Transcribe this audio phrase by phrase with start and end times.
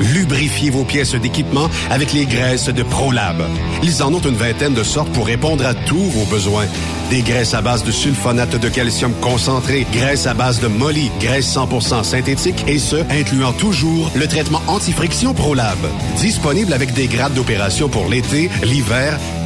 [0.00, 3.42] Lubrifiez vos pièces d'équipement avec les graisses de ProLab.
[3.82, 6.66] Ils en ont une vingtaine de sortes pour répondre à tous vos besoins.
[7.10, 11.54] Des graisses à base de sulfonate de calcium concentré, graisses à base de molly, graisse
[11.54, 15.78] 100% synthétique et ce, incluant toujours le traitement anti-friction ProLab.
[16.16, 19.18] Disponible avec des grades d'opération pour l'été, l'hiver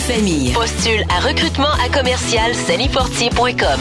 [0.00, 0.52] famille.
[0.52, 3.80] Postule à recrutement à commercial salifortier.com.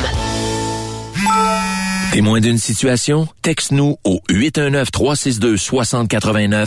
[2.11, 3.27] Témoin d'une situation?
[3.41, 6.65] Texte-nous au 819-362-6089,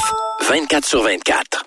[0.48, 1.66] 24 sur 24.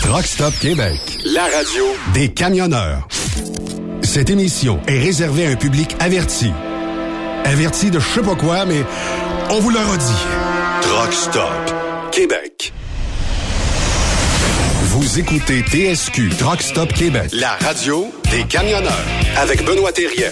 [0.00, 3.08] Truck Stop Québec, la radio des camionneurs.
[4.02, 6.52] Cette émission est réservée à un public averti.
[7.44, 8.84] Averti de je sais pas quoi, mais
[9.50, 10.22] on vous le redit.
[10.82, 12.72] Truck Stop Québec.
[14.84, 19.04] Vous écoutez TSQ Truck Stop Québec, la radio des camionneurs
[19.36, 20.30] avec Benoît Thérien.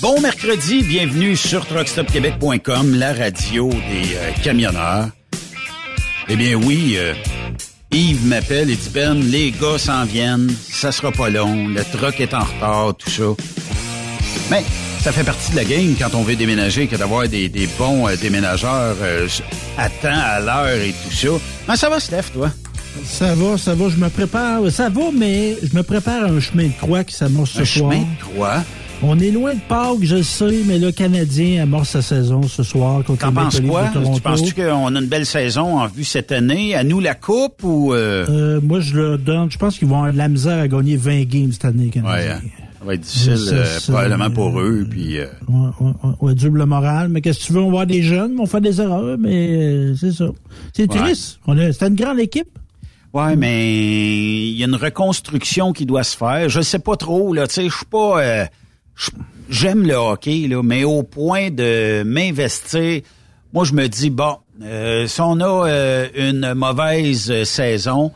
[0.00, 5.08] Bon mercredi, bienvenue sur truckstopquebec.com, la radio des euh, camionneurs.
[6.28, 7.14] Eh bien oui, euh,
[7.90, 12.20] Yves m'appelle et dit Ben, les gars s'en viennent, ça sera pas long, le truck
[12.20, 13.24] est en retard, tout ça.
[14.50, 14.62] Mais
[15.00, 18.06] ça fait partie de la game quand on veut déménager que d'avoir des, des bons
[18.08, 18.96] euh, déménageurs
[19.76, 21.28] à temps, à l'heure et tout ça.
[21.68, 22.50] Mais ça va, Steph, toi?
[23.04, 24.70] Ça va, ça va, je me prépare.
[24.70, 27.64] Ça va, mais je me prépare à un chemin de croix qui s'amorce ce Un
[27.64, 27.92] soir.
[27.92, 28.62] chemin de croix?
[29.00, 32.64] On est loin de Pâques, je le sais, mais le Canadien amorce sa saison ce
[32.64, 33.90] soir contre T'en penses quoi?
[34.14, 36.74] Tu penses-tu qu'on a une belle saison en vue cette année?
[36.74, 37.94] À nous la coupe ou...
[37.94, 39.52] euh, Euh, moi, je le donne.
[39.52, 42.00] Je pense qu'ils vont avoir de la misère à gagner 20 games cette année, les
[42.00, 42.40] Ouais, hein.
[42.80, 44.86] ça va être difficile Ça, euh, probablement pour euh, eux.
[44.90, 47.08] Puis, euh, Ouais, ouais, ouais, double moral.
[47.08, 47.60] Mais qu'est-ce que tu veux?
[47.60, 50.26] On va voir des jeunes, vont faire des erreurs, mais euh, c'est ça.
[50.72, 51.38] C'est triste.
[51.46, 52.48] On a- C'était une grande équipe.
[53.14, 56.48] ouais, mais il y a une reconstruction qui doit se faire.
[56.48, 57.46] Je sais pas trop là.
[57.46, 58.20] Tu sais, je suis pas.
[58.20, 58.44] euh,
[59.48, 63.02] J'aime le hockey là, mais au point de m'investir,
[63.52, 68.12] moi je me dis bon, euh, si on a euh, une mauvaise saison.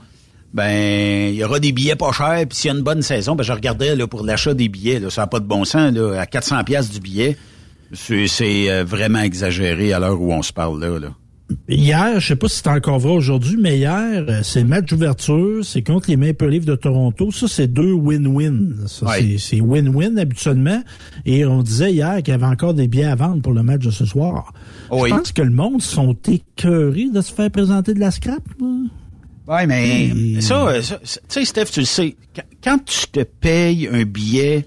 [0.54, 3.34] Ben, il y aura des billets pas chers, puis s'il y a une bonne saison,
[3.34, 5.00] ben je regarderai là pour l'achat des billets.
[5.00, 7.38] Là, ça n'a pas de bon sens là, à 400 pièces du billet.
[7.94, 10.98] C'est c'est, euh, vraiment exagéré à l'heure où on se parle là.
[10.98, 11.08] là.
[11.68, 15.64] Hier, je sais pas si c'est encore vrai aujourd'hui, mais hier, euh, c'est match d'ouverture,
[15.64, 17.30] c'est contre les Maple Leafs de Toronto.
[17.30, 18.86] Ça, c'est deux win-win.
[19.38, 20.82] C'est- win-win habituellement.
[21.24, 23.84] Et on disait hier qu'il y avait encore des billets à vendre pour le match
[23.84, 24.52] de ce soir.
[24.90, 25.08] Oui.
[25.10, 28.42] Je pense que le monde sont écœurés de se faire présenter de la scrap.
[29.48, 30.06] Ouais, mais
[30.36, 33.88] Et- ça, euh, ça, tu sais, Steph, tu le sais, quand, quand tu te payes
[33.92, 34.64] un billet,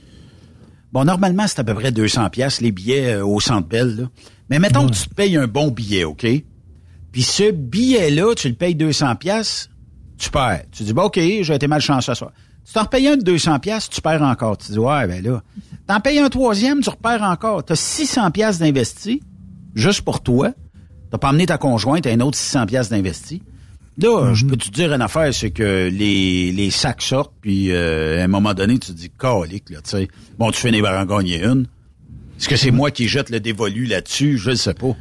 [0.92, 4.04] bon, normalement, c'est à peu près 200 pièces les billets euh, au Centre Bell, là.
[4.50, 6.28] Mais mettons que tu te payes un bon billet, OK?
[7.16, 9.70] Puis ce billet-là, tu le payes 200 pièces,
[10.18, 10.66] tu perds.
[10.74, 12.34] Tu dis, bon, OK, j'ai été malchanceux ce soir.
[12.66, 14.58] Tu t'en repayes un de 200 pièces, tu perds encore.
[14.58, 15.42] Tu dis, ouais, ben là,
[15.88, 17.64] t'en payes un troisième, tu repères encore.
[17.64, 19.24] T'as 600 pièces d'investi,
[19.76, 20.52] juste pour toi.
[21.10, 23.42] T'as pas emmené ta conjointe, t'as un autre 600 pièces d'investi.
[23.98, 28.20] Là, je peux te dire une affaire, c'est que les, les sacs sortent, puis euh,
[28.20, 30.10] à un moment donné, tu te dis, calique, là, tu sais.
[30.38, 31.68] Bon, tu finis par en gagner une.
[32.38, 34.38] Est-ce que c'est moi qui jette le dévolu là-dessus?
[34.38, 34.98] Je le sais pas.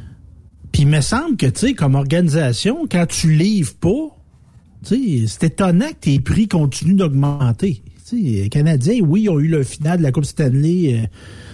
[0.75, 4.13] Puis il me semble que, tu sais, comme organisation, quand tu livres pas,
[4.85, 7.81] tu sais, c'est étonnant que tes prix continuent d'augmenter.
[7.85, 11.07] Tu sais, les Canadiens, oui, ils ont eu le final de la Coupe Stanley euh,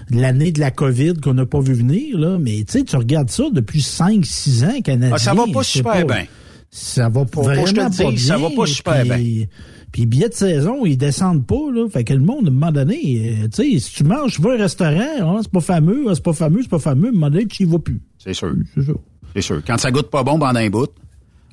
[0.10, 3.30] l'année de la COVID qu'on n'a pas vu venir, là, mais tu sais, tu regardes
[3.30, 5.12] ça depuis 5-6 ans, Canadiens.
[5.14, 6.26] Ah, ça va pas super bien.
[6.72, 9.48] Ça va faut vraiment pas dise, ça bien, va pas super puis-
[9.92, 11.88] Puis billets de saison, ils descendent pas, là.
[11.90, 14.42] Fait que le monde, à un moment donné, euh, tu sais, si tu manges, tu
[14.42, 17.08] vas à un restaurant, ah, c'est pas fameux, ah, c'est pas fameux, c'est pas fameux,
[17.08, 18.02] à un moment donné, tu y vas plus.
[18.18, 18.54] C'est sûr.
[18.74, 18.94] C'est ça.
[19.36, 19.62] C'est sûr.
[19.66, 20.90] Quand ça goûte pas bon pendant un bout,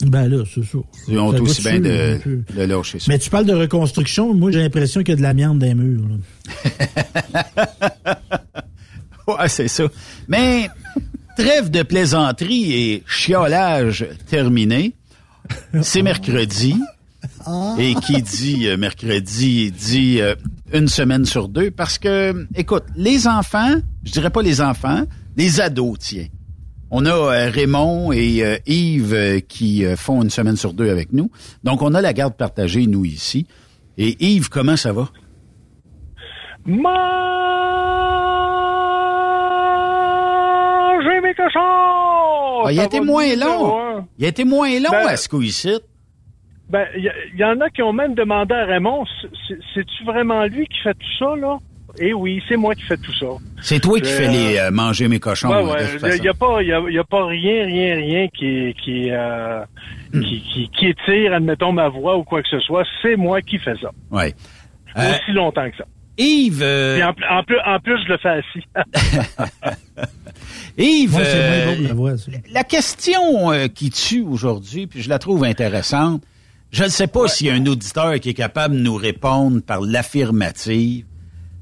[0.07, 0.79] Ben là, c'est ça.
[1.09, 3.07] ils ont aussi bien sûr, de, de lâcher ça.
[3.09, 5.75] Mais tu parles de reconstruction, moi j'ai l'impression qu'il y a de l'amiante dans les
[5.75, 6.05] murs.
[9.27, 9.85] Ouais, c'est ça.
[10.27, 10.71] Mais
[11.37, 14.95] trêve de plaisanterie et chiolage terminé.
[15.83, 16.75] C'est mercredi.
[17.79, 20.35] Et qui dit euh, mercredi dit euh,
[20.73, 25.03] une semaine sur deux parce que, écoute, les enfants, je dirais pas les enfants,
[25.37, 26.27] les ados, tiens.
[26.91, 31.31] On a euh, Raymond et Yves qui font une semaine sur deux avec nous.
[31.65, 33.47] Donc, on a la garde partagée, nous, ici.
[33.97, 35.09] Et Yves, comment ça va?
[40.99, 42.65] Mangez mes cochons!
[42.65, 44.05] Ah, il a été moins long.
[44.19, 45.79] Il a été moins long Ben- à ce coup-ci.
[46.71, 50.05] Ben, il y, y en a qui ont même demandé à Raymond, c'est- c'est- c'est-tu
[50.05, 51.59] vraiment lui qui fait tout ça, là?
[52.01, 53.27] Eh oui, c'est moi qui fais tout ça.
[53.63, 55.49] C'est toi qui Euh, fais les euh, manger mes cochons.
[55.49, 59.11] Ouais, Il n'y a, pas, y a, y a pas rien, rien, rien qui, qui,
[59.11, 59.65] euh,
[60.13, 60.21] Hmm.
[60.23, 62.85] qui, qui, qui étire, admettons, ma voix ou quoi que ce soit.
[63.03, 63.91] C'est moi qui fais ça.
[64.11, 64.35] Ouais.
[64.97, 65.85] Euh, Aussi longtemps que ça.
[66.19, 68.65] Yves, euh, Puis en, pl- en plus, en plus, je le fais assis.
[70.79, 72.31] Yves, euh, la voix, ça.
[72.53, 76.23] la question euh, qui tue aujourd'hui, puis je la trouve intéressante,
[76.71, 79.63] je ne sais pas s'il y a un auditeur qui est capable de nous répondre
[79.63, 81.07] par l'affirmative,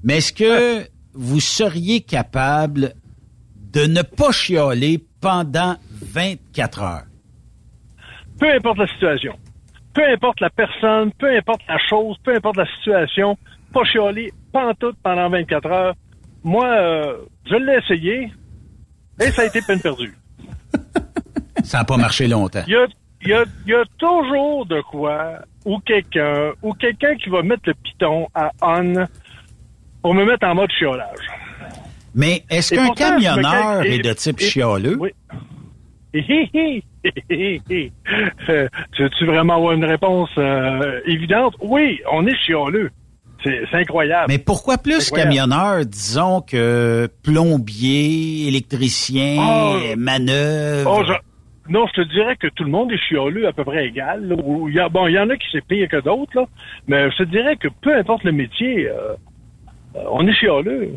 [0.02, 2.94] mais est-ce que vous seriez capable
[3.72, 7.06] de ne pas chialer pendant 24 heures?
[8.38, 9.34] peu importe la situation,
[9.94, 13.36] peu importe la personne, peu importe la chose, peu importe la situation,
[13.72, 15.94] pas chialer, pantoute pendant 24 heures.
[16.44, 18.32] Moi, euh, je l'ai essayé
[19.20, 20.16] et ça a été peine perdue.
[21.64, 22.62] Ça n'a pas marché longtemps.
[22.66, 22.86] Il y a,
[23.26, 27.42] il y, a, il y a toujours de quoi, ou quelqu'un, ou quelqu'un qui va
[27.42, 29.06] mettre le piton à on
[30.02, 31.26] pour me mettre en mode chiolage.
[32.14, 34.96] Mais est-ce qu'un camionneur est de type et- chialeux?
[34.98, 35.10] Oui.
[36.14, 36.20] Euh,
[38.96, 41.54] Tu veux-tu vraiment avoir une réponse euh, évidente?
[41.60, 42.90] Oui, on est chialeux.
[43.44, 44.26] C'est incroyable.
[44.28, 49.78] Mais pourquoi plus camionneur, disons que plombier, électricien, Oh.
[49.96, 51.04] manœuvre?
[51.06, 51.12] Oh,
[51.68, 54.26] Non, je te dirais que tout le monde est chialeux à peu près égal.
[54.28, 56.32] là, où il y a- bon, il y en a qui c'est pire que d'autres,
[56.34, 56.46] là,
[56.88, 58.92] mais je te dirais que peu importe le métier, euh,
[59.96, 60.90] euh, on est chialeux.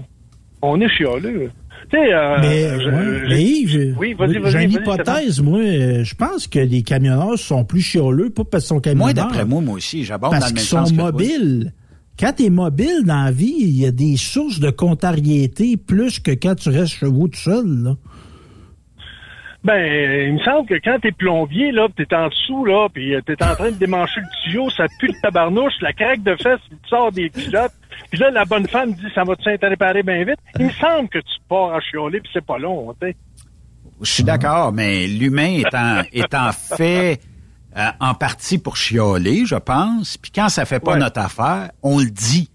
[0.62, 1.50] On est chialeux.
[1.92, 5.60] Tu sais, euh, Mais, je- ouais, je- mais Yves, Oui, vas-y, j'ai une hypothèse, moi.
[5.60, 9.14] euh, Je pense que les camionneurs sont plus chialeux, pas parce qu'ils sont Moi, camionneurs.
[9.14, 11.74] d'après moi, moi aussi, j'aborde dans parce qu'ils sont mobiles.
[12.20, 16.20] Quand tu es mobile dans la vie, il y a des sources de contrariété plus
[16.20, 17.66] que quand tu restes chez vous tout seul.
[17.84, 17.96] Là.
[19.64, 23.22] Ben, il me semble que quand t'es plombier, là, t'es en dessous, là, puis euh,
[23.26, 26.62] t'es en train de démancher le tuyau, ça pue le tabarnouche, la craque de fesses,
[26.72, 27.74] il te sort des culottes,
[28.10, 30.40] puis là, la bonne femme dit, ça va-tu être réparé bien vite?
[30.58, 33.16] Il me semble que tu pars à chioler, puis c'est pas long, tu sais.
[34.02, 37.20] Je suis d'accord, mais l'humain étant, étant fait
[37.76, 41.00] euh, en partie pour chialer, je pense, puis quand ça fait pas Ouais.
[41.00, 42.50] notre affaire, on le dit.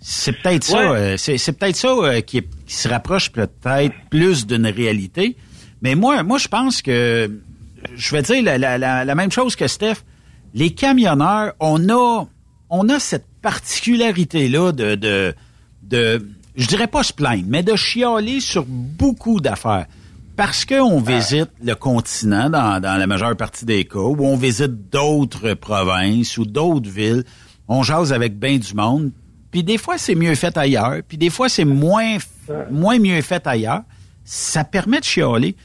[0.00, 3.94] C'est peut-être ça, euh, c'est, c'est peut-être ça euh, qui, est- qui se rapproche peut-être
[4.10, 5.36] plus d'une réalité.
[5.82, 7.30] Mais moi, moi, je pense que
[7.94, 9.96] je vais dire la, la, la, la même chose que Steph.
[10.54, 12.26] Les camionneurs, on a,
[12.70, 15.34] on a cette particularité-là de, de,
[15.82, 19.86] de, je dirais pas se plaindre, mais de chialer sur beaucoup d'affaires.
[20.36, 24.88] Parce qu'on visite le continent dans, dans la majeure partie des cas, ou on visite
[24.90, 27.24] d'autres provinces ou d'autres villes,
[27.66, 29.10] on jase avec bien du monde,
[29.50, 32.18] puis des fois c'est mieux fait ailleurs, puis des fois c'est moins
[32.70, 33.82] moins mieux fait ailleurs.
[34.24, 35.56] Ça permet de chialer.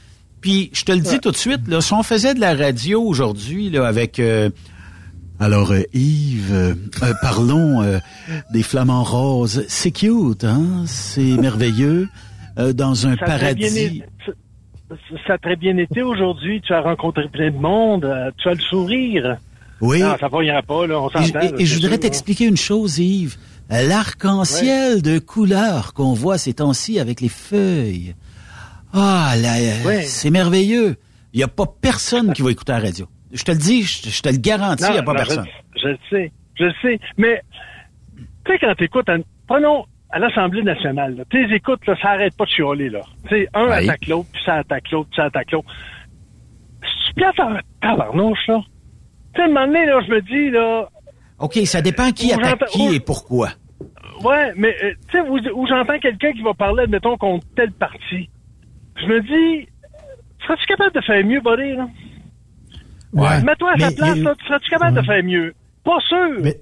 [0.44, 3.00] Puis je te le dis tout de suite, là, si on faisait de la radio
[3.02, 4.50] aujourd'hui là avec euh,
[5.40, 7.98] alors euh, Yves, euh, euh, parlons euh,
[8.52, 9.64] des flamants roses.
[9.68, 12.08] C'est cute, hein C'est merveilleux.
[12.58, 14.02] Euh, dans un Ça a très bien paradis.
[15.26, 16.60] ça- a très bien été aujourd'hui.
[16.60, 18.06] Tu as rencontré plein de monde.
[18.36, 19.38] Tu as le sourire.
[19.80, 20.00] Oui.
[20.02, 21.00] Non, ça va, il y en a pas, là.
[21.00, 21.40] On Et, s'entend.
[21.40, 23.36] et- là, et je voudrais sûr, t'expliquer une chose, Yves.
[23.70, 28.14] L'arc-en-ciel de couleurs qu'on voit ces temps-ci avec les feuilles.
[28.94, 30.02] Ah, là, euh, Ouais.
[30.02, 30.96] c'est merveilleux.
[31.32, 33.06] Il n'y a pas personne qui va écouter la radio.
[33.32, 35.46] Je te le dis, je, je te le garantis, il n'y a pas non, personne.
[35.82, 37.00] Je, le sais, je le sais.
[37.18, 37.42] Mais,
[38.44, 39.16] tu sais, quand t'écoutes, à-
[39.48, 43.00] prenons à l'Assemblée nationale, là, tes écoutes, là, ça arrête pas de chialer, là.
[43.24, 43.72] Tu sais, un Oui.
[43.88, 45.68] attaque l'autre, puis ça attaque l'autre, puis ça attaque l'autre.
[47.08, 48.60] C'est plate en tabarnouche, là?
[49.34, 50.88] Tu sais, à un moment donné, là, je me dis, là,
[51.40, 53.48] OK, ça dépend qui attaque qui et pourquoi.
[54.22, 57.72] ouais, mais, euh, tu sais, où, où j'entends quelqu'un qui va parler, admettons, contre tel
[57.72, 58.30] parti.
[58.96, 59.68] Je me dis,
[60.46, 61.88] serais-tu capable de faire mieux, buddy, là?
[63.12, 63.42] Ouais.
[63.42, 65.02] Mets-toi à sa place, euh, là, tu serais-tu capable ouais.
[65.02, 65.54] de faire mieux?
[65.84, 66.40] Pas sûr.
[66.42, 66.56] Mais-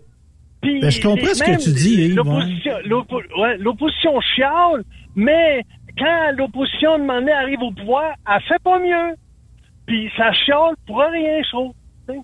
[0.61, 4.85] Puis Ben, je comprends ce que tu dis, Yves, L'opposition, l'oppo- ouais, l'opposition chiale,
[5.17, 5.62] mais
[5.99, 9.15] quand l'opposition de donné, arrive au pouvoir, elle fait pas mieux.
[9.87, 11.73] Puis ça chiale pour rien, je trouve.
[12.09, 12.21] tu sais.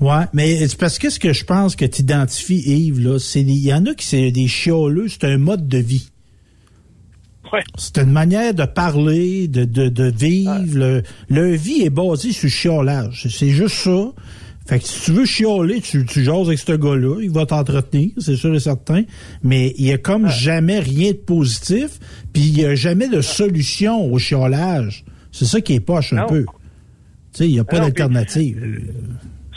[0.00, 3.40] Ouais, mais c'est parce que ce que je pense que tu identifies, Yves, là, c'est
[3.42, 6.08] il y en a qui c'est des chialeux, c'est un mode de vie.
[7.52, 7.62] Ouais.
[7.76, 10.78] C'est une manière de parler, de, de, de vivre.
[10.78, 13.26] Le, leur vie est basée sur le chiolage.
[13.28, 14.06] C'est juste ça.
[14.66, 18.10] Fait que si tu veux chialer, tu, tu jases avec ce gars-là, il va t'entretenir,
[18.18, 19.02] c'est sûr et certain,
[19.42, 21.98] mais il y a comme jamais rien de positif,
[22.32, 25.04] puis il y a jamais de solution au chiolage.
[25.32, 26.42] C'est ça qui est poche un peu.
[26.42, 26.48] Tu
[27.32, 28.92] sais, il n'y a pas d'alternative.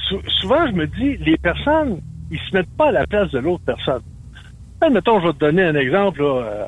[0.09, 1.99] Sou- souvent, je me dis, les personnes,
[2.31, 4.01] ils se mettent pas à la place de l'autre personne.
[4.91, 6.21] Mettons, je vais te donner un exemple.
[6.21, 6.65] Là, euh,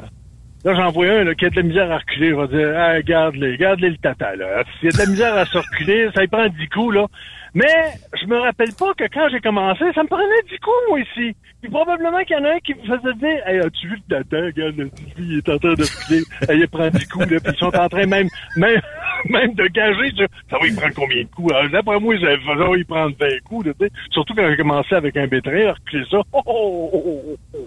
[0.66, 2.30] là j'en vois un là, qui a de la misère à reculer.
[2.30, 4.36] Je vais dire, ah, garde-les, garde-les le tata.
[4.36, 4.64] Là.
[4.80, 6.96] S'il a de la misère à se reculer, ça y prend 10 coups.
[6.96, 7.06] Là.
[7.54, 11.00] Mais je me rappelle pas que quand j'ai commencé, ça me prenait 10 coups, moi,
[11.00, 11.36] ici.
[11.62, 14.16] Puis probablement qu'il y en a un qui me faisait dire, hey, as-tu vu le
[14.16, 14.38] tata?
[14.38, 16.24] Regarde, il est en train de reculer.
[16.50, 17.32] Hey, il prend 10 coups.
[17.32, 18.82] Là, puis ils sont en train même, même,
[19.30, 21.54] même de gager sur ça va y prendre combien de coups.
[21.54, 23.68] Alors, D'après moi, ça va y prendre 20 coups.
[24.12, 26.18] Surtout quand j'ai commencé avec un bétrin, à reculer ça.
[26.34, 27.58] Oh, oh, oh, oh.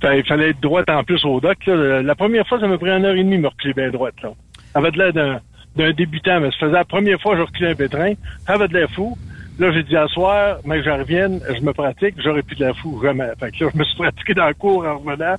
[0.00, 1.58] Fait, il fallait être droite en plus au doc.
[1.66, 4.14] La première fois, ça m'a pris une heure et demie de me reculer bien droite.
[4.22, 4.30] Là.
[4.72, 5.40] Ça de l'air d'un,
[5.76, 8.14] d'un débutant, mais ça faisait la première fois que je reculais un bétrin.
[8.46, 9.16] Ça avait de l'air fou.
[9.58, 12.64] Là, j'ai dit à soir, mais que je revienne, je me pratique, j'aurais plus de
[12.64, 13.28] l'air fou, jamais.
[13.38, 15.36] Fait que là, je me suis pratiqué dans le cours en revenant.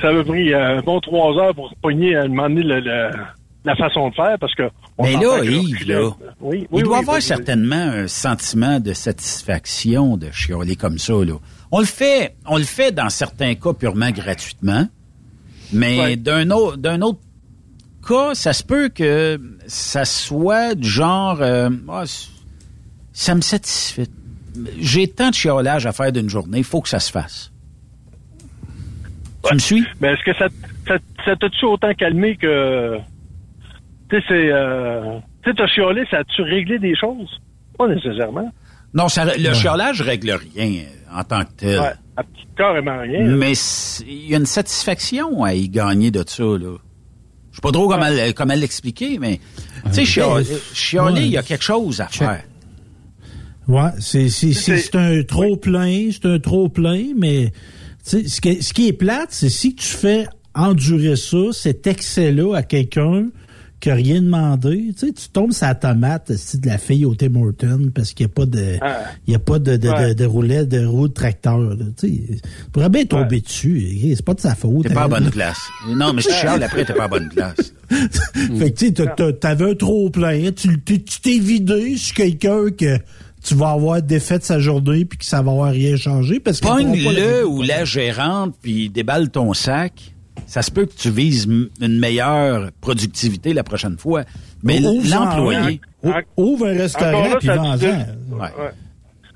[0.00, 3.10] Ça m'a pris euh, un bon trois heures pour pogner à demander le, le-
[3.64, 4.64] la façon de faire, parce que...
[4.98, 8.92] on Mais là, Yves, là, Oui, oui, il doit oui, avoir certainement un sentiment de
[8.92, 11.12] satisfaction de chialer comme ça.
[11.12, 11.34] Là.
[11.70, 14.88] On le fait, on le fait dans certains cas purement gratuitement,
[15.72, 16.16] mais Ouais.
[16.16, 17.20] d'un autre, d'un autre
[18.06, 22.02] cas, ça se peut que ça soit du genre, euh, Ah,
[23.12, 24.08] ça me satisfait.
[24.80, 27.52] J'ai tant de chiolage à faire d'une journée, il faut que ça se fasse.
[29.44, 29.84] Tu me suis?
[30.00, 30.48] Mais est-ce que ça,
[30.86, 32.98] ça, ça t'a-tu autant calmé que...
[34.12, 34.52] Tu sais, c'est...
[34.52, 37.40] Euh, tu sais, t'as chiolé, ça a-tu réglé des choses?
[37.78, 38.52] Pas nécessairement.
[38.92, 41.80] Non, ça, le chiolage règle rien euh, en tant que tel.
[41.80, 43.24] Ouais, à petit carrément rien.
[43.24, 43.52] Mais
[44.06, 46.76] il y a une satisfaction à y gagner de ça, là.
[47.50, 49.40] Je sais pas trop comment, le- comment l'expliquer, mais,
[49.86, 52.42] tu sais, chialer, chialer, il y a quelque chose à faire.
[53.68, 57.52] Ouais, c'est un trop plein, c'est un trop plein, mais
[58.02, 62.62] ce qui, ce qui est plate, c'est si tu fais endurer ça, cet excès-là à
[62.62, 63.28] quelqu'un
[63.82, 67.04] qui a rien demandé, tu sais, tu tombes sur la tomate, c'est de la fille
[67.04, 69.00] au Tim Horton parce qu'il n'y a pas de, Ah.
[69.26, 70.08] il y a pas de, de, Ouais.
[70.10, 72.22] de, de roulet, de roue de tracteur, là, tu sais.
[72.36, 74.86] Tu pourrais bien tomber dessus, c'est pas de sa faute.
[74.86, 75.58] T'es pas à elle, bonne place.
[75.88, 77.74] Non, mais si tu chiales après, t'es pas à bonne place.
[77.90, 82.70] fait que tu sais, t'avais un trop plein, tu t'es tu t'es vidé sur quelqu'un
[82.70, 82.98] que
[83.42, 86.60] tu vas avoir défait de sa journée puis que ça va avoir rien changé parce
[86.60, 90.11] que Pogne-le ou la gérante, puis déballe ton sac.
[90.46, 91.46] Ça se peut que tu vises
[91.80, 94.22] une meilleure productivité la prochaine fois.
[94.62, 95.80] Mais l'employé...
[96.36, 98.38] Ouvre un restaurant Encore là, puis Ouais.
[98.40, 98.70] Ouais.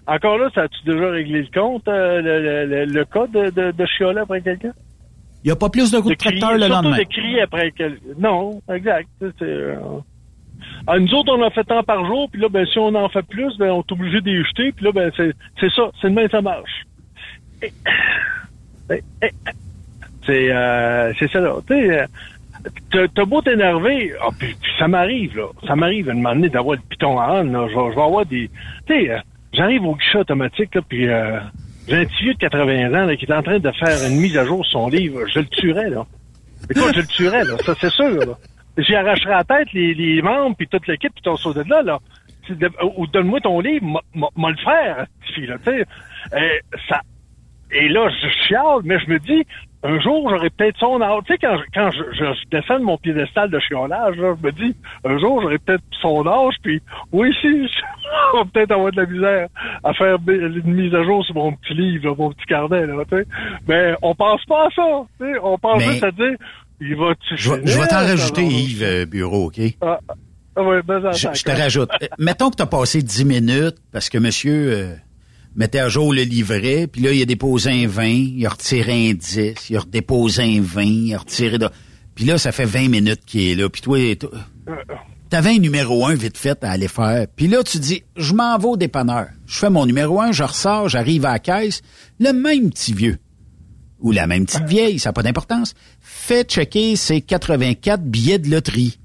[0.09, 3.51] Encore là, ça a-tu déjà réglé le compte, euh, le, le, le, le cas de,
[3.51, 4.73] de, de chioler après quelqu'un?
[5.43, 6.97] Il n'y a pas plus de coups de crier, tracteur le lendemain.
[6.99, 8.01] de crier après quelqu'un.
[8.19, 9.09] Non, exact.
[9.43, 9.77] Euh,
[10.87, 13.09] ah, nous autres, on en fait tant par jour, puis là, ben, si on en
[13.09, 15.33] fait plus, ben, on est obligé d'y jeter, puis là, ben, c'est,
[15.75, 16.87] ça, c'est de même ça marche.
[17.63, 17.73] Et-
[18.91, 19.31] et- et-
[20.27, 21.41] C'est, euh, c'est ça.
[21.67, 22.07] Tu euh,
[23.15, 25.47] t'as- beau t'énerver, ah, puis, ça m'arrive, là.
[25.67, 27.69] Ça m'arrive à un d'avoir le piton à âne, là.
[27.69, 28.51] Je vais avoir des...
[28.87, 29.19] Tu sais, euh,
[29.53, 31.39] j'arrive au guichet automatique, là, puis euh,
[31.87, 34.37] j'ai un petit vieux de 80 ans, qui est en train de faire une mise
[34.37, 35.27] à jour sur son livre.
[35.29, 36.05] Je le tuerais, là.
[36.75, 37.57] Je le tuerais, là.
[37.65, 38.37] Ça, c'est sûr.
[38.79, 41.99] J'y arracherais la tête, les, membres, puis toute l'équipe, puis ton saut de là, là.
[42.97, 43.85] Ou donne-moi ton livre,
[44.15, 45.85] m'a- le faire, tu sais.
[46.89, 47.01] Ça...
[47.73, 49.45] Et là, je chiale, mais je me dis,
[49.87, 51.22] un jour, j'aurai peut-être son âge.
[51.27, 54.46] Tu sais, quand, je, quand je, je descends de mon piédestal de chiolage, là, je
[54.46, 56.81] me dis, un jour, j'aurai peut-être son âge, puis
[57.12, 59.49] oui, si, je vais peut-être avoir de la misère
[59.85, 63.16] à faire une mise à jour sur mon petit livre, mon petit carnet, là, tu
[63.16, 63.25] sais.
[63.68, 64.83] Mais on pense pas à ça,
[65.20, 65.38] tu sais.
[65.42, 66.37] On pense Mais- juste à dire,
[66.81, 69.61] il va Je vais, je vais t'en rajouter, Yves euh, Bureau, OK?
[69.81, 69.99] Ah,
[70.57, 71.90] ah ouais, ben, attends, je te rajoute.
[72.03, 74.94] Euh, Mettons que tu as passé 10 minutes parce que monsieur euh,
[75.57, 79.11] mettait à jour le livret, puis là, il a déposé un 20, il a retiré
[79.11, 81.59] un 10, il a redéposé un 20, il a retiré...
[81.59, 81.69] De...
[82.14, 83.69] Puis là, ça fait 20 minutes qu'il est là.
[83.69, 83.99] Puis toi,
[85.29, 87.27] t'avais un numéro 1 vite fait à aller faire.
[87.35, 89.27] Puis là, tu dis, je m'en vais au dépanneur.
[89.47, 91.83] Je fais mon numéro 1, je ressors, j'arrive à la caisse.
[92.21, 93.19] Le même petit vieux
[94.01, 98.51] ou la même petite vieille, ça n'a pas d'importance, fait checker ses 84 billets de
[98.51, 98.99] loterie.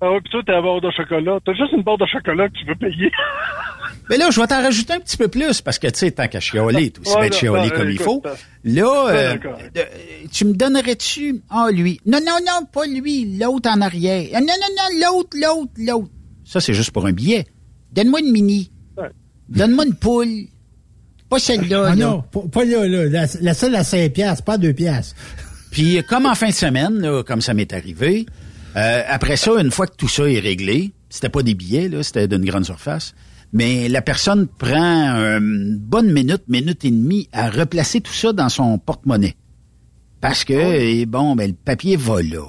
[0.00, 1.38] Ah ouais, pis toi, t'as la barre de chocolat.
[1.44, 3.10] T'as juste une barre de chocolat que tu veux payer.
[4.10, 6.26] Mais là, je vais t'en rajouter un petit peu plus parce que, tu sais, tant
[6.28, 8.22] qu'à chialer, tout aussi Ouais, bien chialer non, comme il faut.
[8.26, 9.40] euh, Là, ouais,
[9.76, 9.84] euh,
[10.32, 11.42] tu me donnerais-tu...
[11.48, 12.00] Ah, lui?
[12.04, 14.28] Non, non, non, pas lui, l'autre en arrière.
[14.34, 16.10] Ah, Non, non, non, l'autre, l'autre, l'autre.
[16.44, 17.46] Ça, c'est juste pour un billet.
[17.92, 18.70] Donne-moi une mini.
[18.98, 19.08] Ouais.
[19.48, 20.46] Donne-moi une poule.
[21.28, 21.94] Pas celle-là, Ah là.
[21.94, 23.06] non, pas, pas là, là.
[23.08, 25.14] La, la seule à 5 piastres, pas à 2 piastres.
[25.70, 28.26] Puis comme en fin de semaine, là, comme ça m'est arrivé,
[28.76, 32.02] euh, après ça, une fois que tout ça est réglé, c'était pas des billets, là,
[32.02, 33.14] c'était d'une grande surface.
[33.52, 38.48] Mais la personne prend une bonne minute, minute et demie à replacer tout ça dans
[38.48, 39.36] son porte-monnaie.
[40.20, 42.46] Parce que, et bon, ben, le papier va là.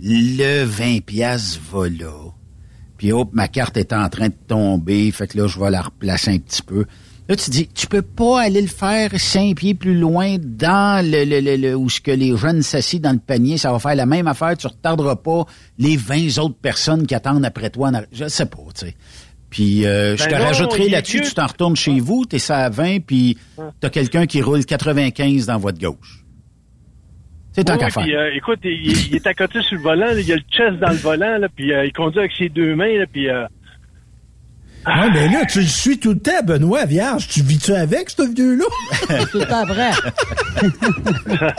[0.00, 2.12] Le 20 pièces va là.
[2.98, 5.82] Puis hop, ma carte est en train de tomber, fait que là, je vais la
[5.82, 6.84] replacer un petit peu.
[7.28, 11.24] Là, tu dis, tu peux pas aller le faire cinq pieds plus loin dans le,
[11.24, 14.06] le, le, où ce que les jeunes s'assient dans le panier, ça va faire la
[14.06, 15.46] même affaire, tu retarderas pas
[15.78, 17.90] les 20 autres personnes qui attendent après toi.
[18.12, 18.96] Je sais pas, tu sais.
[19.52, 22.58] Puis euh, je Ben te non, rajouterai là-dessus, tu t'en retournes chez vous, t'es ça
[22.64, 23.36] à 20, puis
[23.80, 26.24] t'as quelqu'un qui roule 95 dans votre gauche.
[27.52, 28.02] C'est tant Ouais, qu'à faire.
[28.02, 30.36] puis, euh, écoute, il, il est à côté sur le volant, là, il y a
[30.36, 33.04] le chest dans le volant, là, puis euh, il conduit avec ses deux mains, là,
[33.12, 33.44] puis euh,
[34.86, 37.28] Ouais, mais là, tu le suis tout le temps, Benoît Vierge.
[37.28, 38.64] Tu vis-tu avec, ce vieux-là?
[39.30, 39.92] Tout le temps après.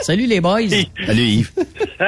[0.00, 0.68] salut les boys.
[1.06, 1.50] Salut Yves.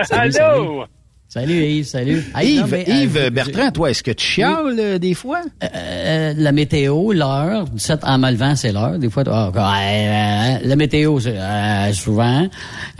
[0.04, 0.84] Salut, Allô?
[0.84, 0.86] Salut
[1.34, 2.22] Yves, salut.
[2.34, 5.42] Hey, Yves, non, mais, Yves euh, Bertrand, toi, est-ce que tu chiales euh, des fois?
[5.62, 8.98] Euh, la météo, l'heure, 17 en me levant, c'est l'heure.
[8.98, 12.48] Des fois, ah, la météo, c'est euh, souvent.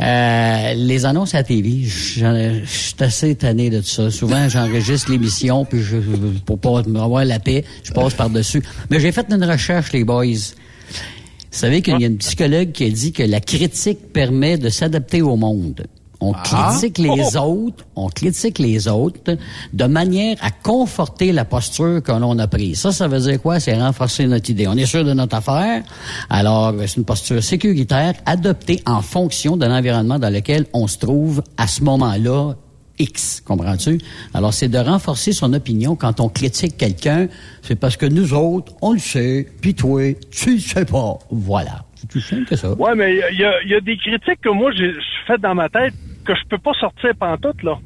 [0.00, 4.10] Euh, les annonces à la TV, j'en- je suis assez tanné de ça.
[4.10, 5.96] Souvent, j'enregistre l'émission, puis je,
[6.44, 8.62] pour pas avoir la paix, je passe par-dessus.
[8.90, 10.24] Mais j'ai fait une recherche, les boys.
[10.26, 14.68] Vous savez qu'il y a une psychologue qui a dit que la critique permet de
[14.68, 15.86] s'adapter au monde.
[16.20, 16.42] On Ah.
[16.72, 19.36] critique les autres, on critique les autres
[19.72, 22.80] de manière à conforter la posture que l'on a prise.
[22.80, 23.60] Ça, ça veut dire quoi?
[23.60, 24.66] C'est renforcer notre idée.
[24.66, 25.82] On est sûr de notre affaire.
[26.30, 31.42] Alors, c'est une posture sécuritaire adoptée en fonction de l'environnement dans lequel on se trouve
[31.56, 32.54] à ce moment-là.
[32.98, 34.00] X, comprends-tu?
[34.32, 37.28] Alors, c'est de renforcer son opinion quand on critique quelqu'un.
[37.60, 41.18] C'est parce que nous autres, on le sait, puis toi, tu le sais pas.
[41.30, 41.84] Voilà.
[41.96, 42.72] C'est tout simple que ça?
[42.74, 45.54] Ouais, mais il y a- y, a- des critiques que moi, j'ai je fais dans
[45.54, 47.78] ma tête que je peux pas sortir pantoute, là.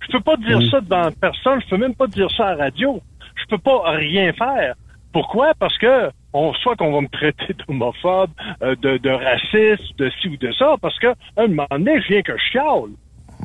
[0.00, 0.68] Je peux pas dire Oui.
[0.70, 3.00] ça devant personne, je peux même pas dire ça à la radio.
[3.36, 4.74] Je peux pas rien faire.
[5.12, 5.52] Pourquoi?
[5.58, 8.30] Parce que on soit qu'on va me traiter d'homophobe,
[8.62, 12.08] euh, de, de raciste, de ci ou de ça, parce que un moment donné, je
[12.08, 12.90] viens que je chiale.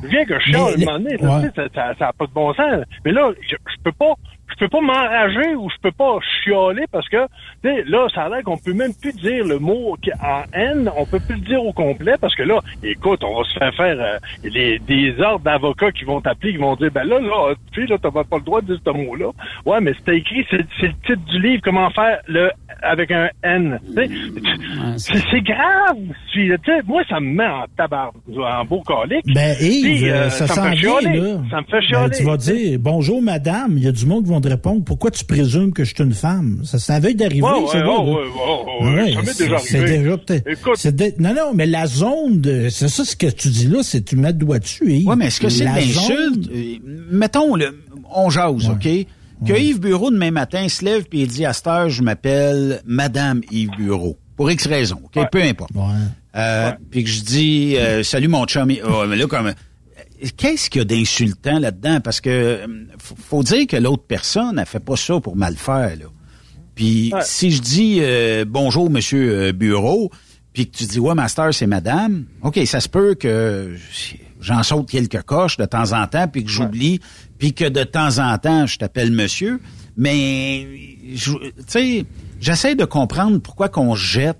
[0.02, 1.50] Je viens que je chiale, Mais un moment donné, ouais.
[1.56, 2.84] ça, ça, ça a pas de bon sens.
[3.04, 4.14] Mais là, je, je peux pas
[4.52, 7.26] je peux pas m'enrager ou je peux pas chialer parce que
[7.64, 11.20] là, ça a l'air qu'on peut même plus dire le mot en haine, on peut
[11.20, 14.18] plus le dire au complet parce que là, écoute, on va se faire faire euh,
[14.44, 17.86] les, des ordres d'avocats qui vont t'appeler, qui vont dire ben là, là, tu sais,
[17.86, 19.30] là, t'as pas le droit de dire ce mot-là.
[19.66, 22.50] Ouais, mais c'était écrit, c'est le titre du livre, comment faire le
[22.82, 23.78] avec un N.
[23.86, 23.94] Tu
[24.98, 25.96] sais, C'est grave.
[26.32, 29.24] Puis, Tu sais, moi, ça me met en tabac, en beau colique.
[29.34, 31.40] Ben, Yves, Puis, euh, euh, ça, me s'en fait là.
[31.50, 32.16] Ça me fait Ben, chialer.
[32.16, 33.76] tu vas dire, bonjour, madame.
[33.78, 36.02] Il y a du monde qui vont te répondre, pourquoi tu présumes que je suis
[36.04, 36.60] une femme?
[36.64, 39.44] Ça, à veille d'arriver, Ouais, c'est ouais, là, ouais, ouais, ouais, ouais, Ouais, ça c'est-
[39.44, 39.98] déjà c'est arrivé.
[39.98, 43.68] déjà peut-être- de- Non, non, mais la zone, de- c'est ça ce que tu dis
[43.68, 45.08] là, c'est tu mets le doigt dessus, Yves.
[45.08, 46.44] Oui, mais est-ce que c'est l'insulte?
[46.44, 46.76] zone- Euh,
[47.10, 47.78] Mettons, le,
[48.14, 48.88] on jase, OK?
[49.46, 53.40] Que Yves Bureau, demain matin, se lève il dit à cette heure, je m'appelle Madame
[53.50, 54.16] Yves Bureau.
[54.36, 55.18] Pour X raisons, OK?
[55.30, 55.70] Peu importe.
[56.36, 58.72] Euh, Puis que je dis, euh, salut mon chum.
[58.88, 59.48] Oh, mais là, comme...
[59.48, 59.52] euh,
[60.36, 62.00] Qu'est-ce qu'il y a d'insultant là-dedans?
[62.00, 62.66] Parce que euh,
[62.98, 66.06] faut, faut dire que l'autre personne, elle fait pas ça pour mal faire, là.
[66.74, 70.10] Puis si je dis euh, bonjour monsieur euh, Bureau,
[70.54, 73.74] puis que tu dis ouais master c'est madame, ok ça se peut que
[74.42, 77.00] j'en saute quelques coches de temps en temps puis que j'oublie,
[77.38, 79.60] puis que de temps en temps je t'appelle monsieur,
[79.96, 80.66] mais
[81.14, 82.04] je- tu sais
[82.40, 84.38] j'essaie de comprendre pourquoi qu'on jette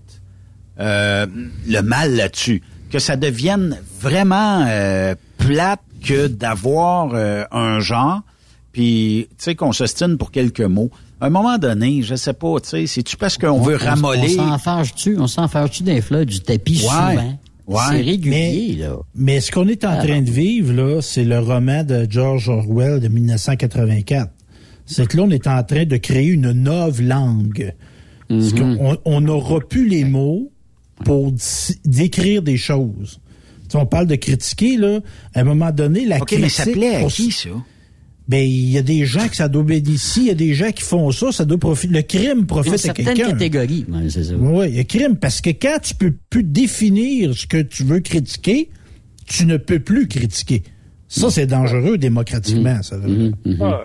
[0.81, 1.27] euh,
[1.67, 8.23] le mal là-dessus, que ça devienne vraiment euh, plate que d'avoir euh, un genre,
[8.73, 10.91] puis tu sais qu'on s'ostine pour quelques mots.
[11.21, 14.31] À un moment donné, je sais pas, tu sais, c'est-tu parce qu'on veut On ramollir?
[14.31, 15.17] s'en fâche-tu?
[15.21, 16.89] On s'en fâche-tu des fleurs du tapis Ouais.
[16.89, 17.39] souvent?
[17.73, 17.81] Ouais.
[17.91, 18.97] C'est régulier, Mais- là.
[19.15, 22.49] Mais ce qu'on est en Ah train de vivre, là, c'est le roman de George
[22.49, 24.31] Orwell de 1984.
[24.87, 27.75] C'est que là, on est en train de créer une nouvelle langue.
[28.31, 28.97] Mhm.
[29.05, 30.51] on n'aura plus les mots
[31.05, 31.33] pour
[31.85, 33.21] décrire des choses.
[33.69, 35.01] Sais, on parle de critiquer, là.
[35.35, 36.41] À un moment donné, la critique...
[36.43, 37.49] mais ça plaît à pour- qui, ça?
[38.29, 40.71] Ben, il y a des gens que ça doit bénéficier, il y a des gens
[40.71, 41.93] qui font ça, ça doit profiter.
[41.93, 43.31] Le crime Une profite à quelqu'un.
[43.31, 44.35] catégorie, ouais, c'est ça.
[44.39, 45.17] Oui, il y a crime.
[45.17, 48.71] Parce que quand tu peux plus définir ce que tu veux critiquer,
[49.27, 50.63] tu ne peux plus critiquer.
[51.09, 52.97] Ça, c'est dangereux démocratiquement, ça.
[52.97, 53.07] là.
[53.07, 53.85] Ouais.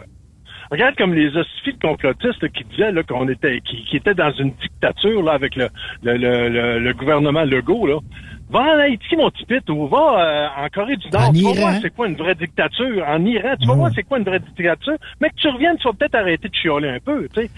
[0.71, 4.31] Regarde comme les hostifies de complotistes qui disaient là, qu'on était qui, qui étaient dans
[4.37, 5.69] une dictature là, avec le,
[6.03, 7.87] le, le, le- le gouvernement Legault.
[7.87, 7.99] Là.
[8.49, 11.29] Va en Haïti, mon petit pit, ou va euh, en Corée du Nord.
[11.29, 11.59] En tu vas Iran.
[11.59, 13.03] voir c'est quoi une vraie dictature.
[13.05, 13.79] En Iran, tu vas Ouais.
[13.79, 14.93] voir c'est quoi une vraie dictature.
[15.19, 17.27] Mais que tu reviennes, tu vas peut-être arrêter de chialer un peu.
[17.35, 17.49] Tu sais.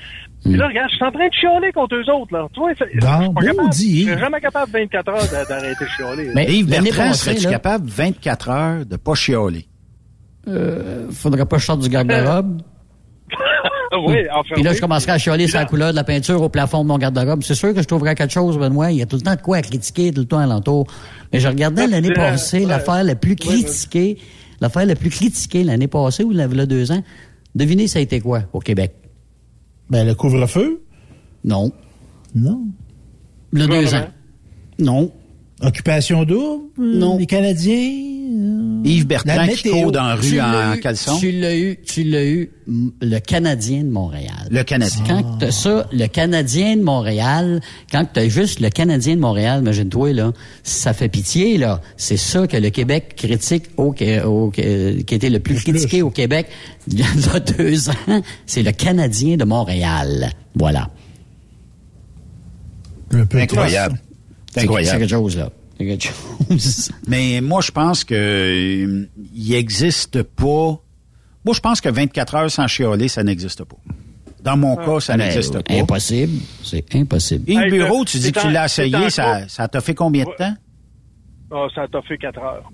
[0.43, 2.33] Puis là, regarde, je suis en train de chialer contre eux autres.
[2.33, 2.47] Là.
[2.53, 3.69] Tu vois, c'est- je suis pas bon capable.
[3.69, 4.01] dit.
[4.05, 6.25] Je serais jamais capable 24 heures d'a- d'arrêter de chialer.
[6.25, 6.31] là.
[6.33, 9.65] Mais Yves l'année Bertrand, passée, serais-tu là, capable 24 heures de pas chialer?
[10.47, 12.61] euh, faudrait pas que je sorte du garde-robe.
[14.07, 14.17] oui.
[14.53, 16.87] Puis là, je commencerai à chialer sur la couleur de la peinture au plafond de
[16.87, 17.43] mon garde-robe.
[17.43, 18.91] C'est sûr que je trouverai quelque chose, Benoît.
[18.91, 20.87] Il y a tout le temps de quoi à critiquer, tout le temps alentour.
[21.31, 24.17] Mais je regardais l'année passée, l'affaire la plus critiquée,
[24.61, 27.03] l'affaire la plus critiquée l'année passée ou il y a deux ans.
[27.55, 28.93] Devinez, ça a été quoi au Québec?
[29.89, 30.81] Ben, le couvre-feu?
[31.43, 31.71] Non.
[32.35, 32.61] Non.
[33.51, 34.07] Le deux ans.
[34.77, 35.11] Non.
[35.61, 36.69] Occupation double?
[36.77, 37.17] Non.
[37.17, 38.18] Les Canadiens?
[38.85, 41.17] Yves la Bertrand qui court dans la Tu rue l'as en eu, caleçon.
[41.19, 44.47] Tu l'as eu, tu l'as eu, le Canadien de Montréal.
[44.49, 45.03] Le Canadien.
[45.07, 47.59] Quand t'as ça, le Canadien de Montréal,
[47.91, 50.31] quand t'as juste le Canadien de Montréal, imagine-toi, là,
[50.63, 51.81] ça fait pitié, là.
[51.97, 55.61] C'est ça que le Québec critique au, Qué- au- Qué- qui était le plus Le
[55.61, 55.71] plus.
[55.73, 56.47] critiqué au Québec
[56.87, 58.21] il y a deux ans.
[58.45, 60.31] C'est le Canadien de Montréal.
[60.55, 60.89] Voilà.
[63.11, 63.99] Un peu Incroyable.
[64.53, 65.49] C'est quelque chose, là.
[65.79, 66.91] C'est quelque chose.
[67.07, 70.77] Mais moi, je pense que euh, il existe pas.
[71.45, 73.77] Moi, je pense que 24 heures sans chialer, ça n'existe pas.
[74.43, 75.73] Dans mon cas, ça n'existe pas.
[75.73, 76.41] Impossible.
[76.63, 77.49] C'est impossible.
[77.49, 80.31] Et le bureau, tu dis que tu l'as essayé, ça, ça t'a fait combien de
[80.31, 80.53] temps?
[81.51, 82.71] Ah, ça t'a fait 4 heures.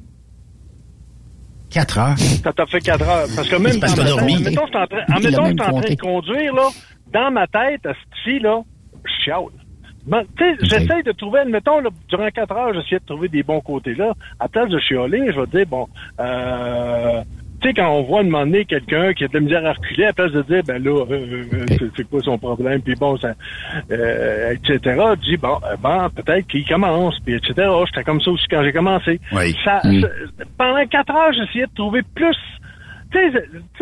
[1.70, 2.20] 4 heures?
[2.44, 3.28] Ça t'a fait 4 heures.
[3.36, 4.44] Parce que même parce que dans ma dormi.
[4.44, 6.70] tête, en admettons que je suis en train de conduire, là,
[7.14, 8.62] dans ma tête, à fille, là,
[9.04, 9.65] je chiale.
[10.06, 13.42] Ben, tu sais, j'essaie de trouver, admettons, là, durant 4 heures, j'essayais de trouver des
[13.44, 14.14] bons côtés là.
[14.40, 15.88] À place de chialer, je vais dire, bon,
[16.20, 17.22] euh,
[17.62, 20.14] tu sais, quand on voit demander quelqu'un qui a de la misère à reculer, à
[20.14, 23.34] place de dire, ben là, euh, euh, c'est- c'est quoi son problème, puis bon, ça,
[23.92, 24.80] euh, etc.,
[25.16, 27.68] je dis, bon, euh, bon, peut-être qu'il commence, puis etc.
[27.88, 29.20] J'étais comme ça aussi quand j'ai commencé.
[29.32, 29.56] Oui.
[29.64, 30.04] Ça, Mm.
[30.58, 32.38] pendant quatre heures, j'essayais de trouver plus.
[33.16, 33.32] Sais,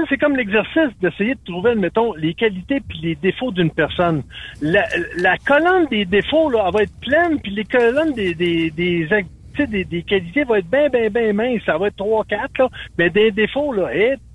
[0.09, 4.21] c'est- comme l'exercice d'essayer de trouver, mettons, les qualités puis les défauts d'une personne.
[4.61, 4.83] La,
[5.45, 9.07] colonne des défauts, là, elle va être pleine, puis les colonnes des, des, des,
[9.57, 11.61] des, des qualités vont être bien, bien, bien minces.
[11.65, 12.69] Ça va être trois, quatre, là.
[12.97, 13.89] Mais des défauts, là,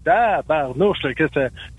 [0.08, 1.24] tabarnouche, là, que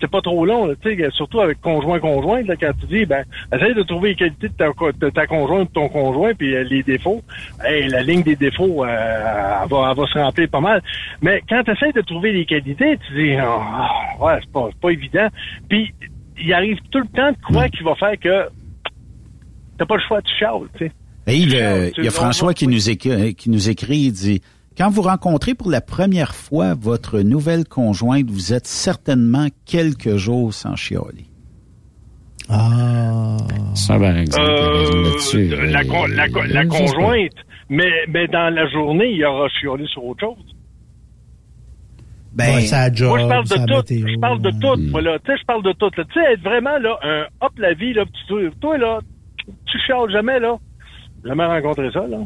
[0.00, 3.74] c'est pas trop long, là, tu sais, surtout avec conjoint-conjointe, quand tu dis, ben, essaye
[3.74, 6.62] de trouver les qualités de ta, co- de ta conjointe, de ton conjoint, puis euh,
[6.64, 7.22] les défauts.
[7.64, 10.82] Hey, la ligne des défauts, euh, elle, va, elle va se remplir pas mal.
[11.22, 13.88] Mais quand tu essaies de trouver les qualités, tu dis, Ah,
[14.20, 15.28] ouais, c'est pas, évident.
[15.68, 15.92] Puis,
[16.42, 18.48] il arrive tout le temps de quoi qui va faire que
[19.78, 20.92] t'as pas le choix, tu chiales, tu sais.
[21.62, 24.42] Euh, il y a François qui nous, écrit, qui nous écrit, il dit,
[24.80, 30.54] quand vous rencontrez pour la première fois votre nouvelle conjointe, vous êtes certainement quelques jours
[30.54, 31.26] sans chialer.
[32.48, 33.36] Ah.
[33.74, 35.48] Ça, exemple, raison Euh, là-dessus.
[35.48, 37.32] la, conjointe,
[37.68, 40.56] mais, mais dans la journée, il aura chialé sur autre chose.
[42.32, 43.74] Ben, Ouais, ça job, Moi, je parle de ça tout.
[43.74, 44.90] météo, Je parle de tout.
[44.92, 45.18] moi, là.
[45.18, 45.90] Tu sais, je parle de tout.
[45.90, 49.00] Tu sais, être vraiment, là, un hop la vie, là, tu, toi, là,
[49.66, 50.56] tu chiales jamais, là.
[51.22, 52.20] Jamais rencontré ça, là.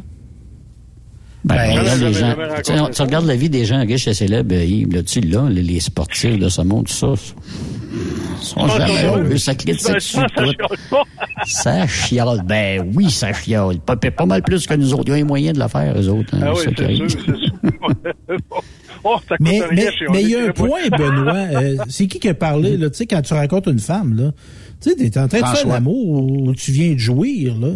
[1.45, 2.35] Ben, Ben, j'avais les gens.
[2.63, 5.47] Tu, sais, regardes la vie des gens riches et célèbres, euh, Yves, là, tu là,
[5.49, 7.13] les, les sportifs de ce monde, tout ça,
[8.41, 9.37] ils sont jamais ça, heureux.
[9.37, 10.95] Ça Ben, critique je sur tout.
[11.45, 12.41] Ça chiale.
[12.45, 13.79] Ben oui, ça chiale.
[13.79, 15.03] Pas, pas mal plus que nous autres.
[15.07, 16.35] Ils ont les moyens de la faire, eux autres.
[16.35, 17.19] hein, Ah oui, c'est sûr, sûr.
[19.03, 19.61] oh, ça Mais
[20.21, 21.33] il y a un point, Benoît.
[21.35, 22.89] euh, c'est qui qui a parlé, là?
[22.89, 24.31] Tu sais, quand tu rencontres une femme, là,
[24.81, 27.69] tu sais, t'es en train de faire l'amour ou tu viens de jouir, là.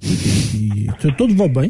[0.00, 1.68] Puis, tout va bien.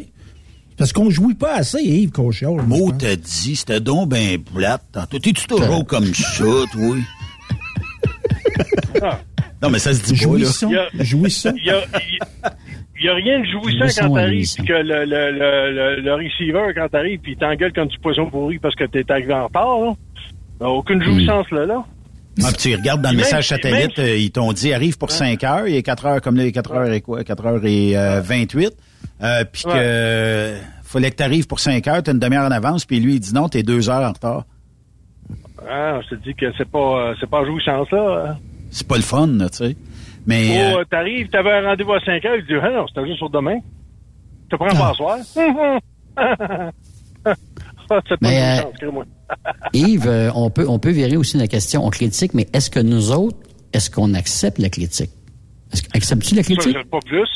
[0.77, 4.83] Parce qu'on jouit pas assez, Yves, je Mo t'a dit, c'était donc ben plate.
[4.91, 6.95] Tantôt, t'es-tu toujours comme ça, toi?
[9.61, 10.37] Non, mais ça se dit pas, là.
[11.03, 11.53] Jouissons.
[11.57, 11.81] Il y a-.
[12.99, 16.73] Il y rien de jouissant quand t'arrives, puis que le, le, le, le, le receiver,
[16.75, 19.79] quand t'arrives, puis il t'engueule comme du poisson pourri parce que t'es arrivé en retard,
[19.81, 19.93] là.
[20.61, 21.85] A aucune jouissance, là, là.
[22.43, 25.11] Ah, puis tu regardes dans le message satellite, même- euh, ils t'ont dit arrive pour
[25.11, 27.23] 5 heures, il est 4 heures, comme là, il est 4 heures et quoi?
[27.23, 28.71] 4 heures et euh, 28.
[29.23, 29.73] Euh, puis Ouais.
[29.73, 33.19] que fallait que t'arrives pour 5 heures, t'as une demi-heure en avance, puis lui, il
[33.19, 34.45] dit non, t'es 2 heures en retard.
[35.69, 38.37] Ah, je te dis que c'est pas, euh, c'est pas jouissance, là.
[38.69, 39.75] C'est pas le fun, là, tu sais.
[40.25, 43.05] Mais Oh, euh, t'arrives, t'avais un rendez-vous à 5 heures, il dit, ah non, c'était
[43.07, 43.59] juste pour demain.
[44.49, 45.17] Tu te prends pas à soir.
[47.89, 49.05] Ah, c'est pas Mais, euh, crée-moi.
[49.73, 51.85] Yves, euh, on peut, on peut virer aussi la question.
[51.85, 53.37] On critique, mais est-ce que nous autres,
[53.71, 55.11] est-ce qu'on accepte la critique?
[55.93, 56.77] Acceptes-tu la critique?
[56.89, 57.27] Pas plus.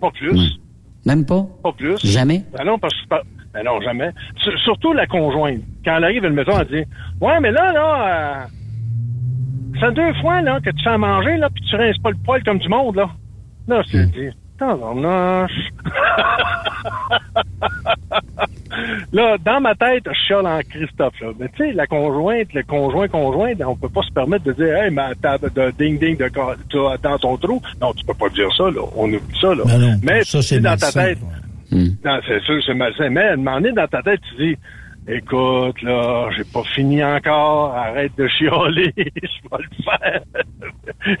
[0.00, 0.60] Pas plus.
[1.06, 1.46] Même pas?
[1.62, 1.96] Pas plus.
[2.04, 2.42] Jamais?
[2.58, 3.14] Ben non, parce que
[3.54, 4.10] ben non, jamais.
[4.44, 5.60] S- surtout la conjointe.
[5.84, 6.84] Quand elle arrive à la maison, elle dit
[7.20, 8.44] Ouais, mais là, là, euh,
[9.80, 12.16] ça deux fois là, que tu fais à manger, là, puis tu rinces pas le
[12.24, 13.08] poil comme du monde, là.
[13.68, 15.52] Là, je te dis, tabarnouche.
[19.12, 21.28] là, dans ma tête, je chiale en Christophe, là.
[21.38, 24.76] Mais tu sais, la conjointe, le conjoint, conjointe, on peut pas se permettre de dire,
[24.76, 27.60] hey, ma table de ding-ding de, ca- tu- dans ton trou.
[27.80, 28.82] Non, tu peux pas dire ça, là.
[28.96, 29.62] On oublie ça, là.
[29.66, 31.18] Ben non, mais ça, c'est dans ta tête,
[31.70, 31.88] Hmm.
[32.04, 33.10] non, c'est sûr, c'est malsain.
[33.10, 34.56] Mais à un moment donné, dans ta tête, tu dis,
[35.08, 37.72] Écoute, là, j'ai pas fini encore.
[37.74, 38.92] Arrête de chialer.
[38.96, 40.20] Je vais le faire.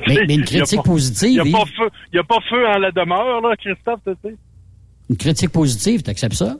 [0.08, 1.52] Mais, mais une Y a critique pas- positive, Y a Yves.
[1.52, 4.34] pas feu, y a pas feu en la demeure, là, Christophe, tu sais.
[5.08, 6.56] Une critique positive, t'acceptes ça?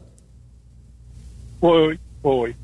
[1.67, 2.55] Oui, oui, oui, oui.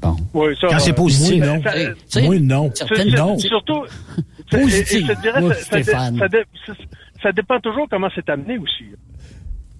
[0.00, 0.16] Bon.
[0.34, 1.38] Oui, ça, Quand c'est euh, positif.
[1.44, 1.62] Moi, non.
[1.62, 2.70] ça- Hey, tu Moi, non.
[2.74, 3.38] certaines- C'est- Non.
[3.38, 3.82] c'est- Surtout,
[4.50, 5.06] Positif.
[5.22, 6.18] dirais, ça, ça dé- Stéphane.
[6.18, 6.72] ça dé- ça-
[7.22, 8.84] ça dépend toujours comment c'est amené aussi.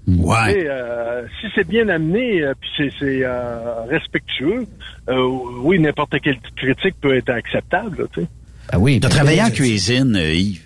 [0.07, 0.55] Ouais.
[0.55, 4.67] Tu sais, euh, si c'est bien amené, euh, puis c'est, euh, respectueux,
[5.09, 5.29] euh,
[5.63, 8.09] oui, n'importe quelle critique peut être acceptable.
[8.13, 8.27] tu sais.
[8.73, 8.99] Ben oui.
[9.01, 10.63] T'as ben travaillé oui, en cuisine, euh, Yves.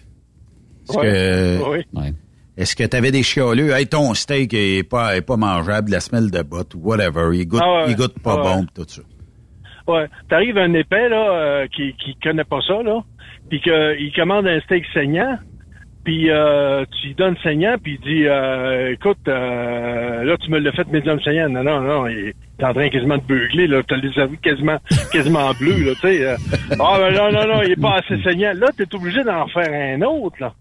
[0.88, 1.04] Est-ce Ouais.
[1.06, 1.78] que, Oui.
[2.02, 2.12] Ouais.
[2.56, 3.70] Est-ce que t'avais des chialeux?
[3.72, 7.30] Hey, ton steak est pas, est pas mangeable, la semelle de botte, whatever.
[7.36, 7.90] Il goûte, Ah ouais.
[7.90, 8.42] il goûte pas Ouais.
[8.42, 9.02] bon, pis tout ça.
[9.86, 10.06] Ouais.
[10.28, 13.02] T'arrives un épais là euh, qui qui connaît pas ça là,
[13.48, 15.38] puis qu'il commande un steak saignant,
[16.02, 20.58] puis euh, tu lui donnes saignant, puis il dit euh, écoute euh, là tu me
[20.58, 21.48] l'as fait médium saignant.
[21.50, 24.78] Non non non, il est en train quasiment de beugler là, t'as les aveux quasiment
[25.12, 26.24] quasiment bleus là, tu sais.
[26.26, 26.36] euh.
[26.80, 28.54] Ah ben non non non, il est pas assez saignant.
[28.56, 30.52] Là t'es obligé d'en faire un autre là.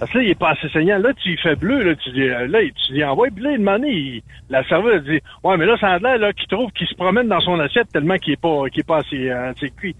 [0.00, 0.98] Parce que là, il est pas assez saignant.
[0.98, 3.52] Là, tu y fais bleu, là, tu dis, euh, là, tu lui envoies, puis là,
[3.52, 6.70] il demande, il- la serveuse dit, ouais, mais là, ça a l'air, là, qu'il trouve
[6.72, 9.50] qu'il se promène dans son assiette tellement qu'il est pas, qu'il est pas assez, euh,
[9.50, 9.94] assez cuit.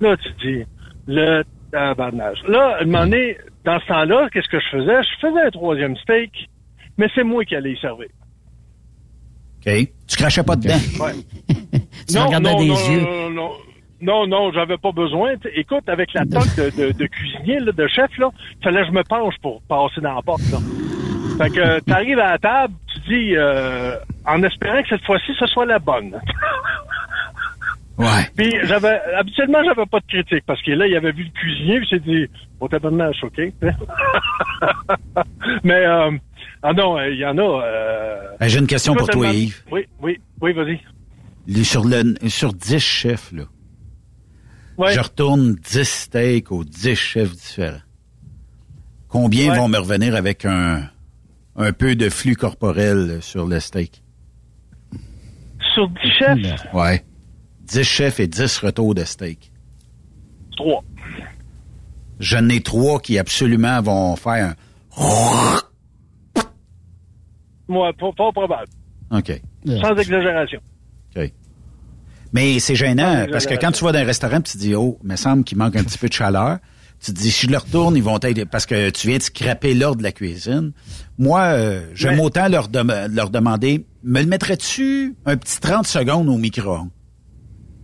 [0.00, 0.64] Là, tu dis,
[1.06, 2.42] le tabarnage.
[2.48, 5.02] Là, à un moment donné, dans ce temps-là, qu'est-ce que je faisais?
[5.02, 6.32] Je faisais un troisième steak,
[6.98, 8.08] mais c'est moi qui allais y servir.
[9.66, 9.72] OK?
[10.06, 10.74] Tu crachais pas dedans?
[11.00, 11.12] Ouais.
[12.08, 13.00] Tu regardais non, des non, yeux.
[13.00, 13.50] Non, non, non,
[14.02, 15.34] non, j'avais pas besoin.
[15.54, 18.30] Écoute, avec la toque de, de, de cuisinier, là, de chef, là,
[18.62, 20.42] fallait que je me penche pour passer dans la porte.
[20.52, 20.58] Là.
[21.38, 25.46] Fait que t'arrives à la table, tu dis, euh, en espérant que cette fois-ci, ce
[25.46, 26.18] soit la bonne.
[27.98, 28.28] Ouais.
[28.36, 31.78] Puis j'avais habituellement j'avais pas de critique parce que là il avait vu le cuisinier
[31.78, 32.26] puis il s'est dit
[32.60, 33.40] au tabarnak ok
[35.64, 36.10] mais euh,
[36.62, 39.62] ah non euh, il y en a euh, Ben, J'ai une question pour toi, Yves.
[39.72, 43.44] oui oui oui vas-y Sur, le, sur 10 chefs, là,
[44.78, 44.92] ouais.
[44.92, 47.80] je retourne 10 steaks aux 10 chefs différents.
[49.08, 49.58] Combien Ouais.
[49.58, 50.88] vont me revenir avec un,
[51.56, 54.02] un peu de flux corporel sur le steak?
[55.74, 56.66] sur 10 chefs?
[56.74, 57.04] Ouais.
[57.64, 59.52] 10 chefs et 10 retours de steak.
[60.56, 60.82] 3
[62.18, 64.54] J'en ai trois qui absolument vont faire
[64.98, 65.00] un...
[67.68, 68.68] moi pas, pas probable
[69.10, 69.40] OK.
[69.66, 70.60] sans exagération
[71.16, 71.30] OK.
[72.32, 74.74] Mais c'est gênant Ouais, parce que quand tu vas dans un restaurant, tu te dis,
[74.74, 76.58] oh, il me semble qu'il manque un petit peu de chaleur.
[77.04, 78.44] Tu te dis, si je le retourne, ils vont être...
[78.48, 80.72] Parce que tu viens de scraper l'ordre de la cuisine.
[81.18, 82.68] Moi, euh, j'aime Mais- autant leur,
[83.10, 86.88] leur demander, me le mettrais-tu un petit 30 secondes au micro-ondes?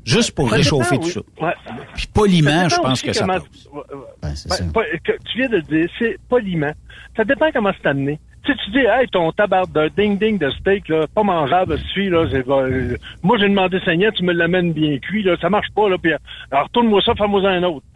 [0.04, 1.24] Juste pour Ça réchauffer dépend, tout oui.
[1.38, 1.44] ça.
[1.46, 1.54] Ouais.
[1.94, 3.42] Puis poliment, Ça je pense que ça passe.
[3.72, 3.82] Ouais.
[4.22, 4.56] Ben, ça.
[4.58, 6.72] tu viens de le dire, c'est poliment.
[7.16, 8.18] Ça dépend comment c'est amené.
[8.44, 12.10] Tu sais, tu dis, hey, ton tabac de ding-ding de steak, là, pas mangeable, celui
[12.10, 15.88] là, euh, moi, j'ai demandé saignant, tu me l'amènes bien cuit, là, ça marche pas,
[15.88, 16.18] là, puis, euh,
[16.50, 17.86] alors, retourne-moi ça, fais-moi un autre.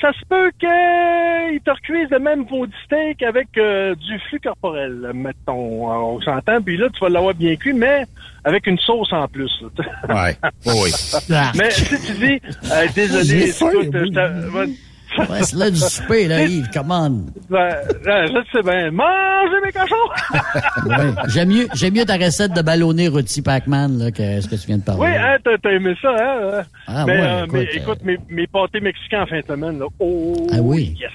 [0.00, 4.40] Ça se peut qu'ils te recuisent le même pot de steak avec euh, du flux
[4.40, 8.04] corporel, mettons, on s'entend, puis là, tu vas l'avoir bien cuit, mais
[8.42, 10.24] avec une sauce en plus, là.
[10.24, 10.36] Ouais.
[10.66, 10.90] Oui, oui.
[11.56, 12.40] Mais si tu dis,
[12.72, 14.76] euh, désolé, écoute, oui.
[15.16, 17.10] Je c'est là du souper, là, Yves, come on.
[17.50, 18.90] Ben, ben, je sais bien.
[18.90, 20.40] Mangez mes cochons!
[20.86, 21.12] Ouais.
[21.28, 24.66] J'aime mieux, j'aime mieux ta recette de ballonné rôti Pac-Man, là, que ce que tu
[24.66, 25.00] viens de parler.
[25.02, 26.62] oui, hein, t'as t'as aimé ça, hein?
[26.86, 29.46] Ah, mais, ouais, euh, écoute, mais euh, écoute, mes, mes pâtés mexicains en fin de
[29.46, 29.86] semaine, là.
[30.00, 30.96] Oh, Ah oui?
[31.00, 31.10] yes!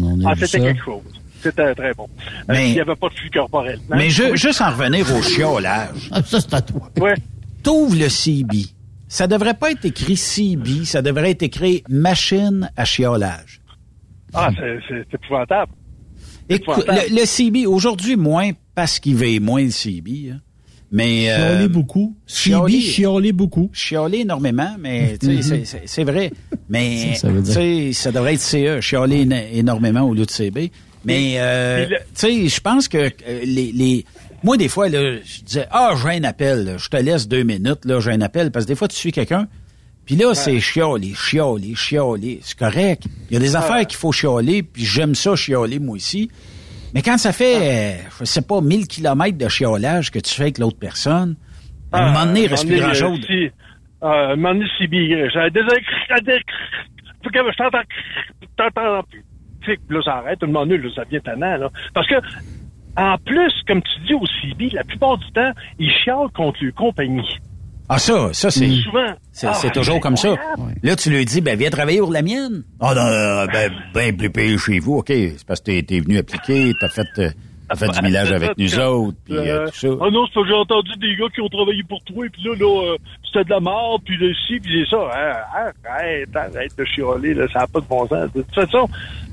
[0.00, 0.58] On a Ah, c'était ça.
[0.60, 1.02] quelque chose.
[1.40, 2.08] C'était très bon.
[2.18, 3.78] Euh, Mais- Il n'y avait pas de flux corporel.
[3.90, 3.96] hein?
[3.96, 4.36] Mais Oui.
[4.36, 6.08] juste en revenir au chiolage.
[6.12, 6.90] Ah, ça, c'est à toi.
[6.98, 7.14] Ouais.
[7.62, 8.66] T'ouvres le CB.
[9.08, 13.60] Ça devrait pas être écrit CB, ça devrait être écrit machine à chiolage.
[14.34, 15.72] Ah, c'est- épouvantable.
[16.48, 20.30] Écoute, le, le CB, aujourd'hui, moins parce qu'il veille moins le CB.
[20.32, 20.40] hein.
[20.92, 21.30] Mais.
[21.30, 22.16] euh, Chialer beaucoup.
[22.28, 23.70] chialer- Chialer, chialer beaucoup.
[23.72, 26.30] Chialer énormément, mais sais, c'est- vrai.
[26.68, 27.28] Mais Ça,
[28.12, 30.70] devrait être CE, chialer éno- énormément au lieu de CB.
[31.04, 33.10] Mais euh, le- tu sais, je pense que euh,
[33.44, 34.04] les, les
[34.42, 37.42] moi des fois là, je disais ah j'ai un appel, là, je te laisse deux
[37.42, 39.48] minutes là, j'ai un appel parce que des fois tu suis quelqu'un.
[40.06, 42.38] Puis là, c'est chialer, chialer, chialer.
[42.40, 43.06] C'est correct.
[43.28, 46.30] Il y a des affaires qu'il faut chialer, puis j'aime ça chialer, moi aussi.
[46.94, 50.44] Mais quand ça fait, euh, je sais pas, 1000 kilomètres de chiolage que tu fais
[50.44, 51.34] avec l'autre personne,
[51.90, 52.80] à un moment donné, il reste plus
[54.00, 57.56] Ah, un moment donné, un si bien, j'avais que je
[58.56, 59.24] t'entends, plus.
[59.90, 61.70] Là, ça arrête, tout le monde, là, ça devient tannant, là.
[61.92, 62.14] Parce que,
[62.96, 66.74] en plus, comme tu dis au CB, la plupart du temps, ils chialent contre leur
[66.74, 67.38] compagnie.
[67.88, 69.06] Ah ça, ça c'est Souvent.
[69.30, 70.34] c'est Ah, c'est toujours comme ça.
[70.82, 72.64] Là tu lui dis ben viens travailler pour la mienne.
[72.80, 75.06] Ah non, non, non, ben ben plus payé chez vous, ok.
[75.08, 77.06] C'est parce que t'es t'es venu appliquer, t'as fait
[77.68, 79.88] Elle fait du millage avec nous autres, puis euh, tout ça.
[80.00, 82.42] Ah non, c'est parce que j'ai entendu des gars qui ont travaillé pour toi, puis
[82.44, 85.10] là, là, euh, c'était de la mort, puis là, ci, puis c'est ça.
[85.12, 88.32] Hein, arrête, arrête de chialer, là, ça n'a pas de bon sens.
[88.32, 88.88] De toute façon,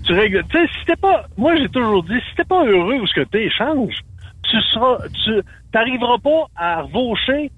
[0.05, 0.43] tu règles...
[0.49, 1.25] Tu sais, si t'es pas...
[1.38, 3.93] Moi, j'ai toujours dit, si t'es pas heureux où ce que t'es, change.
[4.49, 4.97] Tu seras...
[5.23, 5.31] Tu
[5.71, 7.51] t'arriveras pas à revaucher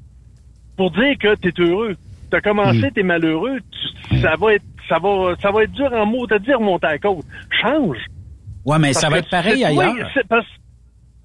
[0.78, 1.96] pour dire que t'es heureux.
[2.30, 3.60] T'as commencé, t'es malheureux,
[4.10, 4.64] tu- ça va être...
[4.90, 7.26] Ça va, ça va être dur en mots à dire monter à côte.
[7.62, 7.98] Change.
[8.66, 10.10] Ouais, mais Parce ça va être pareil ailleurs.
[10.30, 10.46] parce-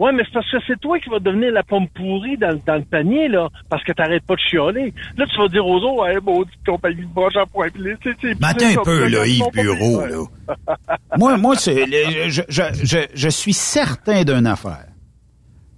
[0.01, 2.61] Ouais, mais c'est parce que c'est toi qui vas devenir la pomme pourrie dans, le-
[2.67, 4.95] dans le panier, là, parce que t'arrêtes pas de chialer.
[5.19, 7.69] Là, tu vas dire aux autres, hey, maudite compagnie de broche à point.
[7.69, 8.35] Puis, tu sais, puis
[8.65, 10.57] un peu, là, Yves Bureau, là.
[11.19, 11.85] moi, moi, c'est,
[12.31, 14.87] je, je, je, je suis certain d'une affaire.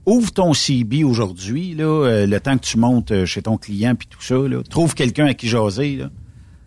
[0.07, 3.95] Ouvre ton CB aujourd'hui, là, euh, le temps que tu montes euh, chez ton client
[3.95, 4.63] puis tout ça, là.
[4.69, 6.11] Trouve quelqu'un à qui jaser, là.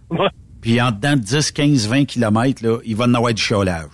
[0.09, 0.27] Ouais.
[0.61, 3.87] Puis en dedans de 10, 15, 20 kilomètres, là, il va en avoir du chiolage.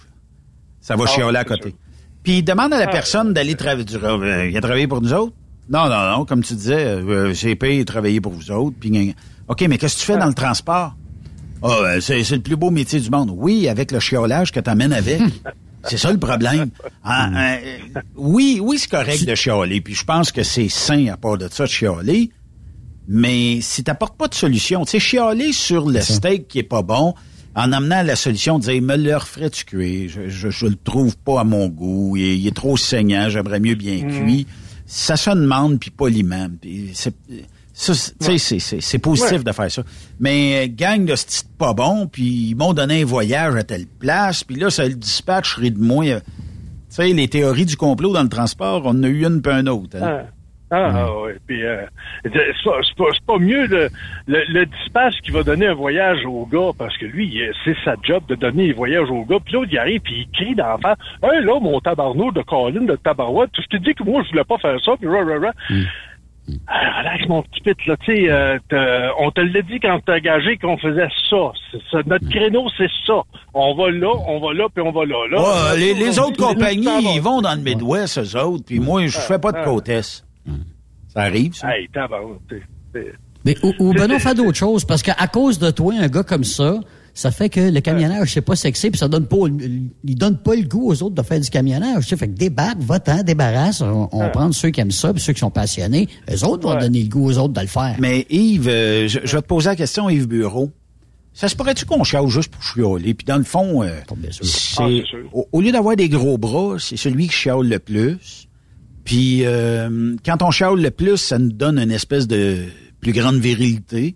[0.80, 1.70] Ça va Ah, chialer à côté.
[1.70, 1.78] sûr.
[2.24, 3.86] Puis demande à la Ah, personne d'aller travailler.
[4.04, 5.34] Euh, il a travaillé pour nous autres?
[5.70, 6.26] Non, non, non.
[6.26, 8.76] Comme tu disais, euh, c'est payé travailler pour vous autres.
[8.80, 9.16] Puis.
[9.48, 10.96] OK, mais qu'est-ce que tu fais dans le transport?
[11.64, 13.32] Ah, ben, c'est, c'est le plus beau métier du monde.
[13.36, 15.22] Oui, avec le chiolage que t'amènes avec.
[15.84, 16.70] c'est ça le problème.
[17.04, 17.58] Ah, euh,
[18.16, 19.82] oui, oui, c'est correct de chialer.
[19.82, 22.32] Puis je pense que c'est sain à part de ça de chialer.
[23.08, 26.82] Mais si t'apportes pas de solution, tu sais, chialer sur le steak qui est pas
[26.82, 27.14] bon,
[27.56, 30.10] en amenant la solution de dire, me le referais-tu cuire?
[30.10, 32.16] Je, je, je le trouve pas à mon goût.
[32.18, 33.30] Il, est- il est trop saignant.
[33.30, 34.48] J'aimerais mieux bien cuit.
[34.86, 36.48] Ça se demande, puis poliment.
[36.62, 37.14] Puis c'est,
[37.74, 39.44] ça, c'est- tu sais, c'est, c'est, c'est positif Ouais.
[39.44, 39.84] de faire ça.
[40.20, 41.26] Mais euh, gang de ce
[41.58, 44.96] pas bon, puis ils m'ont donné un voyage à telle place, puis là, ça le
[44.96, 46.04] dispatch rit de moi.
[46.06, 46.22] Tu
[46.90, 49.66] sais, les théories du complot dans le transport, on en a eu une puis un
[49.68, 49.96] autre.
[50.02, 50.24] hein.
[50.26, 50.26] Ah,
[50.72, 51.36] ah, ah, ouais.
[51.46, 51.82] Puis, euh,
[52.24, 52.32] c'est
[52.64, 53.90] pas, c'est pas, pas mieux le,
[54.28, 57.96] le, le dispatch qui va donner un voyage au gars, parce que lui, c'est sa
[58.02, 59.38] job de donner un voyage au gars.
[59.44, 60.98] Puis l'autre, il arrive, puis il crie face.
[61.22, 64.46] Hey, là, mon tabarnou de Colin, de tabarouette, je t'ai dit que moi, je voulais
[64.46, 65.52] pas faire ça, puis ra, ra, ra.
[66.68, 68.58] Ah, relax, mon petit pit, là, tu sais, euh,
[69.20, 71.52] on te l'a dit quand t'as engagé qu'on faisait ça.
[72.06, 73.22] Notre créneau, c'est ça.
[73.54, 75.28] On va là, on va là, puis on va là.
[75.30, 79.18] là les, les autres compagnies, ils vont dans le Midwest, eux autres, puis moi, je
[79.20, 79.64] fais pas de Ah.
[81.14, 81.76] Ça arrive, ça?
[81.78, 82.62] Hey, tabarouette, t'sais,
[82.94, 83.14] t'sais.
[83.44, 86.44] Mais ou, ou Benoît, fait d'autres choses, parce qu'à cause de toi, un gars comme
[86.44, 86.80] ça,
[87.14, 89.36] ça fait que le camionnage, c'est pas sexy, puis ça donne pas,
[90.04, 92.04] il donne pas le goût aux autres de faire du camionnage.
[92.04, 95.22] Tu sais, fait que débarque, va-t'en, débarrasse, on, on prend ceux qui aiment ça, puis
[95.22, 96.82] ceux qui sont passionnés, eux autres vont Ouais.
[96.82, 97.96] donner le goût aux autres de le faire.
[98.00, 100.70] Mais Yves, euh, je, je vais te poser la question, Yves Bureau.
[101.34, 103.14] Ça se pourrait-tu qu'on chiale juste pour chioler?
[103.14, 104.00] Puis dans le fond, euh,
[104.78, 104.88] Ah,
[105.34, 108.48] au, au lieu d'avoir des gros bras, c'est celui qui chiale le plus.
[109.12, 112.60] Puis euh, quand on chiale le plus, ça nous donne une espèce de
[113.02, 114.16] plus grande virilité.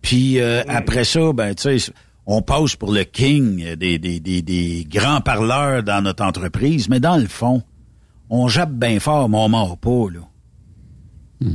[0.00, 1.92] Puis euh, après ça, ben tu sais,
[2.24, 6.88] on passe pour le king des, des, des, des grands parleurs dans notre entreprise.
[6.88, 7.62] Mais dans le fond,
[8.30, 11.50] on jappe bien fort, mais on mord pas, là.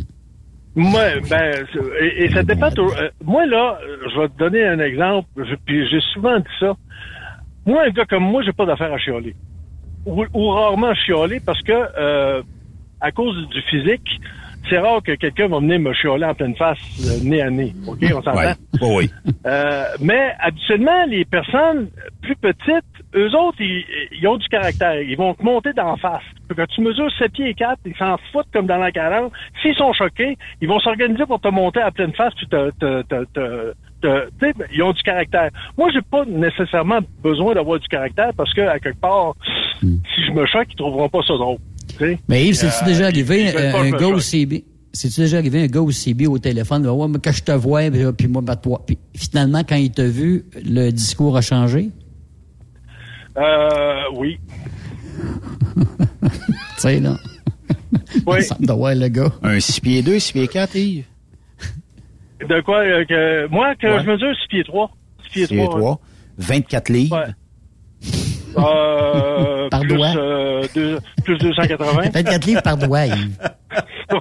[0.75, 2.69] Moi, ben, c'est- et, et ça dépend.
[2.69, 3.79] toujours- euh, moi, là,
[4.13, 6.75] je vais te donner un exemple, je- puis j'ai souvent dit ça.
[7.65, 9.35] Moi, un gars comme moi, j'ai pas d'affaire à chialer.
[10.05, 12.43] Ou, ou rarement chialer parce que, euh,
[13.01, 14.09] à cause du physique,
[14.69, 17.73] c'est rare que quelqu'un va venir me chialer en pleine face, euh, nez à nez.
[17.87, 18.37] OK, on s'entend?
[18.37, 18.53] Ouais.
[18.81, 19.09] Oh oui.
[19.45, 21.89] Euh, mais habituellement, les personnes
[22.21, 22.85] plus petites,
[23.15, 23.85] eux autres, ils,
[24.19, 25.01] ils ont du caractère.
[25.01, 26.23] Ils vont te monter d'en face.
[26.55, 29.31] Quand tu mesures 7 pieds et 4, ils s'en foutent comme dans la 40.
[29.61, 32.71] S'ils sont choqués, ils vont s'organiser pour te monter à pleine face puis te...
[32.71, 33.73] te, te, te
[34.71, 35.49] ils ont du caractère.
[35.77, 39.33] Moi, j'ai pas nécessairement besoin d'avoir du caractère parce que, à quelque part,
[39.81, 41.57] si je me choque, ils trouveront pas ça drôle.
[41.97, 42.19] Sais.
[42.27, 44.19] Mais Yves, c'est-tu Euh, déjà arrivé euh, un que gars au.
[44.19, 44.63] CB?
[44.93, 46.83] C'est-tu déjà arrivé un gars au CB au téléphone?
[46.83, 48.83] là, Ouais, mais quand je te vois, puis, puis moi, ben, toi.
[48.85, 51.89] Puis finalement, quand il t'a vu, le discours a changé?
[53.37, 54.39] Euh, oui.
[56.77, 57.17] Tu sais, là.
[58.25, 58.43] Oui.
[58.43, 59.31] Ça me doit voir le gars.
[59.41, 61.05] Un 6 pieds 2, 6 pieds 4, Yves.
[62.47, 62.79] De quoi?
[62.79, 64.03] euh, que, moi, que Ouais.
[64.03, 64.91] je mesure 6 pieds 3.
[65.25, 65.79] 6 pieds 6 pieds 3.
[65.79, 66.01] 3.
[66.37, 67.17] 24 livres.
[67.17, 67.33] Ouais.
[68.57, 70.13] Euh, Par plus, doigt.
[70.15, 72.09] euh, deux- plus 280.
[72.13, 73.37] 24 livres par doigt, Yves.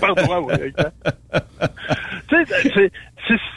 [0.00, 0.72] Par doigt, oui.
[2.30, 2.44] c'est-
[2.74, 2.90] c'est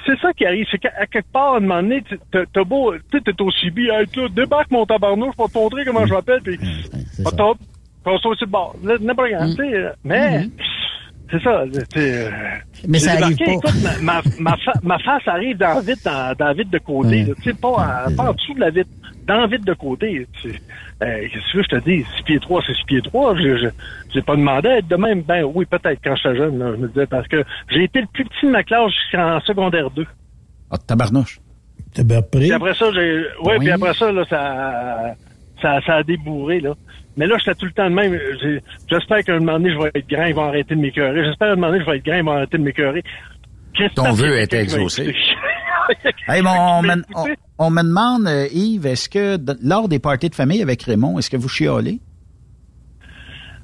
[0.06, 0.66] c'est ça qui arrive.
[0.72, 3.90] C'est qu'à à quelque part, à un moment donné, tu- t'as beau, t'es au CB,
[3.90, 6.58] hey, débarque mon tabarnouche, je vais te montrer comment je m'appelle, puis
[7.12, 7.32] c'est ça.
[7.32, 7.58] top,
[8.06, 8.76] qu'on soit sur le bord.
[8.84, 10.48] N'importe quand, tu sais, mais,
[11.30, 12.32] c'est ça, tu sais, euh,
[12.88, 13.52] Mais ça arrive pas.
[13.52, 16.72] Écoute, ma, ma, ma, fa- ma face arrive dans la vitre, dans, dans la vitre
[16.72, 17.34] de côté, Ouais.
[17.38, 17.68] tu sais, pas,
[18.08, 18.90] en- pas en dessous de la vitre,
[19.28, 20.28] dans la vitre de côté.
[20.42, 20.48] tu.
[20.50, 20.54] Euh,
[21.02, 22.06] Qu'est-ce que tu veux que je te dis?
[22.18, 23.36] 6 pieds 3, c'est 6 pieds 3.
[23.36, 23.68] Je, je,
[24.14, 25.22] j'ai pas demandé à être de même.
[25.22, 28.08] Ben oui, peut-être quand j'étais jeune, là, je me disais, parce que j'ai été le
[28.14, 30.06] plus petit de ma classe jusqu'en secondaire 2.
[30.72, 31.40] Ah, tabarnouche.
[31.94, 32.40] T'es bien prêt?
[32.42, 33.22] Puis après ça, j'ai.
[33.44, 33.60] Ouais, Oui.
[33.60, 35.16] puis après ça, là, ça,
[35.62, 36.74] ça, ça a débourré, là.
[37.16, 38.18] Mais là, j'étais tout le temps de même.
[38.42, 41.24] J'ai- J'espère qu'à un moment donné, je vais être grand, ils vont arrêter de m'écœurer.
[41.24, 43.04] J'espère qu'à un moment donné, je vais être grand, ils vont arrêter de m'écœurer.
[43.96, 45.16] Ton vœu va exaucé.
[46.28, 47.36] Hey, bon, on, me, écoutez.
[47.58, 51.18] on- on me demande, euh, Yves, est-ce que lors des parties de famille avec Raymond,
[51.20, 52.00] est-ce que vous chialez?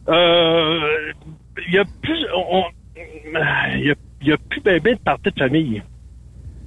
[0.07, 0.80] Euh,
[1.67, 2.63] il y a plus, on-
[2.95, 5.82] il y a, il y a plus ben, ben de parties de famille.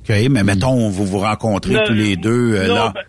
[0.08, 3.02] OK, mais mettons, vous vous rencontrez tous les deux euh, non, là, ben,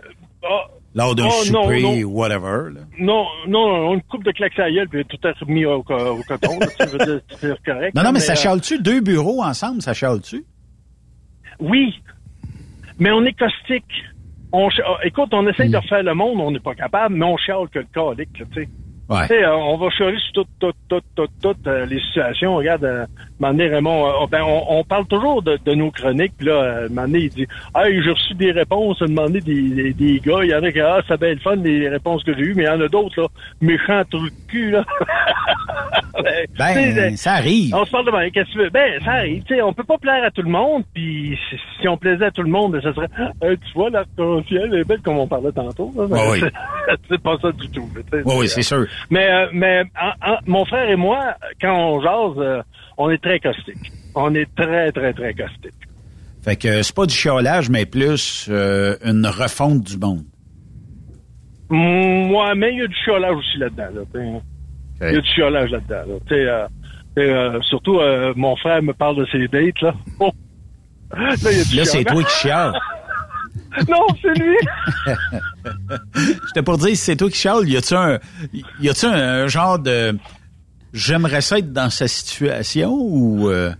[0.44, 2.10] ah, lors d'un oh, souper non.
[2.10, 2.74] whatever.
[2.74, 2.82] là.
[3.00, 5.84] non, non, non, une coupe de claques à gueule, puis tout est remis au, au
[5.84, 6.60] coton.
[7.40, 7.94] c'est correct.
[7.96, 8.82] Non, non, mais ça euh, chiale-tu?
[8.82, 10.44] Deux bureaux ensemble, ça chiale-tu?
[11.60, 12.02] Oui,
[13.00, 14.04] mais on est caustique.
[14.52, 17.26] On, ch- ah, écoute, on essaye de refaire le monde, on n'est pas capable, mais
[17.26, 18.70] on chiale que le calique, tu sais.
[19.10, 19.44] Ouais.
[19.44, 22.56] Euh, on va chialer sur toutes, toutes, toutes, toutes euh, les situations.
[22.56, 23.06] Regarde, euh,
[23.40, 26.34] donné, Raymond, euh, ben, on, on parle toujours de, de nos chroniques.
[26.38, 30.20] Puis là, euh, donné, il dit «Hey, j'ai reçu des réponses.» donné, des, des, des
[30.20, 32.42] gars, il y en a qui «Ah, c'est bien le fun, les réponses que j'ai
[32.42, 33.28] eues.» Mais il y en a d'autres, là,
[33.62, 34.84] méchants trous de cul, là.
[36.58, 37.76] Ben, Ben, ça arrive.
[37.76, 38.70] on se parle de ben, qu'est-ce que tu veux?
[38.72, 39.44] Ben, ça arrive.
[39.44, 41.38] Tu sais, on peut pas plaire à tout le monde, puis
[41.80, 43.08] si, on plaisait à tout le monde, ça serait
[43.42, 45.94] Hey, tu vois, l'arc-en-ciel est belle comme on parlait tantôt.
[45.96, 46.08] là.
[46.08, 46.42] Ben, oui.
[47.10, 47.88] c'est- pas ça du tout.
[47.96, 48.24] tu sais.
[48.26, 48.86] Oui, oui, c'est sûr.
[49.12, 52.62] Mais, euh, mais en- en- mon frère et moi, quand on jase, euh,
[52.98, 53.92] on est très caustique.
[54.16, 55.74] On est très, très, très caustique.
[56.44, 60.24] Fait que c'est pas du chiolage, mais plus euh, une refonte du monde.
[61.70, 63.90] Moi, mais il y a du chiolage aussi là-dedans.
[63.94, 64.42] Là.
[65.02, 66.20] Il y a du chiolage là-dedans.
[66.30, 66.36] Là.
[66.38, 66.68] Euh,
[67.20, 68.00] euh, surtout,
[68.36, 69.82] mon frère me parle de ses dates.
[69.82, 70.32] Là, Oh!
[71.12, 72.74] là, a Là, c'est toi qui chiales.
[73.90, 74.58] non, c'est lui.
[76.48, 78.20] J'étais pour dire, si c'est toi qui chiales, y a-tu un,
[78.80, 80.18] y a-tu un, un genre de,
[80.94, 83.72] j'aimerais ça être dans sa situation ou, euh,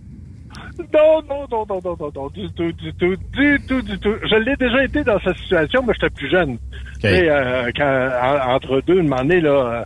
[0.94, 4.14] Non, non, non, non, non, non, non, du tout, du tout, du tout, du tout.
[4.30, 6.56] Je l'ai déjà été dans cette situation, mais j'étais plus jeune.
[7.00, 9.84] Sais, euh, quand, en- entre deux, une année, là, euh,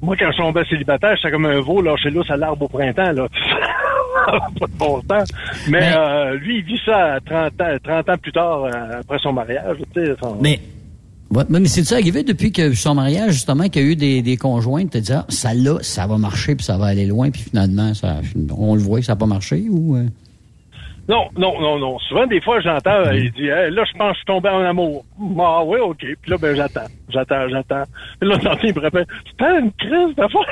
[0.00, 3.12] moi, quand je tombais célibataire, j'étais comme un veau lâché là, à l'arbre au printemps,
[3.12, 3.28] là.
[4.26, 5.24] pas de bon temps.
[5.68, 8.66] Mais, Mais- euh, lui, il vit ça à 30 ans, 30 ans plus tard,
[9.00, 10.14] après son mariage, tu sais.
[10.22, 10.60] son- Mais,
[11.32, 14.36] ouais, mais c'est-tu arrivé depuis que son mariage, justement, qu'il y a eu des, des
[14.36, 17.42] conjointes, te dit, ah, ça là, ça va marcher, puis ça va aller loin, puis
[17.42, 18.20] finalement, ça,
[18.56, 19.96] on le voit que ça n'a pas marché, ou...
[19.96, 20.06] euh?
[21.08, 21.98] Non, non, non, non.
[21.98, 24.48] Souvent, des fois, j'entends, euh, il dit, Hey, là, je pense que je suis tombé
[24.48, 25.04] en amour.
[25.40, 25.98] Ah oui, OK.
[25.98, 27.82] Puis là, ben, j'attends, j'attends, j'attends.
[28.20, 30.46] Puis là, j'entends, il me rappelle, c'était une crise d'affaires.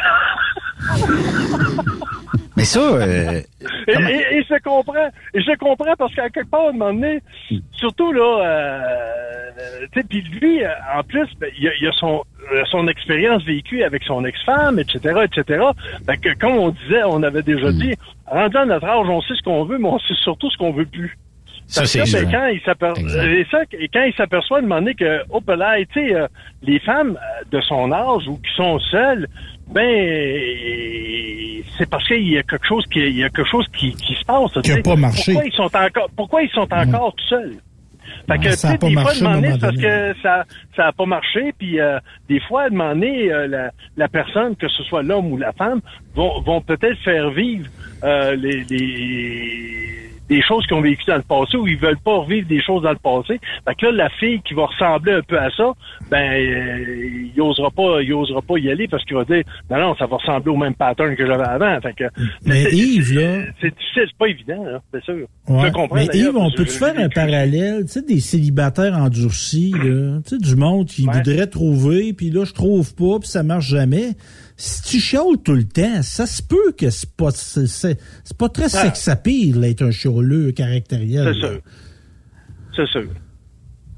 [2.57, 3.41] Mais ça, euh,
[3.89, 5.09] Et, et, et je comprends.
[5.35, 7.21] Et je comprends parce qu'à quelque part, à un moment donné,
[7.73, 11.85] surtout là, euh, tu sais, puis lui, euh, en plus, ben, il y a, il
[11.85, 12.23] y a son,
[12.53, 15.65] euh, son expérience vécue avec son ex-femme, etc., etc.
[16.23, 17.95] Que, comme on disait, on avait déjà dit,
[18.27, 20.73] rendu à notre âge, on sait ce qu'on veut, mais on sait surtout ce qu'on
[20.73, 21.17] veut plus.
[21.71, 22.31] Ça, c'est que, ben, sûr.
[22.31, 26.27] quand et ça, et quand il s'aperçoit de demander que, oh, là, tu sais, euh,
[26.63, 29.29] les femmes euh, de son âge ou qui sont seules,
[29.69, 33.93] ben, c'est parce qu'il y a quelque chose qui, il y a quelque chose qui,
[33.95, 34.53] qui se passe.
[34.63, 34.83] Qui a sais.
[34.83, 35.33] pas marché.
[35.33, 37.55] Pourquoi ils sont encore, pourquoi ils sont encore tout seuls?
[38.27, 40.45] Fait que, ça a sais, pas des fois, marché à un demander, parce que ça,
[40.77, 41.99] ça a pas marché, puis euh,
[42.29, 45.81] des fois, demander, euh, la, la personne, que ce soit l'homme ou la femme,
[46.15, 47.69] vont, vont peut-être faire vivre
[48.03, 50.00] euh, les, les
[50.31, 52.83] des choses qu'ils ont vécues dans le passé ou ils veulent pas revivre des choses
[52.83, 53.39] dans le passé.
[53.67, 55.73] Fait que là, la fille qui va ressembler un peu à ça,
[56.11, 59.79] ben, euh, il osera pas, il osera pas y aller parce qu'il va dire, non,
[59.79, 61.81] non, ça va ressembler au même pattern que j'avais avant.
[61.81, 62.05] Fait que,
[62.47, 65.27] Mais Yves, là, c'est difficile, c'est pas évident, là, c'est sûr.
[65.49, 65.67] Ouais.
[65.67, 70.19] Je comprends, Mais Yves, on peut-tu faire un parallèle, tu sais, des célibataires endurcis, là,
[70.25, 71.15] tu sais, du monde qui Ouais.
[71.15, 74.11] voudrait trouver, puis là, je trouve pas, puis ça marche jamais.
[74.63, 78.37] Si tu chiales tout le temps, ça se peut que c'est pas, c'est, c'est- c'est
[78.37, 78.69] pas très Ah.
[78.85, 81.33] sexapile d'être un chialeux caractériel.
[81.35, 81.61] C'est sûr.
[82.77, 83.09] C'est sûr.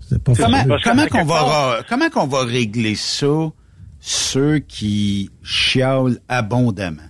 [0.09, 3.51] C'est pas Comment, comment qu'on va, comment qu'on va régler ça,
[3.99, 7.03] ceux qui chialent abondamment?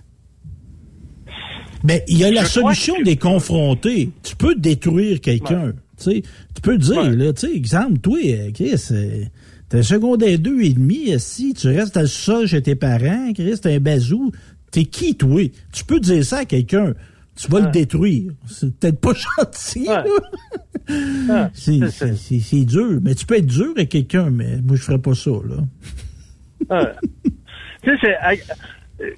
[1.83, 4.09] Ben, il y a la solution des confronter.
[4.23, 5.73] Tu peux détruire quelqu'un.
[6.03, 6.21] Tu
[6.63, 7.15] peux dire, Ouais.
[7.15, 9.25] là, tu sais, exemple, toi, euh, Chris, euh,
[9.73, 13.79] t'es secondaire deux et demi, si tu restes sol chez tes parents, Chris, t'es un
[13.79, 14.31] bazou,
[14.69, 15.41] t'es qui, toi?
[15.71, 16.93] Tu peux dire ça à quelqu'un.
[17.35, 18.33] Tu vas le détruire.
[18.45, 20.03] C'est peut-être pas gentil, là.
[21.27, 22.99] Ah, C'est, dur.
[23.01, 25.31] Mais tu peux être dur avec quelqu'un, mais moi, je ferais pas ça,
[26.69, 26.93] là.
[27.83, 28.43] Tu sais, c'est.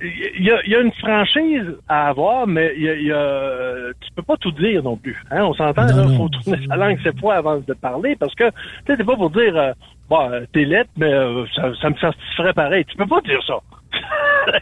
[0.01, 3.05] Il y, a, il y a une franchise à avoir, mais il y a, il
[3.07, 5.21] y a- tu peux pas tout dire non plus.
[5.29, 5.43] Hein?
[5.43, 6.17] On s'entend, non.
[6.17, 8.49] faut tourner sa langue cette fois avant de parler, parce que
[8.85, 9.73] tu sais, pas pour dire euh,
[10.09, 12.85] bon, euh, t'es lettre, mais euh, ça, ça me satisferait pareil.
[12.85, 13.59] Tu peux pas dire ça.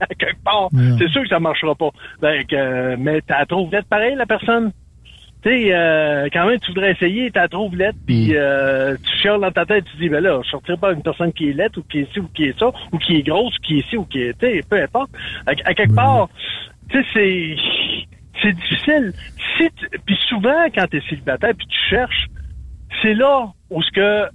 [0.00, 0.68] à quelque part,
[0.98, 1.90] c'est sûr que ça marchera pas.
[2.20, 4.72] Ben, que, mais t'as trouvé lettre pareil, la personne?
[5.40, 9.40] tu sais, euh, quand même, tu voudrais essayer, t'as trouves lettre, puis euh, tu chiales
[9.40, 11.78] dans ta tête, tu dis, ben là, je sortirai pas une personne qui est lettre,
[11.78, 13.88] ou qui est ci, ou qui est ça, ou qui est grosse, ou qui est
[13.88, 15.10] ci, ou qui est, tu peu importe.
[15.46, 16.28] À, à quelque part,
[16.90, 17.56] tu sais, c'est
[18.42, 19.12] c'est difficile.
[19.56, 22.26] Si tu- puis souvent, quand tu es célibataire, puis tu cherches,
[23.02, 24.28] c'est là où ce que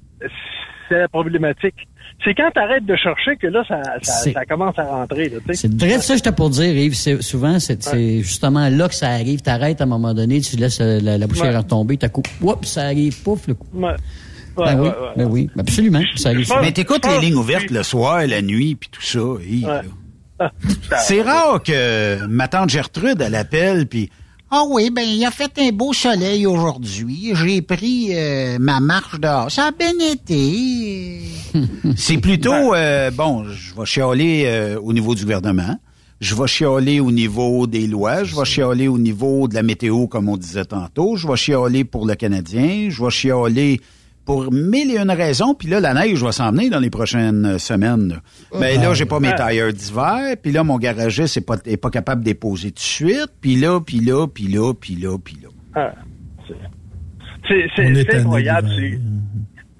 [0.89, 1.75] c'est la problématique.
[2.23, 5.29] C'est quand tu arrêtes de chercher que là, ça, ça, C'est- ça commence à rentrer.
[5.29, 5.55] Tu.
[5.55, 6.93] C'est bref, ça, j'étais pour dire, Yves.
[6.95, 9.41] c'est- Souvent, c'est justement là que ça arrive.
[9.41, 11.57] T'arrêtes à un moment donné, tu laisses euh, la, la bouchère Ouais.
[11.57, 13.67] retomber, t'as coup, oups, ça arrive, pouf, le coup.
[13.73, 13.89] Ouais.
[14.55, 15.09] Ouais, ben oui, ouais, ouais.
[15.17, 16.47] ben oui, absolument, ça arrive.
[16.61, 19.19] Mais t'écoutes les lignes ouvertes le soir, la nuit, puis tout ça.
[20.99, 24.09] C'est rare que ma tante Gertrude, elle appelle, puis
[24.55, 27.31] ah oui, ben il a fait un beau soleil aujourd'hui.
[27.33, 29.49] J'ai pris euh, ma marche dehors.
[29.49, 31.21] Ça a bien été.
[31.97, 33.45] C'est plutôt euh, bon.
[33.45, 35.79] Je vais chialer euh, au niveau du gouvernement.
[36.21, 38.23] Je vais chialer au niveau des lois.
[38.25, 41.15] Je vais chialer au niveau de la météo, comme on disait tantôt.
[41.15, 42.91] Je vais chialer pour le Canadien.
[42.91, 43.81] Je vais chialer
[44.25, 45.53] pour mille et une raisons.
[45.53, 48.09] Puis là, la neige va s'en venir dans les prochaines semaines.
[48.09, 48.15] là.
[48.59, 50.35] Mais là, j'ai pas mes tailleurs d'hiver.
[50.41, 53.29] Puis là, mon garagiste est pas, est pas capable de déposer tout de suite.
[53.41, 55.49] Puis là, puis là, puis là, puis là, puis là.
[55.75, 55.93] Ah,
[56.47, 56.55] c'est-
[58.19, 58.69] incroyable.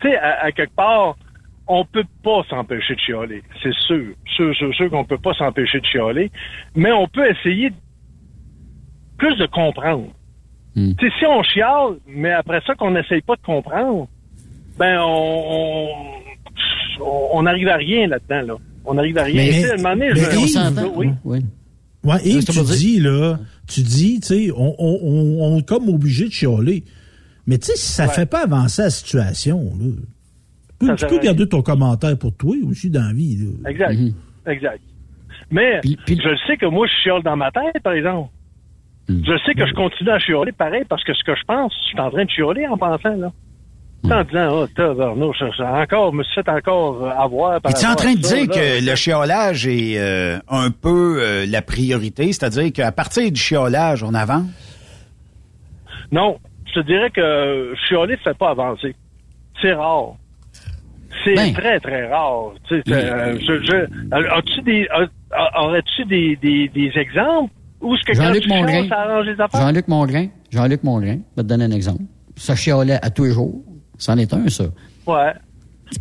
[0.02, 1.16] Tu sais, à, à quelque part,
[1.68, 3.42] on peut pas s'empêcher de chialer.
[3.62, 4.14] C'est sûr.
[4.36, 6.30] Sûr, sûr, sûr qu'on peut pas s'empêcher de chialer.
[6.76, 7.76] Mais on peut essayer de-
[9.18, 10.08] plus de comprendre.
[10.76, 14.08] Tu sais, si on chiale, mais après ça qu'on n'essaye pas de comprendre,
[14.78, 15.88] ben on,
[17.02, 18.60] on, on arrive à rien là-dedans, là.
[18.86, 19.36] On arrive à rien.
[19.36, 20.92] Mais- Tu sais, à un moment donné, mais je- Yves,
[21.24, 21.40] oui.
[22.04, 25.88] Ouais, et tu dis, là, tu dis, tu sais, on, on, on, on est comme
[25.88, 26.84] obligé de chialer.
[27.48, 28.14] Mais tu sais, si ça Ouais.
[28.14, 32.90] fait pas avancer la situation, là, tu peux, tu garder ton commentaire pour toi aussi
[32.90, 33.70] dans la vie, là.
[33.70, 33.98] Exact.
[34.48, 34.82] Exact.
[35.50, 38.30] Mais je sais que moi, je chiale dans ma tête, par exemple.
[39.08, 41.88] Je sais que je continue à chialer pareil parce que ce que je pense, je
[41.90, 43.32] suis en train de chialer en pensant, là.
[44.12, 47.96] En disant, oh, tabarnouche, encore, je me suis fait encore euh, avoir par Es-tu en
[47.96, 48.54] train de ça, dire là?
[48.54, 54.04] que le chiolage est euh, un peu euh, la priorité, c'est-à-dire qu'à partir du chiolage,
[54.04, 54.44] on avance?
[56.12, 56.38] Non,
[56.68, 58.94] je te dirais que chialer ne fait pas avancer.
[59.62, 60.16] C'est rare.
[61.24, 61.54] C'est Ben.
[61.54, 62.52] très, très rare.
[62.68, 64.88] Tu sais, euh, je- je- As-tu des,
[65.58, 68.88] aurais-tu des, des, des exemples où ce que quand Jean-Luc Mongrain.
[68.90, 69.62] ça arrange les affaires?
[69.62, 70.28] Jean-Luc Mongrain.
[70.52, 71.20] Jean-Luc Mongrain.
[71.32, 72.04] Je vais te donner un exemple.
[72.36, 73.62] Ça chialait à tous les jours.
[74.04, 74.66] C'en est un, ça.
[75.08, 75.32] Ouais.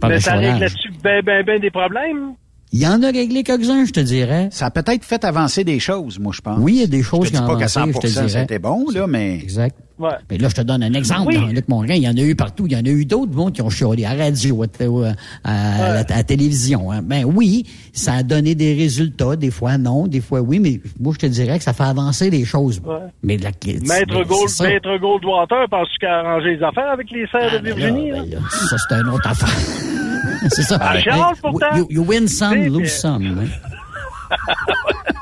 [0.02, 0.60] Mais ça chialage.
[0.60, 2.34] règle-tu ben, ben, ben des problèmes?
[2.72, 4.48] Il y en a réglé quelques-uns, je te dirais.
[4.50, 6.58] Ça a peut-être fait avancer des choses, moi, je pense.
[6.58, 8.40] Oui, il y a des choses qui ont avancé, je te 100 dirais.
[8.40, 9.36] c'était bon, là, mais...
[9.36, 9.76] Exact.
[10.02, 10.10] Ouais.
[10.30, 11.28] Mais là, je te donne un exemple.
[11.28, 11.34] Oui.
[11.36, 12.66] Jean-Luc Mongrain, il y en a eu partout.
[12.66, 15.12] Il y en a eu d'autres bon, qui ont chialé à radio, à, à-
[15.44, 16.90] à- à la, à la télévision.
[16.90, 17.02] hein.
[17.02, 19.36] Ben oui, ça a donné des résultats.
[19.36, 20.06] Des fois, non.
[20.08, 20.58] Des fois, oui.
[20.58, 22.80] Mais moi, je te dirais que ça fait avancer les choses.
[22.84, 22.96] Ouais.
[23.22, 24.50] Mais la, Maître, Gold.
[24.62, 28.10] Maître Goldwater, penses-tu qu'il a arrangé les affaires avec les serres de ben Virginie?
[28.10, 28.22] là, là?
[28.24, 29.48] ben là, ça, c'est une autre affaire.
[30.50, 30.78] c'est ça.
[30.80, 31.76] Ah, Charles, pourtant.
[31.76, 33.24] You, you win some, lose some.
[33.44, 34.36] hein.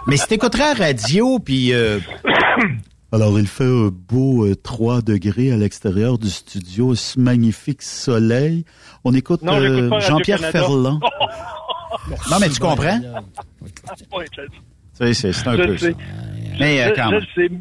[0.07, 1.73] Mais si t'écouterais à radio, puis...
[1.73, 1.99] euh,
[3.13, 8.65] Alors, il fait un beau euh, 3 degrés à l'extérieur du studio, ce magnifique soleil.
[9.05, 9.91] On écoute euh.
[10.01, 11.01] Jean-Pierre Ferland.
[12.31, 13.01] non, mais tu comprends?
[14.93, 15.89] C'est, c'est, c'est un Je peu ça.
[16.61, 17.21] Mais euh, Je- quand je même.
[17.21, 17.55] le sais.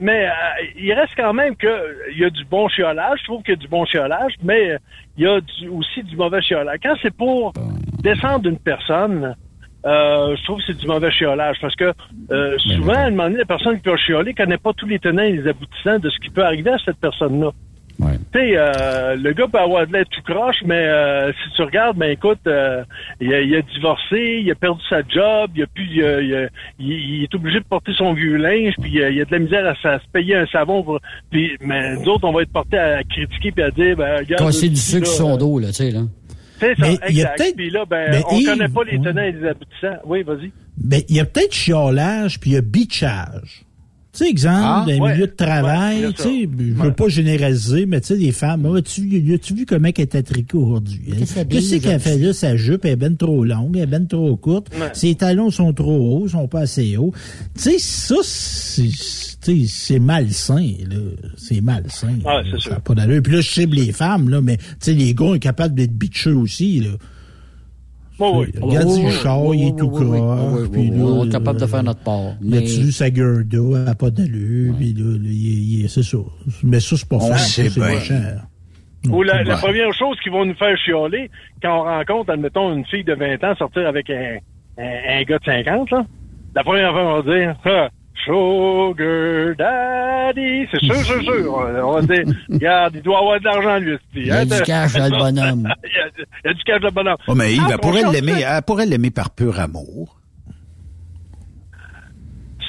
[0.00, 0.30] Mais euh,
[0.76, 1.68] il reste quand même que
[2.12, 3.20] il y a du bon chiolage.
[3.20, 4.78] Je trouve qu'il y a du bon chiolage, mais euh,
[5.16, 6.78] il y a du- aussi du mauvais chiolage.
[6.82, 7.52] Quand c'est pour
[8.02, 9.34] descendre une personne,
[9.86, 11.92] euh, je trouve que c'est du mauvais chiolage parce que
[12.30, 14.98] euh, souvent, à un moment donné, la personne qui va chioler connaît pas tous les
[14.98, 17.50] tenants et les aboutissants de ce qui peut arriver à cette personne-là.
[18.32, 21.62] Tu sais, euh, le gars peut avoir de l'air tout croche, mais euh, si tu
[21.62, 22.82] regardes, ben écoute, euh,
[23.20, 26.20] il, a, il a divorcé, il a perdu sa job, il a plus, il, a-
[26.20, 26.48] il a-
[26.80, 29.64] il- est obligé de porter son vieux linge, puis euh, il a de la misère
[29.68, 30.82] à, se- à se payer un savon.
[30.82, 30.98] Pour,
[31.30, 34.42] puis, mais nous autres, on va être portés à critiquer puis à dire, ben regarde,
[34.44, 36.00] Casser du sucre sur son dos, là, tu sais, là.
[36.64, 37.36] C'est ça, Mais il y a exact.
[37.38, 39.96] peut-être- Puis là, ben, mais on Yves, connaît pas les tenants et les aboutissants.
[40.06, 40.52] Oui, vas-y.
[40.78, 43.64] Ben, il y a peut-être chiolage, puis il y a bitchage.
[44.16, 47.84] Tu sais, exemple, Ah, ouais, milieux de travail, ouais, tu sais, je veux pas généraliser,
[47.84, 51.00] mais tu sais, les femmes, oh, as-tu vu, as-tu vu comment elle est attriquée aujourd'hui?
[51.10, 51.16] hein?
[51.18, 52.32] Qu'est-ce qu'elle habille qu'elle fait là?
[52.32, 54.90] Sa jupe est ben trop longue, elle est ben trop courte, Ouais.
[54.92, 57.12] ses talons sont trop hauts, sont pas assez hauts.
[57.56, 58.92] Tu sais, ça, c'est, tu
[59.40, 60.96] sais, c'est malsain, là.
[61.36, 62.14] C'est malsain.
[62.24, 62.42] Ouais, là.
[62.44, 62.80] c'est Ça sûr.
[62.82, 63.20] pas d'allure.
[63.20, 65.92] Puis là, je cible les femmes, là, mais tu sais, les gars sont capables d'être
[65.92, 66.90] bitcheux aussi, là.
[68.18, 68.46] Bon, oui.
[68.60, 70.68] Regarde, Oui, il oui, char, oui, il est oui, tout oui, oui, croche, oui, oui,
[70.70, 72.20] puis oui, là, On est capable de faire notre part.
[72.42, 75.30] Il Mais a-tu vu sa Gerda, elle n'a pas d'allure, puis là, il, est-
[75.80, 76.18] il est- c'est ça.
[76.62, 77.88] Mais ça, c'est pas On faire, sait ça, c'est bien.
[77.90, 78.20] méchant.
[79.10, 81.30] Ou la, première chose qui vont nous faire chialer
[81.62, 84.38] quand on rencontre, admettons, une fille de 20 ans sortir avec un,
[84.78, 86.06] un, un gars de 50, là,
[86.54, 87.88] la première fois, on va dire, ah,
[88.24, 90.66] Sugar Daddy.
[90.70, 91.54] C'est sûr, c'est sûr.
[91.84, 93.96] On va dire, regarde, il doit avoir de l'argent, lui.
[94.14, 95.68] Il y a du cash dans le bonhomme.
[95.84, 97.16] il, y a, il y a du cash dans le bonhomme.
[97.26, 100.20] Oh, mais Yves, Ah, elle, pourrait pour l'aimer, elle pourrait l'aimer par pur amour.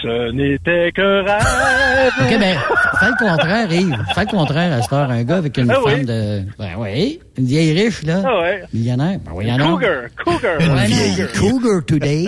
[0.06, 2.14] Ce n'était qu'un rêve.
[2.22, 2.58] OK, ben,
[2.99, 3.97] fais le contraire, Yves.
[4.14, 5.10] Fais le contraire à cette heure.
[5.10, 5.91] Un gars avec une Ah oui.
[5.93, 6.41] femme de...
[6.60, 8.22] Ben oui, une vieille riche, là.
[8.24, 8.64] Ah ouais.
[8.74, 9.20] Millionnaire.
[9.26, 9.64] Ben oui, y en a.
[9.68, 10.60] Cougar, cougar.
[10.62, 12.26] Une ouais, vieille cougar today.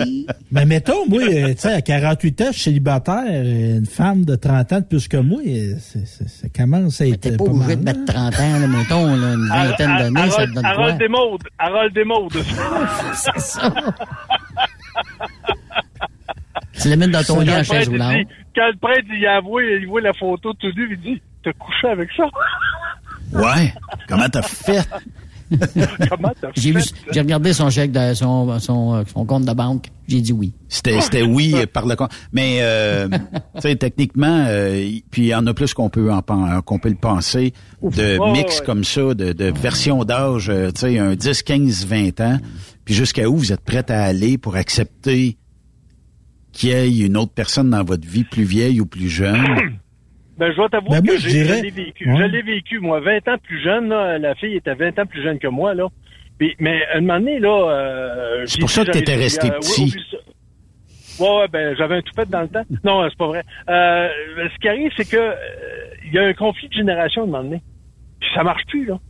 [0.50, 4.34] Mais mettons, moi, euh, tu sais, à 48 ans, je suis célibataire, une femme de
[4.34, 7.20] 30 ans de plus que moi, euh, c'est- c'est- ça commence à être.
[7.20, 10.46] T'es pas pas obligé de mettre 30 ans, là, mettons, là, une vingtaine d'années, ça
[10.46, 10.70] te donne quoi?
[10.72, 11.42] Harold Desmaudes.
[11.58, 12.32] Harold Desmaudes.
[13.14, 13.72] C'est ça.
[16.80, 18.12] Tu l'amènes dans ton Quand lit le en chaise roulante.
[18.16, 21.22] dit- Quand le prêtre, il a avoué, il voit la photo tout nu, il dit,
[21.44, 22.24] t'as couché avec ça?
[23.30, 23.74] Ouais.
[24.08, 24.88] Comment t'as fait?
[26.10, 26.94] Comment t'as J'ai vu, fait?
[27.12, 29.88] j'ai regardé son chèque, de, son, son, euh, son compte de banque.
[30.06, 30.54] J'ai dit oui.
[30.68, 32.08] C'était, c'était oui par le con.
[32.32, 33.08] Mais euh,
[33.56, 36.22] tu sais, techniquement, euh, puis il y en a plus qu'on peut en
[36.62, 37.52] qu'on peut le penser,
[37.82, 38.64] de mix ouais.
[38.66, 42.38] comme ça, de, de version d'âge, tu sais, un 10, 15, 20 ans.
[42.86, 45.36] Puis jusqu'à où vous êtes prête à aller pour accepter
[46.58, 49.36] qu'il y ait une autre personne dans votre vie plus vieille ou plus jeune?
[50.38, 52.08] Ben, je dois t'avouer Ben, que je l'ai vécu.
[52.08, 52.16] Ouais.
[52.16, 55.20] Je l'ai vécu, moi, 20 ans plus jeune, là, la fille était 20 ans plus
[55.20, 55.88] jeune que moi, là.
[56.38, 59.54] Puis, mais, à un moment donné, là, euh, C'est pour ça que t'étais resté euh,
[59.60, 59.96] oui, petit.
[60.12, 61.24] ça.
[61.24, 62.62] Ouais, ouais, ben, j'avais un toupette dans le temps.
[62.84, 63.42] Non, c'est pas vrai.
[63.68, 64.08] Euh,
[64.54, 65.34] ce qui arrive, c'est que, euh,
[66.06, 67.60] il y a un conflit de génération, à un moment donné.
[68.20, 69.00] Puis ça marche plus, là.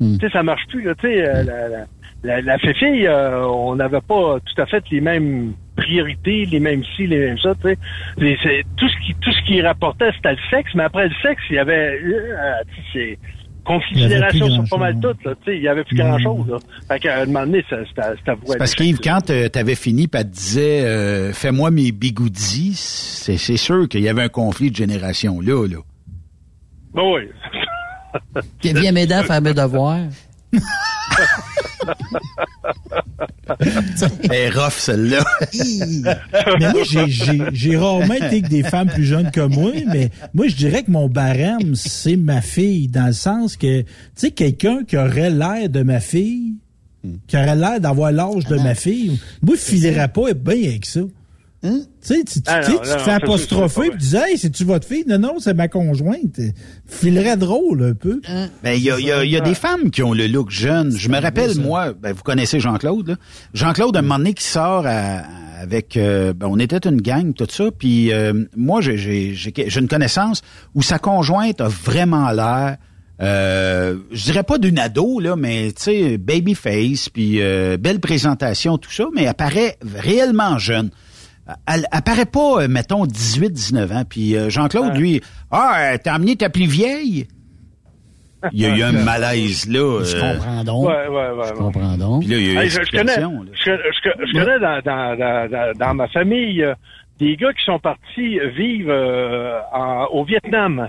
[0.00, 0.18] Hmm.
[0.18, 0.96] Tu sais, ça marche plus, là.
[0.96, 1.86] Tu sais, euh, la, la,
[2.24, 6.82] la, la fille, euh, on n'avait pas tout à fait les mêmes priorités, les mêmes
[6.96, 7.78] ci, les mêmes ça, tu sais.
[8.42, 11.42] C'est- Tout ce qui, tout ce qui rapportait, c'était le sexe, mais après le sexe,
[11.50, 13.12] il y avait, euh,
[13.94, 15.34] génération plus sur pas mal tout, là.
[15.44, 16.56] Tu sais, il y avait plus grand chose, là.
[16.88, 17.76] Fait qu'à un moment donné, ça.
[17.86, 22.74] C'est parce qu'Yves, quand euh, t'avais fini, puis elle te disait euh, Fais-moi mes bigoudis,
[22.76, 25.78] c'est, c'est sûr qu'il y avait un conflit de génération là, là.
[26.92, 27.22] Ben oui.
[28.62, 29.98] Viens m'aider à faire mes devoirs.
[34.30, 35.24] Elle est rough, celle-là.
[36.60, 36.82] Mais moi,
[37.52, 40.90] j'ai rarement été avec des femmes plus jeunes que moi, mais moi, je dirais que
[40.90, 45.68] mon barème, c'est ma fille, dans le sens que, tu sais, quelqu'un qui aurait l'air
[45.68, 46.54] de ma fille,
[47.26, 51.00] qui aurait l'air d'avoir l'âge de ma fille, moi, je filerais pas bien avec ça.
[51.64, 51.70] Tu
[52.02, 54.16] sais, tu, tu- Ah tu sais, non, tu non, te fais apostropher et tu dis,
[54.16, 55.04] hey, c'est-tu votre fille?
[55.08, 56.38] Non, non, c'est ma conjointe.
[56.86, 58.20] Filerait drôle un peu.
[58.62, 60.26] Ben, il y a, il y a- il y a des femmes qui ont le
[60.26, 60.94] look jeune.
[60.94, 63.16] Je me rappelle, moi, ben, vous connaissez Jean-Claude, là.
[63.54, 65.22] Jean-Claude, à un moment donné, qui sort à-
[65.62, 65.96] avec...
[65.96, 69.80] euh, ben, on était une gang, tout ça, puis euh, moi, j'ai, j'ai, j'ai, j'ai
[69.80, 70.42] une connaissance
[70.74, 72.76] où sa conjointe a vraiment l'air...
[73.22, 78.00] Euh, je dirais pas d'une ado, là, mais tu sais, baby face, puis euh, belle
[78.00, 80.90] présentation, tout ça, mais elle paraît réellement jeune.
[81.66, 84.02] Elle, elle paraît pas, euh, mettons, 18, 19 ans.
[84.08, 85.20] Puis euh, Jean-Claude, lui,
[85.50, 87.26] ah, t'as amené ta plus vieille?
[88.52, 90.02] Il y a eu un malaise, là.
[90.04, 90.86] Je euh, comprends donc.
[90.88, 91.46] Ouais, ouais, ouais.
[91.48, 92.20] Je comprends donc.
[92.22, 94.80] Puis là, il y a eu Hey, je, je connais, je, je- je connais dans,
[94.84, 96.74] dans, dans, dans- dans ma famille euh,
[97.18, 100.88] des gars qui sont partis vivre euh, en- au Vietnam.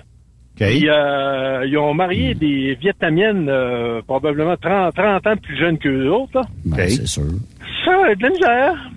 [0.56, 6.08] Puis, euh, ils ont marié des Vietnamiennes euh, probablement 30, 30 ans plus jeunes qu'eux
[6.10, 6.32] autres.
[6.36, 6.42] Là.
[6.64, 7.24] Ben, c'est sûr.
[7.84, 8.92] Ça de la misère.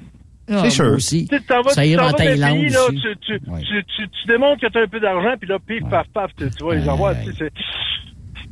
[0.50, 0.84] Ah, C'est sûr.
[0.86, 1.26] moi aussi.
[1.28, 2.96] Tu sais, t'en vas, Ça ira en Thaïlande pays, là, aussi.
[3.00, 3.60] tu, tu, Ouais.
[3.60, 6.30] tu, tu, tu démontres que tu as un peu d'argent, puis là, pif, paf, paf,
[6.36, 7.52] tu, tu vas les sais, C'est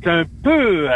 [0.03, 0.89] c'est un peu...
[0.91, 0.95] euh,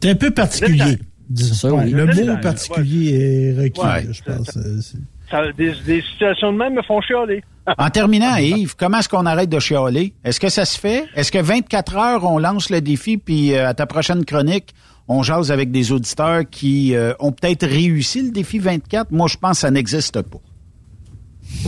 [0.00, 0.98] C'est un peu particulier.
[1.34, 1.90] Ça, oui.
[1.90, 4.56] Le mot particulier est requis, je pense.
[4.56, 7.42] Euh, des, des situations de même me font chialer.
[7.78, 10.12] En terminant, Yves, comment est-ce qu'on arrête de chialer?
[10.24, 11.04] Est-ce que ça se fait?
[11.14, 14.74] Est-ce que 24 heures, on lance le défi, puis euh, à ta prochaine chronique,
[15.08, 19.10] on jase avec des auditeurs qui euh, ont peut-être réussi le défi 24?
[19.10, 20.38] Moi, je pense que ça n'existe pas.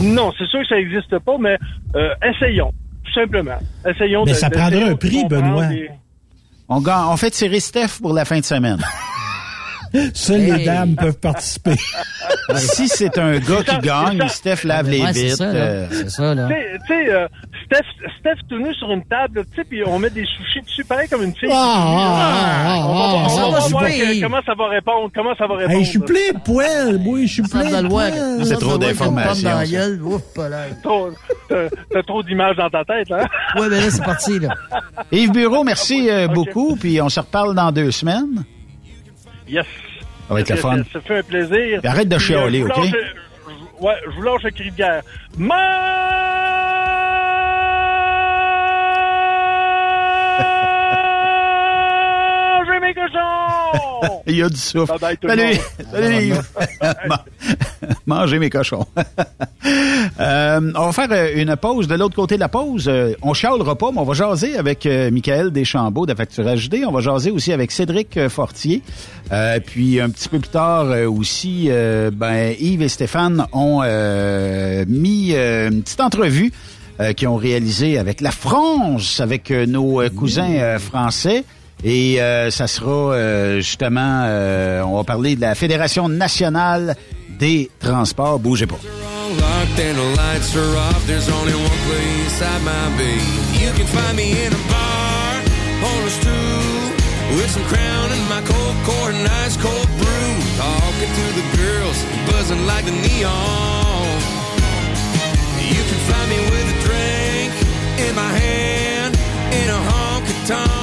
[0.01, 1.57] Non, c'est sûr que ça n'existe pas, mais
[1.95, 2.71] euh, essayons,
[3.03, 3.57] tout simplement.
[3.85, 5.67] Essayons Mais de- ça prendrait d'essayer un prix, Benoît.
[6.69, 6.81] On,
[7.11, 8.79] on fait tirer Steph pour la fin de semaine.
[10.13, 10.51] Seules Hey.
[10.57, 11.75] les dames peuvent participer.
[12.55, 15.37] si c'est un gars qui gagne, Steph lave les Ouais, vitres.
[15.37, 15.59] ça, là.
[15.59, 16.47] euh, C'est ça, là.
[16.47, 17.27] Tu sais- euh,
[17.65, 17.85] Steph,
[18.19, 21.07] Steph tout nu sur une table, tu sais, puis on met des sushis dessus, pareil
[21.09, 21.49] comme une fille.
[21.51, 25.47] Ah, ah, ah, on va, ah, on voir que- comment ça va répondre, comment ça
[25.47, 25.77] va répondre.
[25.77, 28.13] Hey, je suis plein de poils, moi, je suis plein de poils.
[28.45, 29.65] C'est trop d'informations, là.
[31.91, 33.25] T'as trop d'images dans ta tête, hein?
[33.59, 34.49] Ouais, ben là, c'est parti, là.
[35.11, 38.43] Yves Bureau, merci euh, beaucoup, puis on se reparle dans deux semaines.
[39.53, 39.65] Yes.
[40.27, 40.77] Ça va être le fun.
[40.77, 41.79] Ça, ça fait un plaisir.
[41.79, 42.71] Puis arrête de euh, chialer, OK?
[42.85, 45.01] je- Ouais, je vous lâche le cri de guerre.
[51.43, 54.21] Mangez mes cochons!
[54.27, 54.91] Il y a du souffle.
[54.93, 56.43] Bye bye, tout le Salut, monde.
[56.81, 57.15] salut
[58.05, 58.85] Mangez mes cochons.
[60.19, 61.87] Euh, on va faire euh, une pause.
[61.87, 64.85] De l'autre côté de la pause, euh, on chialera pas, mais on va jaser avec
[64.85, 66.83] Michael Deschambault de Facture HD.
[66.87, 68.81] On va jaser aussi avec Cédric Fortier.
[69.65, 71.69] Puis un petit peu plus tard aussi,
[72.13, 73.81] ben, Yves et Stéphane ont
[74.87, 76.51] mis une petite entrevue
[77.15, 81.43] qu'ils ont réalisée avec la France, avec nos cousins français.
[81.83, 84.25] Et euh, ça sera justement,
[84.85, 86.95] on va parler de la Fédération nationale
[87.79, 88.41] transports.
[88.41, 88.79] Bougez pas.
[97.35, 98.75] with some crown and my cold
[99.13, 100.29] and ice cold brew.
[100.57, 104.07] Talking to the girls, buzzing like the neon.
[105.75, 107.51] You can find me with a drink
[108.05, 109.13] in my hand
[109.59, 110.82] in a honky tonk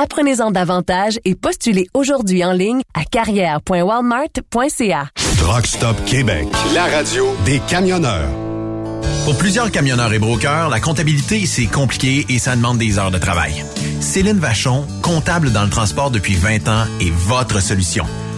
[0.00, 5.08] Apprenez-en davantage et postulez aujourd'hui en ligne à carrière.walmart.ca.
[5.38, 8.28] Truck Stop Québec, la radio des camionneurs.
[9.24, 13.18] Pour plusieurs camionneurs et brokers, la comptabilité, c'est compliqué et ça demande des heures de
[13.18, 13.64] travail.
[14.00, 18.06] Céline Vachon, comptable dans le transport depuis 20 ans, est votre solution.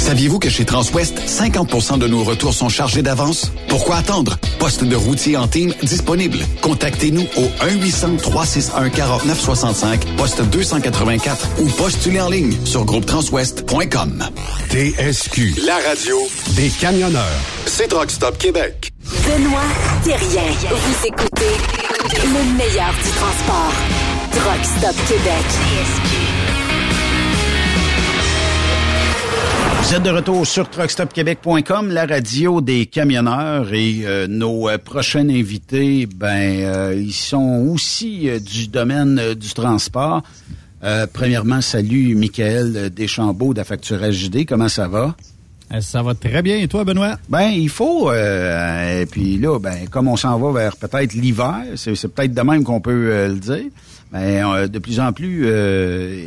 [0.00, 3.52] Saviez-vous que chez Transwest, 50% de nos retours sont chargés d'avance?
[3.68, 4.38] Pourquoi attendre?
[4.58, 6.38] Poste de routier en team disponible.
[6.62, 14.24] Contactez-nous au 1-800-361-4965, poste 284 ou postulez en ligne sur groupetranswest.com.
[14.70, 16.16] TSQ, la radio
[16.56, 17.38] des camionneurs.
[17.66, 18.94] C'est Truck Stop Québec.
[19.04, 19.60] Benoît
[20.02, 20.50] Thérien.
[20.70, 21.58] Vous écoutez
[22.14, 23.74] le meilleur du transport.
[24.32, 25.44] Truck Stop Québec.
[29.82, 35.28] Vous êtes de retour sur truckstopquebec.com, la radio des camionneurs et euh, nos euh, prochains
[35.28, 40.22] invités, ben euh, ils sont aussi euh, du domaine euh, du transport.
[40.84, 45.16] Euh, premièrement, salut Michael Deschambault d'Affacturage JD, comment ça va?
[45.80, 46.58] Ça va très bien.
[46.58, 47.16] Et toi, Benoît?
[47.28, 48.10] Ben, il faut.
[48.10, 52.42] Euh, et puis là, ben, comme on s'en va vers peut-être l'hiver, c'est, peut-être de
[52.42, 53.66] même qu'on peut le dire.
[54.12, 56.26] Ben, de plus en plus, euh,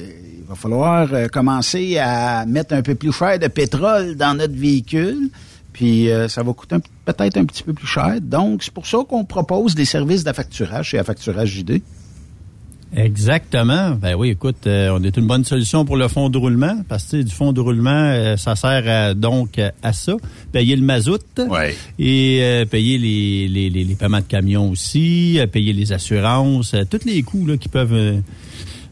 [0.54, 5.30] va falloir euh, commencer à mettre un peu plus cher de pétrole dans notre véhicule.
[5.74, 6.76] Puis euh, ça va coûter
[7.06, 8.16] peut-être un petit peu plus cher.
[8.22, 11.82] Donc, c'est pour ça qu'on propose des services d'affacturage chez Affacturage JD.
[12.96, 13.92] Exactement.
[14.00, 17.06] Ben oui, écoute, euh, on est une bonne solution pour le fonds de roulement parce
[17.06, 20.14] que du fonds de roulement, euh, ça sert à- donc à ça.
[20.52, 21.20] Payer le mazout
[21.98, 26.84] et euh, payer les, les, les, les paiements de camions aussi, payer les assurances, euh,
[26.88, 28.22] tous les coûts là, qui peuvent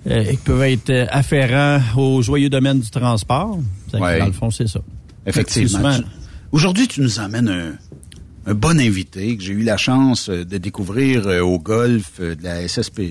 [0.09, 3.59] euh, qui peuvent être euh, afférents au joyeux domaine du transport.
[3.93, 4.19] Ouais.
[4.19, 4.81] Dans le fond, c'est ça.
[5.25, 5.97] Effectivement.
[6.51, 7.73] Aujourd'hui, tu nous emmènes un,
[8.45, 12.43] un bon invité que j'ai eu la chance euh, de découvrir euh, au golf de
[12.43, 13.01] la SSP,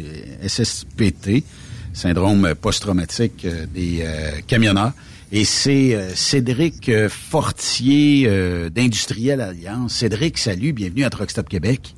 [0.46, 1.44] SSPT,
[1.92, 4.92] syndrome post-traumatique des euh, camionneurs.
[5.32, 8.28] Et c'est euh, Cédric Fortier
[8.70, 9.94] d'Industriel Alliance.
[9.94, 11.94] Cédric, salut, bienvenue à Truck Stop Québec.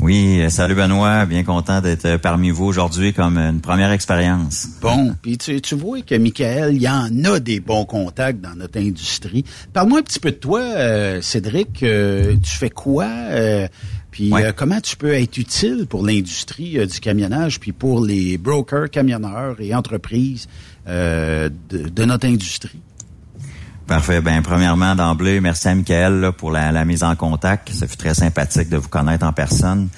[0.00, 4.68] Oui, euh, salut Benoît, bien content d'être euh, parmi vous aujourd'hui comme une première expérience.
[4.80, 8.54] Bon, puis tu, tu vois que Michael, il y en a des bons contacts dans
[8.54, 9.44] notre industrie.
[9.72, 11.82] Parle-moi un petit peu de toi, euh, Cédric.
[11.82, 13.06] Euh, tu fais quoi?
[13.06, 13.66] Euh,
[14.12, 14.44] puis Ouais.
[14.46, 18.90] euh, comment tu peux être utile pour l'industrie euh, du camionnage, puis pour les brokers,
[18.90, 20.46] camionneurs et entreprises
[20.86, 22.80] euh, de, de notre industrie?
[23.88, 24.20] Parfait.
[24.20, 27.72] Ben, premièrement, d'emblée, merci à Michael là, pour la, la mise en contact.
[27.72, 29.88] Ça fut très sympathique de vous connaître en personne.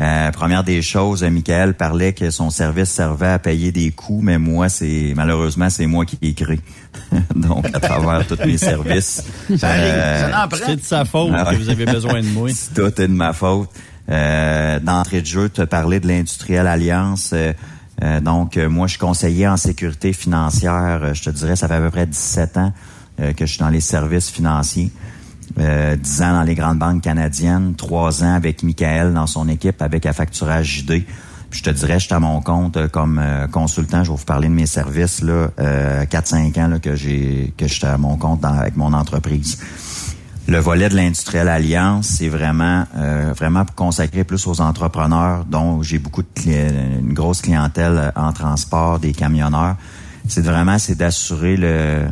[0.00, 4.20] Euh, première des choses, euh, Michael parlait que son service servait à payer des coûts,
[4.20, 6.60] mais moi, c'est malheureusement, c'est moi qui ai écrit.
[7.36, 9.22] Donc, à travers tous mes services.
[9.46, 10.48] Prend.
[10.66, 12.50] C'est de sa faute que vous avez besoin de moi.
[12.74, 13.70] Tout est de ma faute.
[14.10, 17.30] Euh, D'entrée de jeu, tu as parlé de l'industrielle alliance.
[17.32, 17.52] Euh,
[18.02, 21.00] euh, donc, euh, moi, je suis conseiller en sécurité financière.
[21.02, 22.72] Euh, je te dirais, ça fait à peu près 17 ans
[23.20, 24.90] euh, que je suis dans les services financiers.
[25.58, 29.82] Euh, 10 ans dans les grandes banques canadiennes, 3 ans avec Michael dans son équipe
[29.82, 31.04] avec Affacturage JD.
[31.50, 34.02] Puis je te dirais, je suis à mon compte euh, comme euh, consultant.
[34.04, 37.68] Je vais vous parler de mes services là, euh, 4-5 ans là, que j'ai que
[37.68, 39.58] j'étais à mon compte dans- avec mon entreprise.
[40.48, 45.98] Le volet de l'industrielle alliance, c'est vraiment euh, vraiment consacré plus aux entrepreneurs, dont j'ai
[45.98, 49.76] beaucoup de une grosse clientèle en transport, des camionneurs.
[50.28, 52.02] C'est vraiment c'est d'assurer le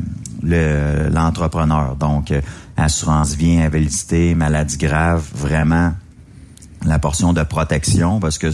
[0.42, 1.96] le- l'entrepreneur.
[1.96, 2.40] Donc euh,
[2.76, 5.92] assurance vie, invalidité, maladie grave, vraiment
[6.86, 8.48] la portion de protection parce que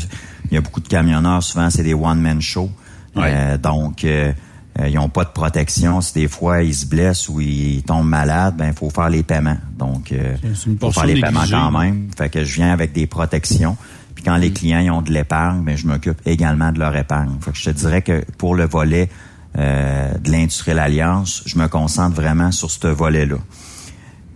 [0.51, 2.69] il y a beaucoup de camionneurs souvent c'est des one man show.
[3.17, 4.33] Euh, donc euh,
[4.79, 6.01] euh, ils n'ont pas de protection.
[6.03, 9.23] Si des fois ils se blessent ou ils tombent malades, ben il faut faire les
[9.23, 9.57] paiements.
[9.79, 10.37] Donc euh,
[10.67, 12.09] une faut faire les paiements quand même.
[12.19, 13.77] Fait que je viens avec des protections.
[14.15, 14.41] Puis quand Mm.
[14.41, 17.31] les clients ils ont de l'épargne, ben je m'occupe également de leur épargne.
[17.41, 19.09] Fait que je te dirais que pour le volet
[19.57, 23.37] euh, de l'industrielle alliance, je me concentre vraiment sur ce volet-là.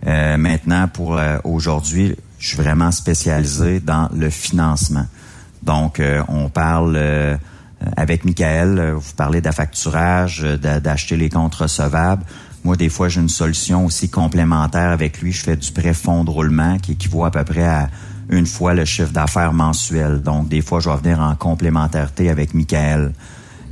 [0.07, 5.05] Euh, maintenant, pour euh, aujourd'hui, je suis vraiment spécialisé dans le financement.
[5.61, 6.97] Donc, euh, on parle
[7.95, 12.23] avec Michael, vous parlez d'affacturage, d'a- d'acheter les comptes recevables.
[12.63, 15.31] Moi, des fois, j'ai une solution aussi complémentaire avec lui.
[15.31, 17.89] Je fais du prêt fonds de roulement qui équivaut à peu près à
[18.29, 20.21] une fois le chiffre d'affaires mensuel.
[20.21, 23.13] Donc, des fois, je vais venir en complémentarité avec Michael.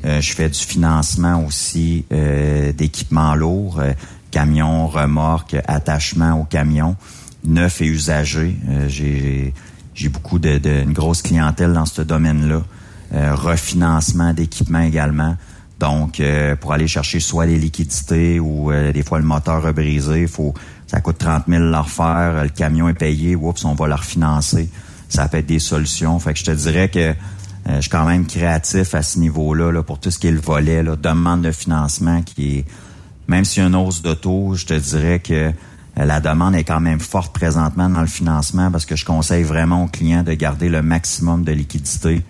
[0.06, 3.92] Euh, je fais du financement aussi euh, d'équipements lourds, euh,
[4.32, 6.96] camions, remorques, attachements aux camions,
[7.44, 8.56] neufs et usagés.
[8.70, 10.60] Euh, j'ai beaucoup de,
[10.92, 12.64] grosse clientèle dans ce domaine-là.
[13.12, 15.36] refinancement d'équipement également.
[15.80, 16.22] Donc,
[16.62, 20.54] pour aller chercher soit les liquidités ou des fois le moteur a brisé, faut,
[20.88, 24.70] ça coûte 30 000 leur refaire, le camion est payé, oups, on va leur financer.
[25.10, 26.18] Ça peut être des solutions.
[26.20, 27.14] Fait que je te dirais que
[27.76, 30.42] je suis quand même créatif à ce niveau-là là, pour tout ce qui est le
[30.42, 32.66] volet, là, demande de financement qui est,
[33.28, 35.52] même s'il y a une hausse de taux, je te dirais que
[35.96, 39.84] la demande est quand même forte présentement dans le financement parce que je conseille vraiment
[39.84, 42.24] aux clients de garder le maximum de liquidité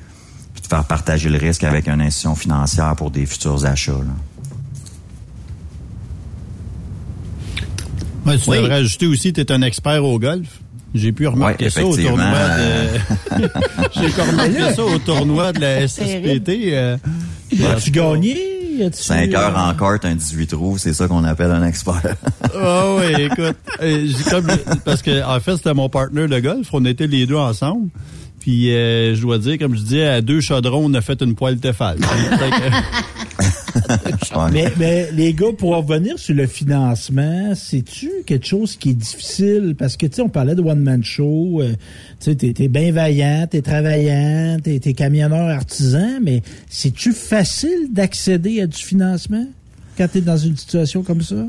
[0.54, 3.94] puis de faire partager le risque avec une institution financière pour des futurs achats.
[8.26, 10.62] Ouais, tu devrais ajouter aussi, tu es un expert au golf.
[10.94, 13.48] J'ai pu remarquer ça au tournoi de.
[13.94, 16.50] J'ai remarqué ça au tournoi de la SSPT.
[16.74, 16.98] Euh...
[17.68, 18.60] As-tu gagné?
[18.92, 22.02] 5 heures en carte, un 18 trous, c'est ça qu'on appelle un expert.
[22.62, 24.48] Ah oui, écoute, euh, comme,
[24.84, 27.90] parce que en fait, c'était mon partenaire de golf, on était les deux ensemble.
[28.50, 31.36] Puis euh, je dois dire, comme je disais, à deux chaudrons, on a fait une
[31.36, 32.00] poêle Tefal.
[34.52, 39.76] mais, mais, les gars, pour revenir sur le financement, c'est-tu quelque chose qui est difficile?
[39.78, 41.62] Parce que, tu sais, on parlait de one-man show.
[41.62, 41.74] Euh,
[42.20, 46.42] tu sais, t'es, bien vaillant, t'es travaillant, t'es, t'es camionneur artisan, mais
[46.72, 49.46] c'est-tu facile d'accéder à du financement
[49.96, 51.46] quand t'es dans une situation comme ça?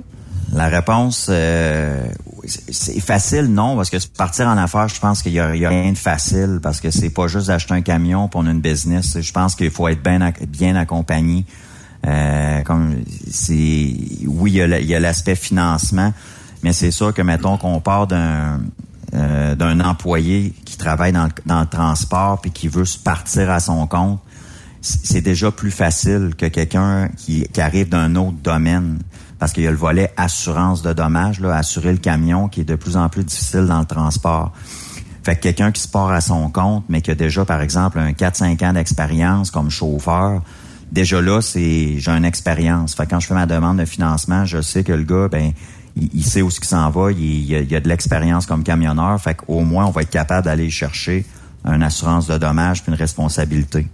[0.52, 2.04] La réponse, euh,
[2.46, 5.98] c'est facile, non, parce que partir en affaires, je pense qu'il y, a, rien de
[5.98, 9.20] facile, parce que c'est pas juste d'acheter un camion pour une business.
[9.20, 11.44] Je pense qu'il faut être bien, bien accompagné.
[12.06, 13.94] Euh, comme c'est,
[14.26, 16.12] oui, il y a l'aspect financement,
[16.62, 18.60] mais c'est sûr que mettons qu'on part d'un
[19.12, 23.88] euh, d'un employé qui travaille dans le, transport puis qui veut se partir à son
[23.88, 24.20] compte,
[24.82, 29.00] c'est déjà plus facile que quelqu'un qui arrive d'un autre domaine
[29.40, 32.64] parce qu'il y a le volet assurance de dommages, là, assurer le camion qui est
[32.64, 34.52] de plus en plus difficile dans le transport.
[35.24, 37.98] Fait que quelqu'un qui se part à son compte, mais qui a déjà, par exemple,
[37.98, 40.42] un 4-5 ans d'expérience comme chauffeur,
[40.92, 42.94] déjà là, c'est j'ai une expérience.
[42.94, 45.52] Fait que quand je fais ma demande de financement, je sais que le gars, ben,
[45.96, 49.18] il, sait où ce qu'il s'en va, il, il, a, de l'expérience comme camionneur.
[49.20, 51.24] Fait qu'au moins, on va être capable d'aller chercher
[51.64, 53.86] une assurance de dommages puis une responsabilité.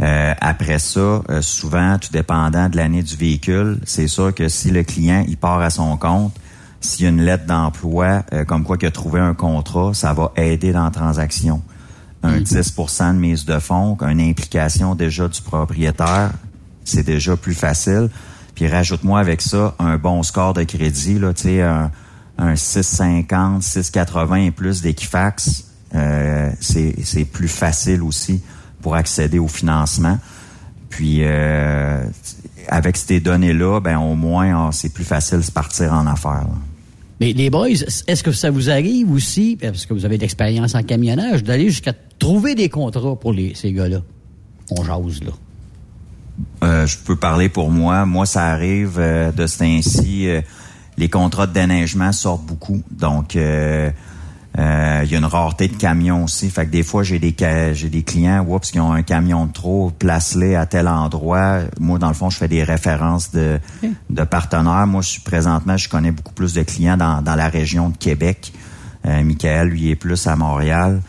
[0.00, 4.70] Euh, après ça, euh, souvent, tout dépendant de l'année du véhicule, c'est sûr que si
[4.70, 6.34] le client il part à son compte,
[6.80, 10.12] s'il y a une lettre d'emploi, euh, comme quoi qu'il a trouvé un contrat, ça
[10.12, 11.62] va aider dans la transaction.
[12.22, 13.12] Un 10 mm-hmm.
[13.12, 16.32] de mise de fonds, une implication déjà du propriétaire,
[16.84, 18.08] c'est déjà plus facile.
[18.54, 21.90] Puis rajoute-moi avec ça un bon score de crédit, là, tu sais, un,
[22.38, 25.64] un 650, 680 et plus d'Equifax,
[26.60, 28.42] c'est plus facile aussi
[28.84, 30.18] pour accéder au financement.
[30.90, 32.04] Puis euh,
[32.68, 36.46] avec ces données-là, ben au moins c'est plus facile de partir en affaires.
[37.18, 40.74] Mais les boys, est-ce que ça vous arrive aussi, parce que vous avez de l'expérience
[40.74, 44.02] en camionnage, d'aller jusqu'à trouver des contrats pour les, ces gars-là?
[44.70, 45.32] On jase, là.
[46.64, 48.04] Euh, je peux parler pour moi.
[48.04, 50.26] Moi, ça arrive euh, de ce ainsi.
[50.98, 52.82] les contrats de déneigement sortent beaucoup.
[52.90, 53.34] Donc,
[54.56, 56.48] euh, il y a une rareté de camions aussi.
[56.48, 57.34] Fait que des fois, j'ai des
[57.72, 61.60] j'ai des clients oups, qui ont un camion de trop, place-les à tel endroit.
[61.80, 63.58] Moi, dans le fond, je fais des références de,
[64.10, 64.86] de partenaires.
[64.86, 67.96] Moi, je suis présentement, je connais beaucoup plus de clients dans, dans la région de
[67.96, 68.52] Québec.
[69.06, 71.00] Euh, Michael, lui, est plus à Montréal.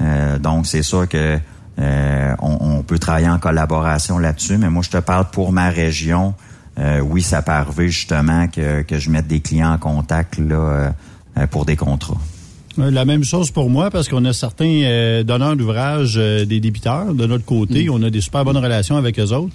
[0.00, 1.38] Euh, donc, c'est sûr que
[1.78, 4.56] euh, on, on, peut travailler en collaboration là-dessus.
[4.56, 6.34] Mais moi, je te parle pour ma région.
[7.02, 10.92] oui, ça peut arriver justement que, que je mette des clients en contact là,
[11.50, 12.18] pour des contrats.
[12.78, 16.60] Euh, la même chose pour moi parce qu'on a certains euh, donneurs d'ouvrage euh, des
[16.60, 17.84] débiteurs de notre côté.
[17.84, 17.90] Mm.
[17.92, 19.54] On a des super bonnes relations avec eux autres.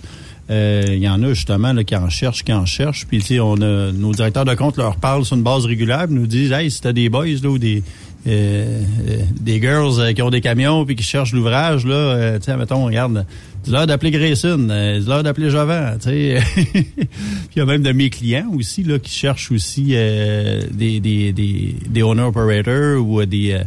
[0.51, 3.05] Il y en a justement là, qui en cherchent, qui en cherchent.
[3.05, 6.51] Puis on a nos directeurs de compte leur parlent sur une base régulière, nous disent
[6.51, 7.84] Hey, si t'as des boys là, ou des
[8.26, 13.26] des girls qui ont des camions puis qui cherchent l'ouvrage, là, tu sais, mettons, regarde,
[13.63, 16.39] c'est l'heure d'appeler Grayson, c'est l'heure d'appeler Jovan, tu sais.
[16.76, 21.34] il y a même de mes clients aussi là qui cherchent aussi euh, des, des,
[21.34, 23.64] des, owner operators ou des euh,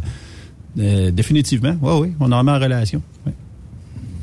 [0.78, 1.76] euh, définitivement.
[1.82, 3.02] Oui, oui, on en met en relation.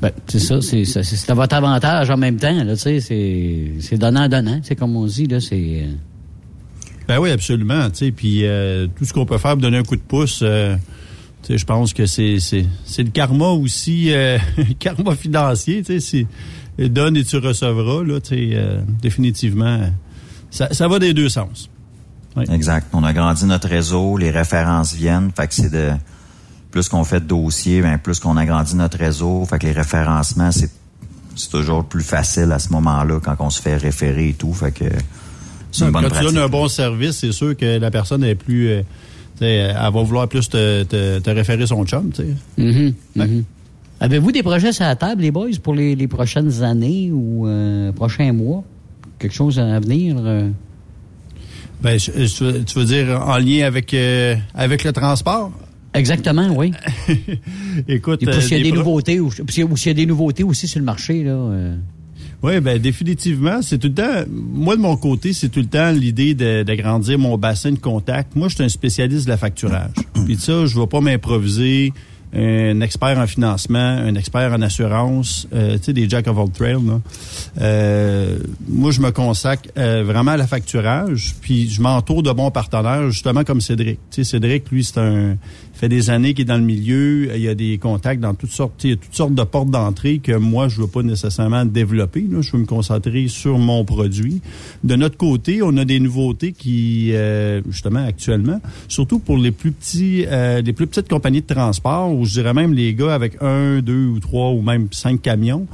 [0.02, 4.62] Ben, c'est ça, c'est, c'est à votre avantage en même temps, là, c'est, c'est donnant-donnant,
[4.64, 5.88] c'est comme on dit, là, c'est...
[7.10, 8.46] Ben oui, absolument, puis
[8.96, 12.40] tout ce qu'on peut faire pour donner un coup de pouce, je pense que c'est,
[12.40, 15.84] c'est, c'est le karma aussi, le karma financier,
[16.78, 19.82] donne et tu recevras, là, euh, définitivement,
[20.52, 21.70] ça, ça, va des deux sens.
[22.52, 22.88] Exact.
[22.94, 25.90] On a grandi notre réseau, les références viennent, fait que c'est de
[26.70, 29.72] plus qu'on fait de dossiers, ben plus qu'on a grandi notre réseau, fait que les
[29.72, 30.70] référencements, c'est
[31.36, 34.72] c'est toujours plus facile à ce moment-là quand on se fait référer et tout, fait
[34.72, 34.86] que
[35.74, 38.70] une bonne Quand tu donnes un bon service, c'est sûr que la personne est plus
[38.70, 38.82] euh,
[39.42, 42.28] elle va vouloir plus te, te, référer son chum, tu sais.
[42.62, 42.94] Mm-hmm.
[43.18, 43.44] Mm-hmm.
[44.02, 47.92] Avez-vous des projets sur la table, les boys, pour les, les prochaines années ou euh,
[47.94, 48.64] prochains mois?
[49.18, 50.16] Quelque chose à venir?
[50.20, 50.50] euh?
[51.82, 55.52] Ben, je- je- tu veux dire en lien avec, euh, avec le transport?
[55.94, 56.72] Exactement, oui.
[57.88, 59.70] Écoute, Et puis euh, s'il y a des pro- nouveautés, ou, puis s'il y a-
[59.72, 61.32] ou s'il y a des nouveautés aussi sur le marché, là.
[62.42, 64.24] Oui, ben définitivement, c'est tout le temps.
[64.30, 66.34] Moi de mon côté, c'est tout le temps l'idée
[66.64, 68.36] d'agrandir mon bassin de contact.
[68.36, 69.92] Moi, je suis un spécialiste de la facturage.
[70.26, 71.92] Puis ça, je ne vais pas m'improviser
[72.34, 76.52] un expert en financement, un expert en assurance, euh, tu sais, des jack of all
[76.52, 76.86] trades.
[76.86, 77.02] là.
[77.60, 78.38] Euh,
[78.68, 83.10] moi, je me consacre euh, vraiment à la facturage, puis je m'entoure de bons partenaires,
[83.10, 84.00] justement comme Cédric.
[84.12, 85.38] Tu sais, Cédric, lui, c'est un
[85.80, 88.52] fait des années qu'il est dans le milieu, il y a des contacts dans toutes
[88.52, 91.64] sortes, il y a toutes sortes de portes d'entrée que moi, je veux pas nécessairement
[91.64, 92.26] développer.
[92.30, 92.42] Là.
[92.42, 94.42] Je veux me concentrer sur mon produit.
[94.84, 99.72] De notre côté, on a des nouveautés qui, euh, justement, actuellement, surtout pour les plus
[99.72, 103.42] petits, euh, les plus petites compagnies de transport, ou je dirais même les gars avec
[103.42, 105.66] un, deux ou trois ou même cinq camions.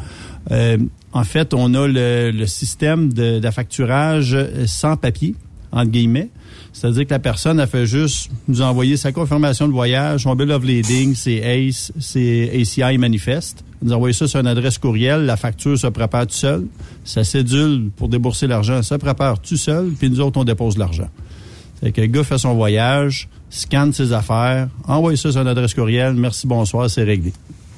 [0.52, 0.77] Euh,
[1.14, 4.38] en fait, on a le, le système de, d'affacturage
[4.68, 5.34] sans papier,
[5.72, 6.30] entre guillemets.
[6.76, 10.52] C'est-à-dire que la personne a fait juste nous envoyer sa confirmation de voyage, son bill
[10.52, 13.64] of lading, c'est ACE, c'est ACI manifeste.
[13.81, 16.68] Nous envoyer ça sur une adresse courriel, la facture se prépare tout seul,
[17.06, 21.07] sa cédule pour débourser l'argent se prépare tout seul, puis nous autres on dépose l'argent.
[21.80, 25.73] Fait que le gars fait son voyage, scanne ses affaires, envoie ça sur une adresse
[25.73, 27.31] courriel, merci, bonsoir, c'est réglé.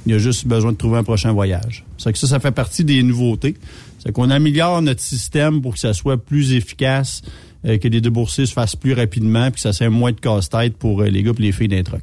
[0.07, 1.85] Il a juste besoin de trouver un prochain voyage.
[1.99, 3.57] C'est que ça, ça fait partie des nouveautés.
[3.99, 7.21] C'est qu'on améliore notre système pour que ça soit plus efficace,
[7.65, 10.77] euh, que les déboursés se fassent plus rapidement, puis que ça soit moins de casse-tête
[10.77, 12.01] pour euh, les gars et les filles d'un truck.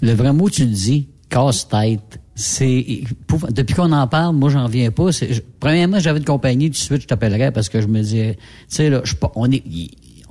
[0.00, 2.20] Le vrai mot, tu le dis, casse-tête.
[2.36, 3.04] C'est
[3.50, 5.10] depuis qu'on en parle, moi j'en viens pas.
[5.60, 8.90] Premièrement, j'avais une compagnie, tout de je t'appellerais parce que je me disais, tu sais
[8.90, 9.02] là,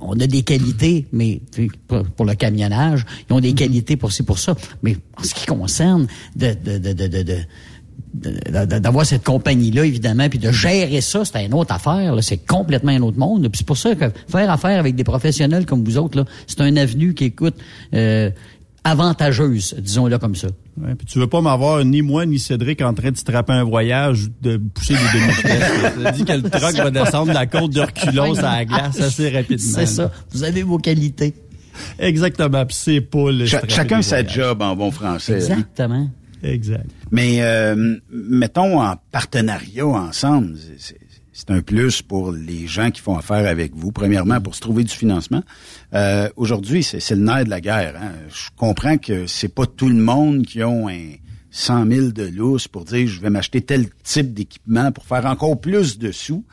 [0.06, 1.40] on a des qualités, mais
[1.88, 4.54] pour, le camionnage, ils ont des qualités pour ci pour ça.
[4.82, 6.06] Mais en ce qui concerne
[6.36, 7.38] de, de, de- de- de-
[8.14, 12.14] d'avoir cette compagnie-là, évidemment, puis de gérer ça, c'est une autre affaire.
[12.14, 12.22] là.
[12.22, 13.42] C'est complètement un autre monde.
[13.48, 16.60] Puis c'est pour ça que faire affaire avec des professionnels comme vous autres, là, c'est
[16.60, 17.56] un avenue qui écoute
[17.92, 18.30] euh,
[18.84, 20.48] avantageuse, disons-le comme ça.
[20.80, 23.52] Ouais, puis tu veux pas m'avoir ni moi ni Cédric en train de se trapper
[23.52, 26.02] un voyage de pousser des demi-vitesses.
[26.02, 29.30] Ça dit que le truck va descendre la côte de reculons à la glace assez
[29.30, 29.72] rapidement.
[29.74, 30.10] C'est ça.
[30.32, 31.34] Vous avez vos qualités.
[31.98, 32.64] Exactement.
[32.66, 34.34] Puis c'est pas le Cha- strapper chacun sa voyages.
[34.34, 35.34] job en bon français.
[35.36, 36.08] Exactement.
[36.44, 36.86] Exact.
[37.10, 40.98] Mais euh, mettons en partenariat ensemble, c'est-
[41.48, 43.90] un plus pour les gens qui font affaire avec vous.
[43.90, 45.42] Premièrement, pour se trouver du financement.
[45.92, 47.96] Euh, Aujourd'hui, c'est c'est le nerf de la guerre.
[48.00, 48.12] hein.
[48.28, 51.14] Je comprends que c'est pas tout le monde qui ont un
[51.50, 55.60] 100 000 de lousse pour dire je vais m'acheter tel type d'équipement pour faire encore
[55.60, 56.44] plus de sous.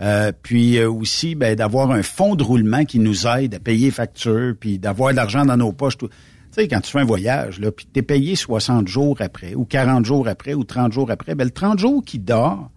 [0.00, 3.86] Euh, puis euh, aussi ben, d'avoir un fonds de roulement qui nous aide à payer
[3.86, 5.98] les factures, puis d'avoir de l'argent dans nos poches.
[5.98, 6.08] tout.
[6.52, 9.64] Tu sais, quand tu fais un voyage, là, puis t'es payé 60 jours après, ou
[9.64, 12.70] 40 jours après, ou 30 jours après, ben le 30 jours qui dort,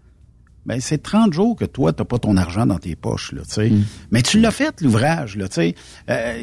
[0.65, 3.53] ben c'est 30 jours que toi, t'as pas ton argent dans tes poches, là, tu
[3.53, 3.71] sais.
[4.11, 5.75] Mais tu l'as fait, l'ouvrage, là, tu sais.
[6.09, 6.37] Euh,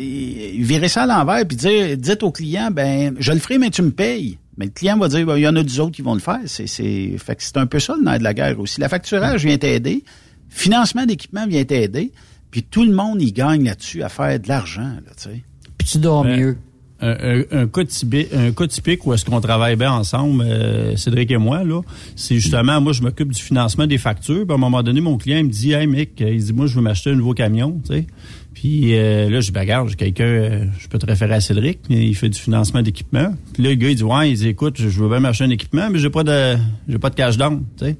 [0.59, 3.82] virer ça à l'envers, puis dire, dites au client, ben, je le ferai, mais tu
[3.82, 4.39] me payes.
[4.57, 6.20] Mais le client va dire, ben, il y en a deux autres qui vont le
[6.20, 6.40] faire.
[6.47, 8.81] C'est, c'est, fait que c'est un peu ça le nerf de la guerre aussi.
[8.81, 10.05] La facturage vient t'aider,
[10.48, 12.12] financement d'équipement vient t'aider,
[12.51, 15.43] puis tout le monde y gagne là-dessus à faire de l'argent, là, tu sais.
[15.78, 16.57] Puis tu dors Ben, mieux.
[17.03, 17.85] Un, un- cas
[18.67, 21.81] typique, où est-ce qu'on travaille bien ensemble, euh, Cédric et moi, là,
[22.15, 24.43] c'est justement, moi, je m'occupe du financement des factures.
[24.45, 26.75] Puis à un moment donné, mon client me dit, hey, mec, il dit, moi, je
[26.75, 28.07] veux m'acheter un nouveau camion, tu sais.
[28.53, 31.79] Puis euh, là, je dis, ben, j'ai quelqu'un, euh, je peux te référer à Cédric,
[31.89, 33.33] mais il fait du financement d'équipement.
[33.55, 35.51] Puis là, le gars, il dit, ouais, il dit, écoute, je veux bien m'acheter un
[35.51, 36.57] équipement, mais j'ai pas de,
[36.89, 37.97] j'ai pas de cash down, tu sais.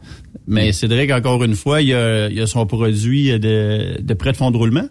[0.47, 4.37] Mais Cédric, encore une fois, il a, il a son produit de, de prêt de
[4.37, 4.89] fonds de roulement.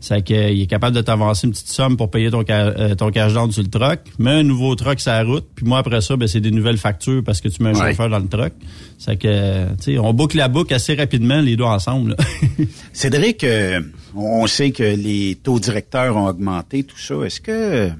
[0.00, 3.34] C'est qu'il est capable de t'avancer une petite somme pour payer ton, euh, ton cash
[3.34, 6.16] down sur le truck, met un nouveau truck sur la route, puis moi après ça,
[6.16, 7.90] ben, c'est des nouvelles factures parce que tu mets un Ouais.
[7.90, 8.52] chauffeur dans le truck.
[8.96, 12.16] C'est que, tu sais, on boucle la boucle assez rapidement, les deux ensemble.
[12.92, 13.80] Cédric, euh,
[14.14, 17.14] on sait que les taux directeurs ont augmenté, tout ça.
[17.24, 17.90] Est-ce que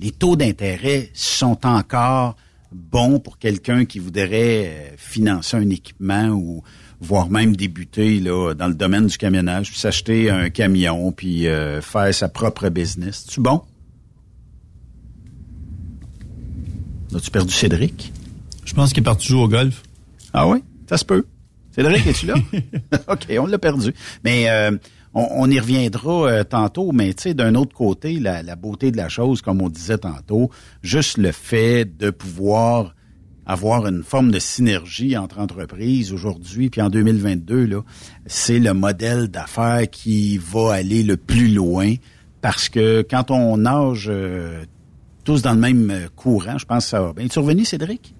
[0.00, 2.36] les taux d'intérêt sont encore
[2.72, 6.62] bons pour quelqu'un qui voudrait euh, financer un équipement ou
[7.00, 11.80] voire même débuter là, dans le domaine du camionnage, puis s'acheter un camion, puis euh,
[11.80, 13.26] faire sa propre business?
[13.28, 13.62] C'est bon?
[17.14, 18.12] As-tu perdu Cédric?
[18.64, 19.82] Je pense qu'il est parti jouer au golf.
[20.32, 20.62] Ah oui?
[20.88, 21.24] Ça se peut.
[21.72, 22.34] Cédric, es-tu là?
[23.08, 23.94] OK, on l'a perdu.
[24.24, 24.72] Mais euh,
[25.14, 28.90] on, on y reviendra euh, tantôt, mais tu sais, d'un autre côté, la, la beauté
[28.90, 30.50] de la chose, comme on disait tantôt,
[30.82, 32.95] juste le fait de pouvoir
[33.46, 37.80] avoir une forme de synergie entre entreprises aujourd'hui puis en 2022 là,
[38.26, 41.94] c'est le modèle d'affaires qui va aller le plus loin
[42.40, 44.64] parce que quand on nage euh,
[45.24, 47.24] tous dans le même euh, courant, je pense que ça va bien.
[47.26, 48.15] Es-tu revenu, Cédric?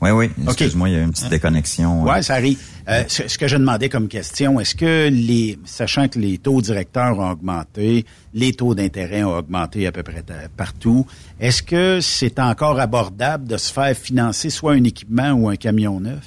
[0.00, 0.30] Oui, oui.
[0.44, 2.02] Excuse-moi, il y a une petite déconnexion.
[2.02, 2.58] Oui, ça arrive.
[2.88, 6.62] Euh, ce, ce que je demandais comme question, est-ce que les, sachant que les taux
[6.62, 10.24] directeurs ont augmenté, les taux d'intérêt ont augmenté à peu près
[10.56, 11.06] partout,
[11.38, 16.00] est-ce que c'est encore abordable de se faire financer soit un équipement ou un camion
[16.00, 16.26] neuf?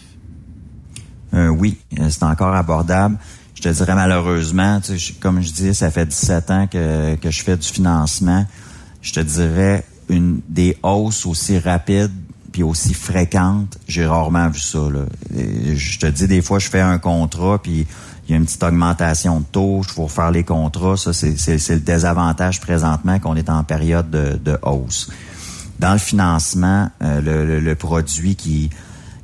[1.33, 3.17] Euh, oui, euh, c'est encore abordable.
[3.55, 7.31] Je te dirais malheureusement, tu sais, comme je dis, ça fait 17 ans que, que
[7.31, 8.45] je fais du financement.
[9.01, 12.11] Je te dirais une des hausses aussi rapides
[12.53, 14.79] puis aussi fréquentes, j'ai rarement vu ça.
[14.79, 15.01] Là.
[15.35, 17.85] Je te dis, des fois, je fais un contrat, puis
[18.27, 20.95] il y a une petite augmentation de taux, je faut refaire les contrats.
[20.95, 21.29] Ça, c'est
[21.73, 25.09] le désavantage présentement qu'on est en période de, de hausse.
[25.79, 28.69] Dans le financement, euh, le, le- le produit qui,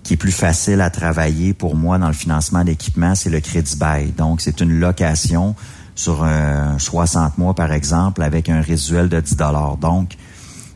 [0.04, 3.78] qui est plus facile à travailler pour moi dans le financement d'équipement, c'est le crédit
[3.78, 4.12] bail.
[4.18, 5.56] Donc, c'est une location
[5.96, 9.38] sur euh, 60 mois, par exemple, avec un résiduel de 10
[9.80, 10.14] Donc,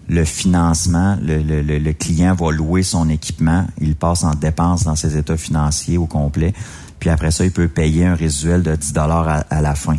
[0.09, 4.83] le financement, le, le- le- le client va louer son équipement, il passe en dépenses
[4.83, 6.53] dans ses états financiers au complet,
[6.99, 9.97] puis après ça, il peut payer un résiduel de 10 à, à la fin.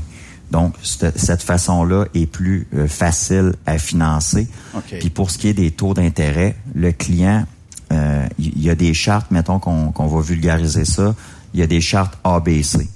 [0.50, 4.46] Donc, cette cette façon-là est plus euh, facile à financer.
[4.76, 4.96] OK.
[5.00, 7.44] Puis pour ce qui est des taux d'intérêt, le client,
[7.92, 11.14] euh, il y, a des chartes, mettons qu'on qu'on va vulgariser ça,
[11.54, 12.88] il y a des chartes ABC.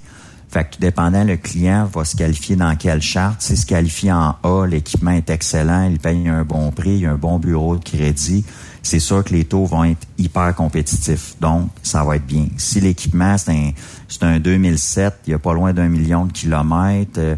[0.50, 3.42] Fait que tout dépendant, le client va se qualifier dans quelle charte.
[3.42, 7.06] S'il se qualifie en A, l'équipement est excellent, il paye un bon prix, il y
[7.06, 8.44] a un bon bureau de crédit.
[8.82, 11.34] C'est sûr que les taux vont être hyper compétitifs.
[11.38, 12.46] Donc, ça va être bien.
[12.56, 13.70] Si l'équipement, c'est un,
[14.08, 17.36] c'est un 2007, il y a pas loin d'un million de kilomètres, euh,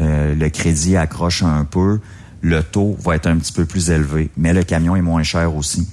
[0.00, 2.00] euh, le crédit accroche un peu,
[2.40, 4.30] le taux va être un petit peu plus élevé.
[4.36, 5.88] Mais le camion est moins cher aussi.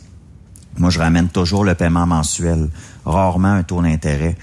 [0.80, 2.70] Moi, je ramène toujours le paiement mensuel,
[3.06, 4.36] rarement un taux d'intérêt,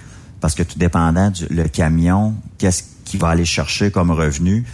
[0.44, 4.66] parce que tout dépendant du le camion, qu'est-ce qu'il va aller chercher comme revenu,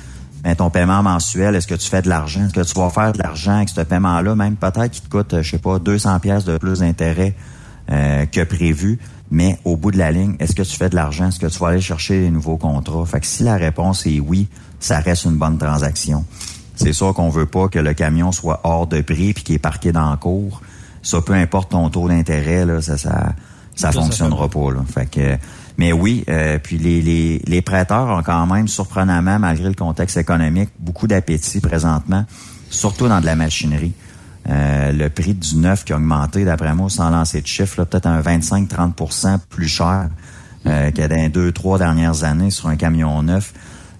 [0.42, 2.44] mais ton paiement mensuel, est-ce que tu fais de l'argent?
[2.44, 5.32] Est-ce que tu vas faire de l'argent avec ce paiement-là, même peut-être qu'il te coûte,
[5.32, 7.36] euh, je sais pas, 200 pièces de plus d'intérêt
[7.92, 8.98] euh, que prévu,
[9.30, 11.28] mais au bout de la ligne, est-ce que tu fais de l'argent?
[11.28, 13.06] Est-ce que tu vas aller chercher des nouveaux contrats?
[13.06, 14.48] Fait que si la réponse est oui,
[14.80, 16.24] ça reste une bonne transaction.
[16.74, 19.60] C'est sûr qu'on veut pas que le camion soit hors de prix puis qu'il est
[19.60, 20.62] parqué dans le cours.
[21.04, 23.34] Ça, peu importe ton taux d'intérêt, là, ça, ça,
[23.76, 24.72] ça Ça, ça fonctionnera pas.
[24.72, 24.80] Là.
[24.92, 25.38] Fait que,
[25.80, 30.18] mais oui, euh, puis les, les, les prêteurs ont quand même, surprenamment, malgré le contexte
[30.18, 32.26] économique, beaucoup d'appétit présentement,
[32.68, 33.94] surtout dans de la machinerie.
[34.50, 38.04] Euh, le prix du neuf qui a augmenté, d'après moi, sans lancer de chiffres, peut-être
[38.04, 40.10] un 25-30% plus cher
[40.66, 43.54] euh, que dans les deux, trois dernières années sur un camion neuf.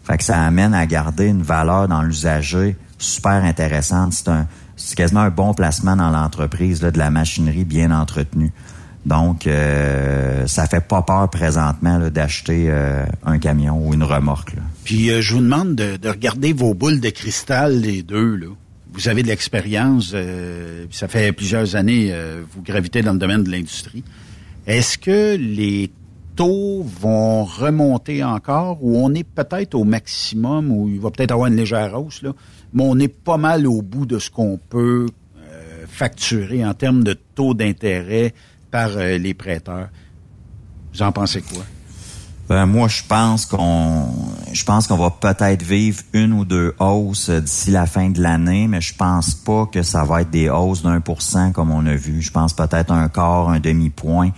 [0.05, 4.13] Fait que ça amène à garder une valeur dans l'usager super intéressante.
[4.13, 4.31] C'est
[4.77, 8.53] c'est quasiment un bon placement dans l'entreprise de la machinerie bien entretenue.
[9.07, 14.55] Donc, euh, ça fait pas peur présentement d'acheter euh, un camion ou une remorque.
[14.85, 18.37] Puis euh, je vous demande de, de regarder vos boules de cristal, les deux.
[18.37, 18.49] Là.
[18.93, 22.13] Vous avez de l'expérience, euh, ça fait plusieurs années,
[22.53, 24.03] vous gravitez dans le domaine de l'industrie.
[24.67, 25.91] Est-ce que les
[26.37, 31.49] taux vont remonter encore ou on est peut-être au maximum ou il va peut-être avoir
[31.49, 32.33] une légère hausse, là,
[32.75, 35.07] mais on est pas mal au bout de ce qu'on peut
[35.87, 38.33] facturer en termes de taux d'intérêt
[38.71, 39.89] par euh, les prêteurs.
[40.93, 41.63] Vous en pensez quoi?
[42.49, 44.09] Ben, moi, je pense qu'on,
[44.53, 48.21] je pense qu'on va peut-être vivre une ou deux hausses euh, d'ici la fin de
[48.21, 51.71] l'année, mais je pense pas que ça va être des hausses d'un pour cent comme
[51.71, 52.21] on a vu.
[52.21, 54.31] Je pense peut-être un quart, un demi-point.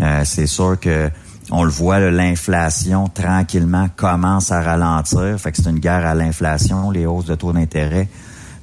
[0.00, 1.10] Euh, c'est sûr que
[1.50, 5.38] on le voit, l'inflation tranquillement commence à ralentir.
[5.38, 8.08] Fait c'est une guerre à l'inflation, les hausses de taux d'intérêt.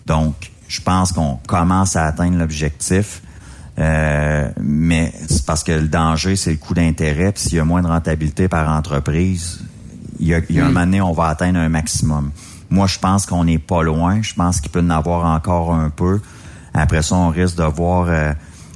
[0.08, 3.22] Donc, je pense qu'on commence à atteindre l'objectif.
[3.82, 7.32] Euh, mais c'est parce que le danger, c'est le coût d'intérêt.
[7.32, 9.60] Puis s'il y a moins de rentabilité par entreprise,
[10.20, 12.32] il y a, il y a un moment donné, on va atteindre un maximum.
[12.70, 14.22] Moi, je pense qu'on n'est pas loin.
[14.22, 16.22] Je pense qu'il peut en avoir encore un peu.
[16.74, 18.34] Après ça, on risque de voir euh,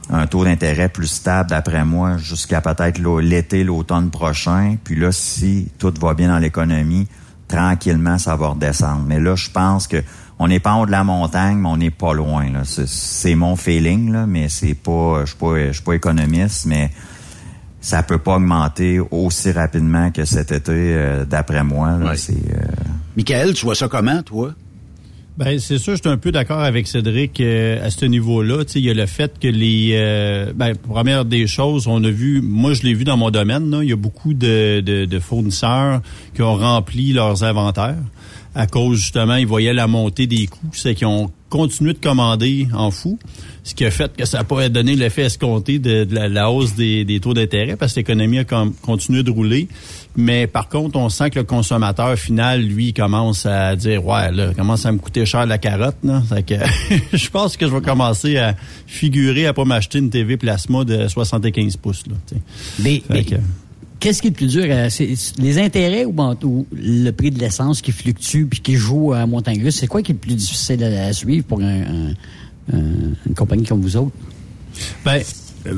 [0.09, 4.77] un taux d'intérêt plus stable, d'après moi, jusqu'à peut-être l'été, l'automne prochain.
[4.83, 7.07] Puis là, si tout va bien dans l'économie,
[7.47, 9.03] tranquillement, ça va redescendre.
[9.07, 10.03] Mais là, je pense que
[10.39, 12.49] on n'est pas en haut de la montagne, mais on n'est pas loin.
[12.51, 12.61] là.
[12.65, 15.21] C'est- C'est mon feeling, là, mais c'est pas.
[15.21, 16.89] Je suis pas, je suis pas économiste, mais
[17.81, 21.97] ça peut pas augmenter aussi rapidement que cet été, euh, d'après moi.
[21.97, 22.15] là.
[22.15, 22.65] C'est, euh,
[23.15, 24.53] Michael, tu vois ça comment, toi?
[25.37, 28.63] Ben c'est sûr, je suis un peu d'accord avec Cédric euh, à ce niveau-là.
[28.63, 32.01] Tu sais, il y a le fait que les, euh, ben première des choses, on
[32.05, 34.79] a vu, moi je l'ai vu dans mon domaine, là, il y a beaucoup de,
[34.79, 36.01] de, de fournisseurs
[36.33, 37.97] qui ont rempli leurs inventaires.
[38.55, 42.67] À cause justement, ils voyaient la montée des coûts, c'est qu'ils ont continué de commander
[42.73, 43.17] en fou,
[43.63, 46.49] ce qui a fait que ça n'a pas donné l'effet escompté de, de la, la
[46.51, 49.67] hausse des, des taux d'intérêt parce que l'économie a com- continué de rouler.
[50.17, 54.53] Mais par contre, on sent que le consommateur final, lui, commence à dire ouais, là,
[54.53, 55.97] commence à me coûter cher la carotte.
[56.03, 56.21] Là.
[56.27, 56.55] Fait que
[57.17, 58.55] je pense que je vais commencer à
[58.87, 62.03] figurer à pas m'acheter une TV plasma de 75 pouces.
[62.07, 62.15] Là,
[63.29, 63.35] que-
[63.99, 64.65] Qu'est-ce qui est le plus dur?
[64.67, 64.89] euh,
[65.39, 66.13] les intérêts ou,
[66.73, 69.77] le prix de l'essence qui fluctue puis qui joue à montagne russe?
[69.77, 72.13] C'est quoi qui est le plus difficile à, à suivre pour un- un-
[72.73, 74.11] un- une compagnie comme vous autres?
[75.05, 75.21] Ben,
[75.67, 75.73] euh,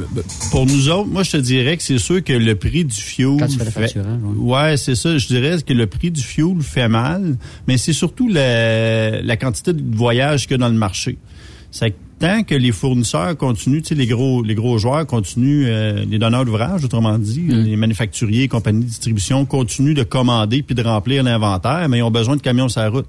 [0.52, 3.38] pour nous autres, moi, je te dirais que c'est sûr que le prix du fuel.
[3.40, 4.00] Quand tu fais le fait-
[4.38, 5.18] ouais, c'est ça.
[5.18, 7.38] Je dirais que le prix du fuel fait mal,
[7.68, 11.18] mais c'est surtout la, la quantité de voyages qu'il y a dans le marché.
[11.72, 15.66] C'est que tant que les fournisseurs continuent, tu sais, les gros, les gros joueurs continuent,
[15.68, 20.64] euh, les donneurs d'ouvrage, autrement dit, les manufacturiers, les compagnies de distribution continuent de commander
[20.64, 23.08] puis de remplir l'inventaire, mais ils ont besoin de camions sur la route.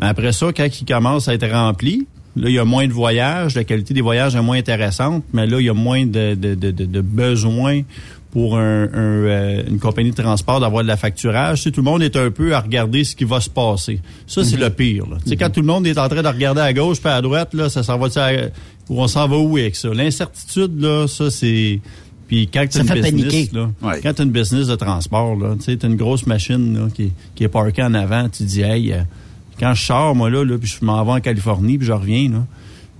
[0.00, 2.06] Mais après ça, quand ils commencent à être remplis,
[2.36, 5.46] là, il y a moins de voyages, la qualité des voyages est moins intéressante, mais
[5.46, 7.82] là, il y a moins de, de, de, de, de besoin
[8.34, 11.62] pour un, un, euh, une compagnie de transport d'avoir de la facturage.
[11.62, 14.00] Tout le monde est un peu à regarder ce qui va se passer.
[14.26, 15.06] Ça, c'est le pire.
[15.08, 15.18] là.
[15.24, 17.54] Sais, Quand tout le monde est en train de regarder à gauche puis à droite,
[17.54, 18.08] là, ça s'en va
[18.88, 19.88] ou on s'en va où avec ça?
[19.94, 21.80] L'incertitude, là, ça, c'est...
[22.26, 22.78] Puis quand tu
[24.02, 26.88] quand tu as une business de transport, là, tu sais, t'as une grosse machine là,
[26.92, 29.02] qui, qui est parkée en avant, tu dis, hey, euh,
[29.60, 32.30] quand je sors, moi, là, là puis je m'en vais en Californie, puis je reviens,
[32.30, 32.46] là,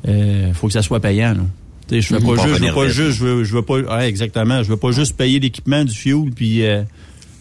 [0.06, 1.43] euh, faut que ça soit payant, là.
[1.90, 2.24] Je fais Mhm.
[2.27, 4.77] pas juste, je veux pas juste, je veux, je veux pas, ouais, exactement, je veux
[4.77, 6.82] pas juste payer l'équipement, du fuel, puis euh,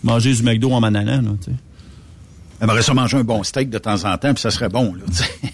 [0.03, 1.57] manger du McDo en m'en allant, là, tu sais.
[2.61, 4.93] J'aimerais ça manger un bon steak de temps en temps, puis ça serait bon.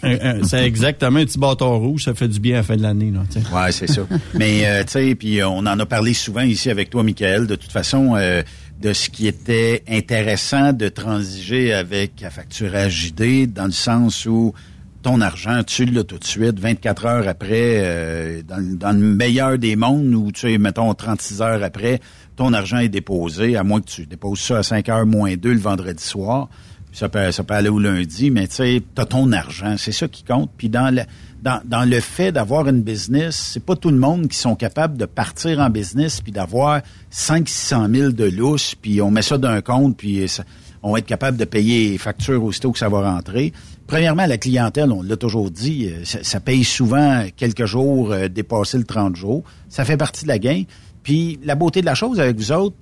[0.43, 3.11] C'est exactement un petit bâton rouge, ça fait du bien à la fin de l'année.
[3.51, 4.01] Ouais, c'est ça.
[4.35, 7.47] Mais euh, tu sais, puis euh, on en a parlé souvent ici avec toi, Michael,
[7.47, 8.43] de toute façon, euh,
[8.79, 14.53] de ce qui était intéressant de transiger avec la facturage JD, dans le sens où
[15.01, 18.99] ton argent, tu l'as tout de suite, 24 heures après, euh, dans, le- dans le
[18.99, 21.99] meilleur des mondes, où tu sais, mettons 36 heures après,
[22.35, 25.53] ton argent est déposé, à moins que tu déposes ça à 5 heures moins 2
[25.53, 26.49] le vendredi soir.
[26.91, 30.07] Ça peut, ça peut aller au lundi, mais tu sais, t'as ton argent, c'est ça
[30.07, 30.49] qui compte.
[30.57, 31.03] Puis dans le,
[31.43, 34.97] dans, dans le fait d'avoir une business, c'est pas tout le monde qui sont capables
[34.97, 36.81] de partir en business puis d'avoir
[37.11, 40.43] 5 600 000 de lousse, puis on met ça d'un compte, puis ça-
[40.81, 43.53] on va être capable de payer les factures aussitôt que ça va rentrer.
[43.89, 48.77] Premièrement, la clientèle, on l'a toujours dit, euh, ça, paye souvent quelques jours euh, dépassé
[48.77, 49.43] le 30 jours.
[49.67, 50.61] Ça fait partie de la gain.
[51.01, 52.75] Puis la beauté de la chose avec vous autres,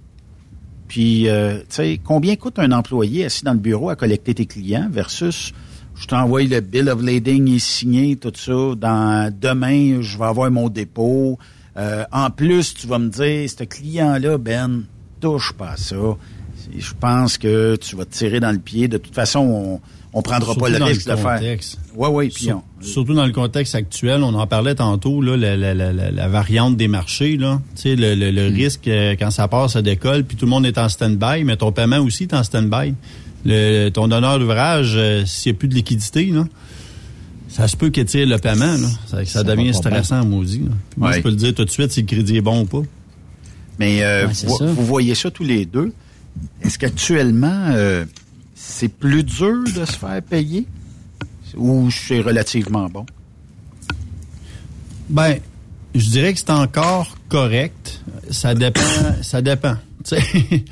[0.90, 4.46] puis, euh, tu sais, combien coûte un employé assis dans le bureau à collecter tes
[4.46, 5.54] clients versus
[5.96, 8.76] je t'envoie le bill of lading, est signé, tout ça.
[8.76, 11.40] Dans demain, je vais avoir mon dépôt.
[11.78, 14.84] Euh, en plus, tu vas me dire, ce client-là, Ben,
[15.22, 15.96] touche pas à ça.
[16.76, 18.90] Je pense que tu vas te tirer dans le pied.
[18.90, 19.82] De toute façon, on,
[20.18, 21.40] on prendra Surtout pas le risque le de faire.
[21.96, 25.36] Ouais, ouais, puis Sur- on- Surtout dans le contexte actuel, on en parlait tantôt, là,
[25.38, 27.62] la, la- la- la- la variante des marchés, là.
[27.76, 28.36] Tu sais, le, le- Mm.
[28.36, 31.44] le risque, euh, quand ça passe, ça décolle, puis tout le monde est en stand-by,
[31.44, 32.94] mais ton paiement aussi est en stand-by.
[33.46, 36.46] Le, ton donneur d'ouvrage, euh, s'il n'y a plus de liquidité, là,
[37.48, 38.88] ça se peut qu'il tire le paiement, là.
[39.08, 40.60] Ça, ça Ça devient stressant, maudit.
[40.60, 40.66] là.
[40.90, 41.18] Puis Moi, Ouais.
[41.18, 42.82] je peux le dire tout de suite si le crédit est bon ou pas.
[43.80, 44.34] Mais euh, Ouais,
[44.74, 45.94] vous, voyez ça tous les deux.
[46.64, 48.06] Est-ce qu'actuellement, euh,
[48.68, 50.68] c'est plus dur de se faire payer
[51.56, 53.06] ou c'est relativement bon?
[55.10, 55.38] Ben,
[55.96, 58.04] je dirais que c'est encore correct.
[58.30, 58.82] Ça dépend.
[59.22, 59.76] ça dépend.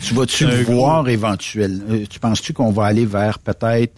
[0.01, 1.83] Tu vas-tu voir éventuellement?
[1.89, 3.93] euh, tu penses-tu qu'on va aller vers peut-être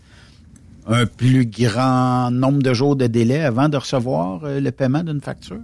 [0.88, 5.22] un plus grand nombre de jours de délai avant de recevoir euh, le paiement d'une
[5.22, 5.60] facture?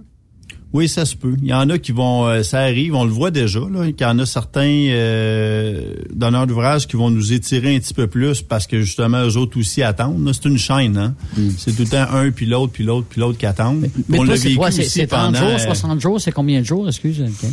[0.74, 1.36] Oui, ça se peut.
[1.40, 4.04] Il y en a qui vont, euh, ça arrive, on le voit déjà, là, qu'il
[4.04, 8.42] y en a certains euh, donneurs d'ouvrage qui vont nous étirer un petit peu plus
[8.42, 10.26] parce que justement, eux autres aussi attendent.
[10.26, 10.32] là.
[10.34, 11.14] C'est une chaîne, hein.
[11.56, 13.88] C'est tout le temps un, puis l'autre, puis l'autre, puis l'autre qui attendent.
[14.08, 14.72] Mais on toi, l'a c'est quoi?
[14.72, 16.20] C'est aussi c'est 30 pendant, jours, euh, 60 jours?
[16.20, 16.88] C'est combien de jours?
[16.88, 17.22] Excuse.
[17.22, 17.50] ok.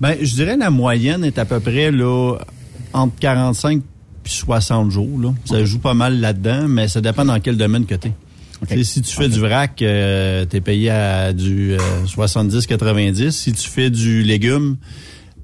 [0.00, 2.38] Ben, je dirais la moyenne est à peu près là
[2.94, 3.82] entre 45
[4.24, 5.20] puis 60 jours.
[5.20, 5.34] Là.
[5.44, 8.12] Ça joue pas mal là-dedans, mais ça dépend dans quel domaine que tu es.
[8.84, 11.76] Si tu fais du vrac, euh, tu es payé à du
[12.06, 13.30] 70-90.
[13.30, 14.76] Si tu fais du légume,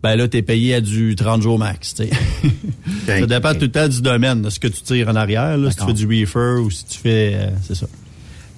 [0.02, 1.94] ben là, tu es payé à du 30 jours max.
[3.06, 5.56] ça dépend tout le temps du domaine, de ce que tu tires en arrière.
[5.56, 7.32] Là, si tu fais du reefer ou si tu fais...
[7.34, 7.86] euh, c'est ça.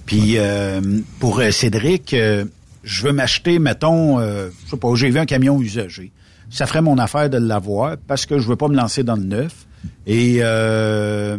[0.05, 0.81] Puis euh,
[1.19, 2.45] pour euh, Cédric, euh,
[2.83, 6.11] je veux m'acheter, mettons, euh, je sais pas, j'ai vu un camion usagé.
[6.49, 9.23] Ça ferait mon affaire de l'avoir parce que je veux pas me lancer dans le
[9.23, 9.65] neuf.
[10.05, 11.37] Et euh,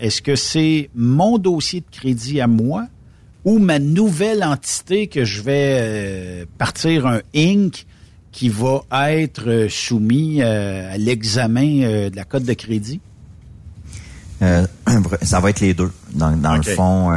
[0.00, 2.86] est-ce que c'est mon dossier de crédit à moi
[3.44, 7.86] ou ma nouvelle entité que je vais euh, partir un Inc
[8.38, 13.00] qui va être euh, soumis euh, à l'examen euh, de la cote de crédit?
[15.22, 15.90] Ça va être les deux.
[16.14, 17.10] Donc, dans le fond,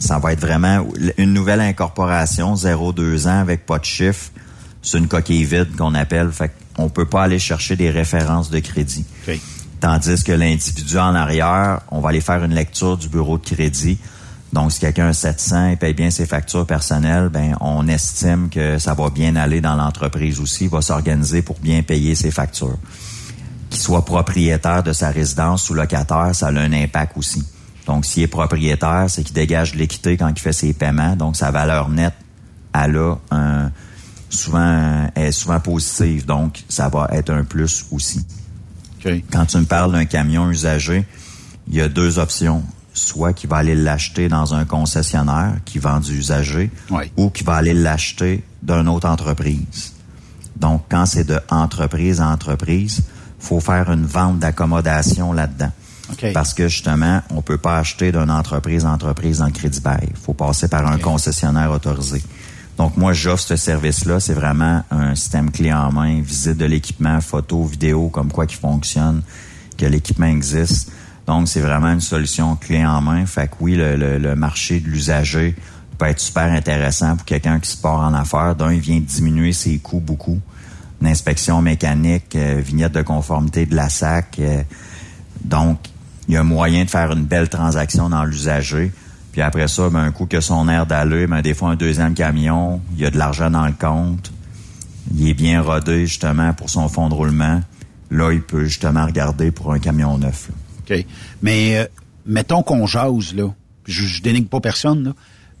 [0.00, 0.84] ça va être vraiment
[1.16, 4.32] une nouvelle incorporation, 0-2 ans avec pas de chiffre.
[4.82, 6.32] C'est une coquille vide qu'on appelle.
[6.32, 9.04] Fait qu'on peut pas aller chercher des références de crédit.
[9.84, 13.98] Tandis que l'individu en arrière, on va aller faire une lecture du bureau de crédit.
[14.50, 18.78] Donc, si quelqu'un a 700 et paye bien ses factures personnelles, ben, on estime que
[18.78, 20.64] ça va bien aller dans l'entreprise aussi.
[20.64, 22.78] Il va s'organiser pour bien payer ses factures.
[23.68, 27.44] Qu'il soit propriétaire de sa résidence ou locataire, ça a un impact aussi.
[27.86, 31.14] Donc, s'il est propriétaire, c'est qu'il dégage de l'équité quand il fait ses paiements.
[31.14, 32.14] Donc, sa valeur nette,
[32.72, 33.70] elle a un,
[34.30, 36.24] souvent, est souvent positive.
[36.24, 38.24] Donc, ça va être un plus aussi.
[39.30, 41.04] Quand tu me parles d'un camion usagé,
[41.68, 42.62] il y a deux options.
[42.92, 46.70] Soit qu'il va aller l'acheter dans un concessionnaire qui vend du usagé,
[47.16, 49.92] ou qu'il va aller l'acheter d'une autre entreprise.
[50.56, 53.02] Donc, quand c'est de entreprise à entreprise,
[53.40, 55.72] faut faire une vente d'accommodation là-dedans.
[56.32, 60.08] Parce que justement, on peut pas acheter d'une entreprise à entreprise dans le crédit bail.
[60.10, 62.22] Il faut passer par un concessionnaire autorisé.
[62.76, 64.20] Donc moi, j'offre ce service-là.
[64.20, 68.56] C'est vraiment un système clé en main, visite de l'équipement, photo, vidéo, comme quoi qui
[68.56, 69.22] fonctionne,
[69.78, 70.90] que l'équipement existe.
[71.26, 73.24] Donc c'est vraiment une solution clé en main.
[73.26, 75.54] Fait que oui, le, marché de l'usager
[75.98, 78.56] peut être super intéressant pour quelqu'un qui se part en affaires.
[78.56, 80.40] D'un, il vient diminuer ses coûts beaucoup.
[81.00, 84.38] Une inspection mécanique, euh, vignette de conformité de la SAC.
[84.38, 84.62] euh,
[85.44, 85.78] donc,
[86.26, 88.92] il y a moyen de faire une belle transaction dans l'usager.
[89.34, 92.14] Puis après ça, ben, un coup que son air d'aller, ben, des fois un deuxième
[92.14, 94.30] camion, il y a de l'argent dans le compte.
[95.12, 97.60] Il est bien rodé justement pour son fonds de roulement.
[98.12, 100.50] Là, il peut justement regarder pour un camion neuf.
[100.78, 101.04] OK.
[101.42, 101.86] Mais euh,
[102.24, 103.52] mettons qu'on jase, là.
[103.86, 105.14] Je, je dénigre pas personne, là.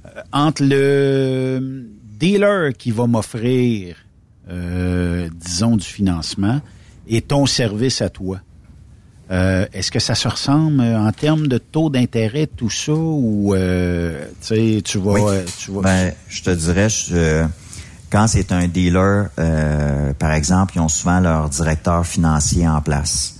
[0.06, 3.96] Euh, entre le dealer qui va m'offrir,
[4.50, 6.60] euh, disons, du financement
[7.08, 8.38] et ton service à toi.
[9.34, 13.54] Euh, Est-ce que ça se ressemble euh, en termes de taux d'intérêt, tout ça, ou
[13.54, 15.20] euh, tu vas, Oui.
[15.24, 17.44] euh, tu vas Ben, je te dirais, je-
[18.10, 23.34] quand c'est un dealer, euh, par exemple, ils ont souvent leur directeur financier en place.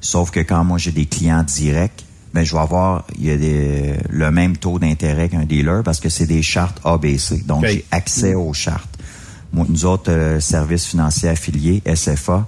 [0.00, 3.36] Sauf que quand moi j'ai des clients directs, ben je vais avoir il y a
[3.36, 7.38] des, le même taux d'intérêt qu'un dealer parce que c'est des chartes ABC.
[7.44, 8.88] Donc j'ai accès aux chartes.
[9.52, 12.46] Moi, nous autres euh, services financiers affiliés, SFA,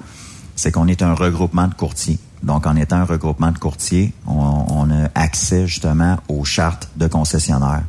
[0.55, 2.19] c'est qu'on est un regroupement de courtiers.
[2.43, 7.07] Donc, en étant un regroupement de courtiers, on, on a accès justement aux chartes de
[7.07, 7.85] concessionnaires.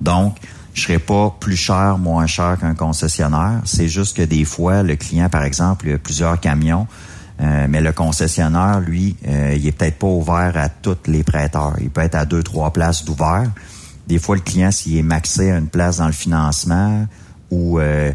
[0.00, 0.36] Donc,
[0.74, 3.60] je serai pas plus cher, moins cher qu'un concessionnaire.
[3.64, 6.88] C'est juste que des fois, le client, par exemple, il a plusieurs camions,
[7.40, 11.74] euh, mais le concessionnaire, lui, euh, il est peut-être pas ouvert à tous les prêteurs.
[11.80, 13.50] Il peut être à deux, trois places d'ouvert.
[14.08, 17.06] Des fois, le client, s'il est maxé à une place dans le financement
[17.50, 18.12] ou euh,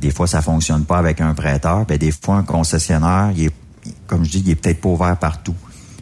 [0.00, 1.84] des fois, ça fonctionne pas avec un prêteur.
[1.86, 3.53] Ben, des fois, un concessionnaire, il est,
[4.06, 5.54] comme je dis, il est peut-être pas ouvert partout.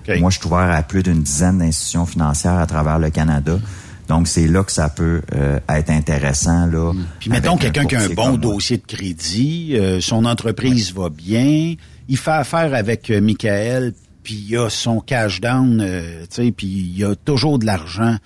[0.08, 3.58] Moi, je suis ouvert à plus d'une dizaine d'institutions financières à travers le Canada.
[4.08, 6.66] Donc, c'est là que ça peut euh, être intéressant.
[6.66, 11.08] Là, Puis mettons quelqu'un qui a un bon dossier de crédit, euh, son entreprise va
[11.08, 11.76] bien,
[12.08, 16.52] il fait affaire avec euh, Michael, puis il a son cash down, euh, tu sais,
[16.52, 18.16] puis il y a toujours de l'argent,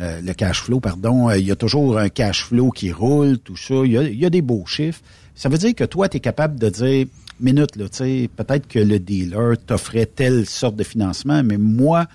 [0.00, 3.56] euh, le cash flow, pardon, il y a toujours un cash flow qui roule, tout
[3.56, 5.00] ça, il y a, il y a des beaux chiffres.
[5.34, 7.06] Ça veut dire que toi, tu es capable de dire,
[7.40, 12.06] minute, là, peut-être que le dealer t'offrait telle sorte de financement, mais moi,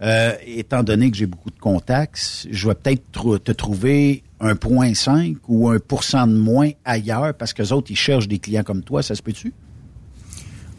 [0.00, 4.94] euh, étant donné que j'ai beaucoup de contacts, je vais peut-être te trouver un point
[4.94, 8.82] 5 ou un de moins ailleurs parce que les autres, ils cherchent des clients comme
[8.82, 9.02] toi.
[9.02, 9.52] Ça se peut-tu?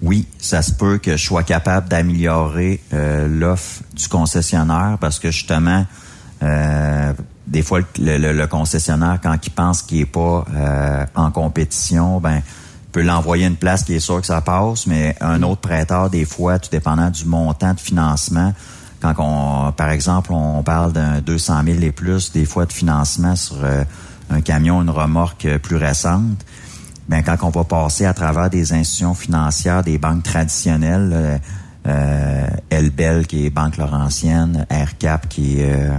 [0.02, 5.30] Oui, ça se peut que je sois capable d'améliorer euh, l'offre du concessionnaire parce que
[5.32, 5.86] justement,
[6.42, 7.12] euh,
[7.46, 10.46] des fois, le, concessionnaire, quand il pense qu'il est pas
[11.16, 12.42] en compétition, ben
[12.92, 16.10] peut l'envoyer à une place qui est sûr que ça passe, mais un autre prêteur,
[16.10, 18.54] des fois, tout dépendant du montant de financement,
[19.02, 23.36] quand on, par exemple, on parle d'un 200 000 et plus, des fois de financement
[23.36, 23.84] sur euh,
[24.30, 26.44] un camion, une remorque euh, plus récente,
[27.08, 31.38] ben quand on va passer à travers des institutions financières, des banques traditionnelles, euh,
[31.88, 35.92] euh, Elbel qui est Banque Laurentienne, AirCap qui est euh,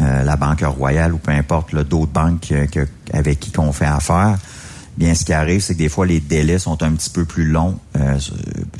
[0.00, 4.38] euh, la Banque Royale ou peu importe d'autres banques que- avec qui qu'on fait affaire,
[4.98, 7.46] bien ce qui arrive, c'est que des fois les délais sont un petit peu plus
[7.46, 8.18] longs euh,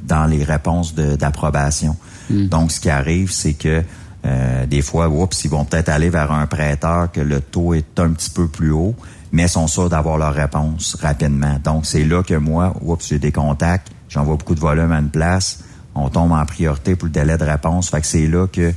[0.05, 1.97] dans les réponses d'approbation.
[2.29, 3.83] Donc ce qui arrive, c'est que
[4.27, 7.99] euh, des fois, oups, ils vont peut-être aller vers un prêteur que le taux est
[7.99, 8.95] un petit peu plus haut,
[9.33, 11.59] mais sont sûrs d'avoir leur réponse rapidement.
[11.63, 15.09] Donc, c'est là que moi, oups, j'ai des contacts, j'envoie beaucoup de volume à une
[15.09, 15.61] place,
[15.95, 17.91] on tombe en priorité pour le délai de réponse.
[17.91, 18.73] Fait que c'est là que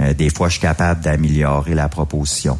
[0.00, 2.58] euh, des fois, je suis capable d'améliorer la proposition.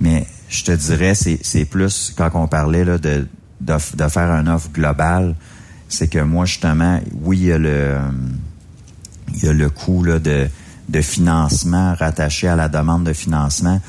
[0.00, 3.26] Mais je te dirais, c'est, c'est plus quand on parlait là, de,
[3.60, 5.34] de, de faire un offre globale,
[5.88, 7.96] c'est que moi, justement, oui, il y a le,
[9.34, 10.48] il y a le coût là, de
[10.88, 13.80] de financement rattaché à la demande de financement.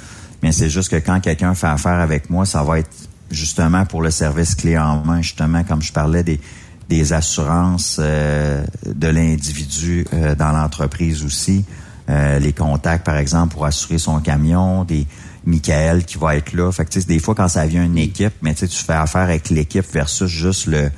[0.43, 2.89] Mais c'est juste que quand quelqu'un fait affaire avec moi, ça va être
[3.31, 6.39] justement pour le service clé en main, justement, comme je parlais des,
[6.87, 11.65] des assurances euh, de l'individu euh, dans l'entreprise aussi.
[12.09, 15.05] Euh, les contacts, par exemple, pour assurer son camion, des
[15.49, 16.71] Michael qui va être là.
[16.71, 18.83] Fait que, tu sais, des fois, quand ça vient une équipe, mais tu sais, tu
[18.83, 20.89] fais affaire avec l'équipe versus juste le,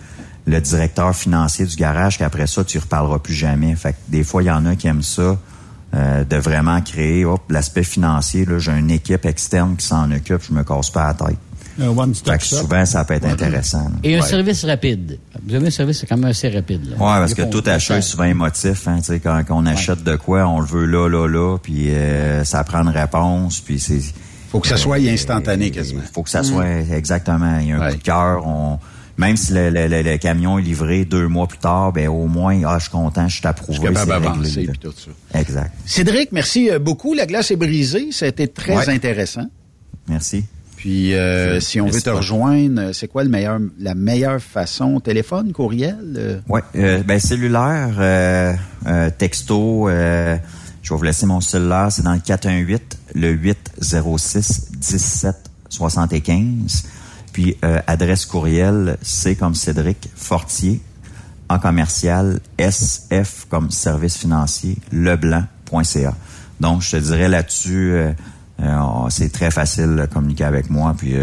[0.45, 3.75] le directeur financier du garage, qu'après ça, tu ne reparleras plus jamais.
[3.75, 5.37] Fait que des fois, il y en a qui aiment ça,
[5.93, 8.45] euh, de vraiment créer l'aspect financier.
[8.45, 11.37] Là, j'ai une équipe externe qui s'en occupe, je me casse pas la tête.
[11.79, 13.79] Un Fait que souvent, ça peut être intéressant.
[13.85, 13.91] là.
[14.03, 14.27] Et un Ouais.
[14.27, 15.17] service rapide.
[15.47, 16.85] Vous avez un service quand même assez rapide.
[16.91, 18.87] Ouais, parce que tout achat est souvent émotif.
[18.87, 21.57] Hein, tu sais, quand, quand on achète de quoi, on le veut là, là, là,
[21.57, 24.01] puis euh, ça prend une réponse, puis c'est...
[24.51, 26.01] Faut que ça soit instantané quasiment.
[26.13, 27.59] faut que ça soit exactement.
[27.59, 28.45] Il y a un coup de cœur.
[28.45, 28.79] On,
[29.17, 32.27] même si le, le- le- le camion est livré deux mois plus tard, ben au
[32.27, 33.77] moins, ah, je suis content, je suis approuvé.
[33.77, 35.39] Je suis capable d'avancer, tout ça.
[35.39, 35.71] Exact.
[35.85, 37.13] Cédric, merci euh, beaucoup.
[37.13, 38.11] La glace est brisée.
[38.11, 38.89] Ça a été très Ouais.
[38.89, 39.45] intéressant.
[40.07, 40.43] Merci.
[40.75, 44.99] Puis, euh, si on veut te rejoindre, euh, c'est quoi le meilleur, la meilleure façon?
[44.99, 45.95] Téléphone, courriel?
[46.17, 46.39] euh?
[46.49, 48.53] Ouais, euh, ben cellulaire, euh,
[48.87, 50.37] euh, texto, euh,
[50.81, 56.83] je vais vous laisser mon cellulaire, c'est dans le 418 le 806 17 75.
[57.33, 60.81] Puis euh, adresse courriel, c'est comme Cédric Fortier
[61.49, 66.15] en commercial SF comme service financier leblanc.ca.
[66.59, 68.11] Donc je te dirais là-dessus euh,
[68.61, 71.15] euh, c'est très facile de communiquer avec moi puis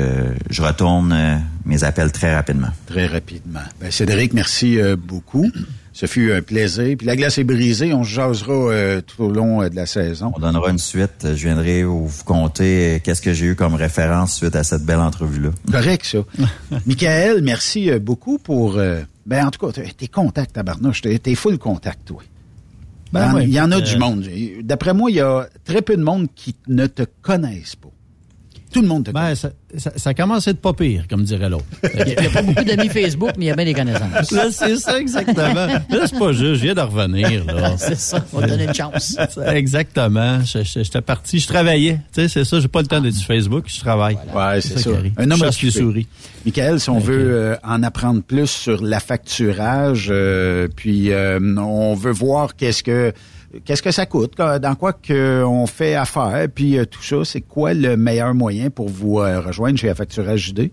[0.50, 2.70] je retourne mes appels très rapidement.
[2.86, 3.60] Très rapidement.
[3.80, 5.50] Ben, Cédric, merci beaucoup.
[5.98, 6.94] Ce fut un plaisir.
[6.96, 7.92] Puis la glace est brisée.
[7.92, 10.30] On se jasera euh, tout au long euh, de la saison.
[10.36, 11.22] On donnera une suite.
[11.24, 15.00] Je viendrai vous conter euh, qu'est-ce que j'ai eu comme référence suite à cette belle
[15.00, 15.50] entrevue-là.
[15.72, 16.18] Correct, ça.
[16.86, 18.76] Michael, merci beaucoup pour...
[18.76, 21.00] euh, ben, en tout cas, t'es- contact, tabarnouche.
[21.00, 22.22] T'es t'es full contact, toi.
[23.12, 24.24] Ben il y en, ouais, il y en a du monde.
[24.62, 27.88] D'après moi, il y a très peu de monde qui ne te connaissent pas.
[28.72, 31.48] Tout le monde te Ben, ça, ça, ça commence à être pas pire, comme dirait
[31.48, 31.64] l'autre.
[31.94, 34.30] Il n'y a pas beaucoup d'amis Facebook, mais il y a bien des connaissances.
[34.30, 35.54] Là, c'est ça, exactement.
[35.54, 37.74] Là, c'est pas juste, je viens de revenir, là.
[37.78, 39.16] C'est ça, on va donner une chance.
[39.46, 40.40] Exactement.
[40.44, 42.00] J'étais parti, je travaillais.
[42.12, 44.18] Tu sais, c'est ça, j'ai pas le temps d'être sur Facebook, je travaille.
[44.34, 44.90] Ouais, c'est ça.
[44.90, 45.12] qui.
[45.16, 45.70] Un homme occupé.
[45.70, 46.06] souris.
[46.44, 52.12] Michael, si on veut euh, en apprendre plus sur l'affacturage, euh, puis euh, on veut
[52.12, 53.12] voir qu'est-ce que
[53.64, 57.40] qu'est-ce que ça coûte, dans quoi que on fait affaire, puis euh, tout ça, c'est
[57.40, 60.70] quoi le meilleur moyen pour vous euh, rejoindre chez Affacturage JD?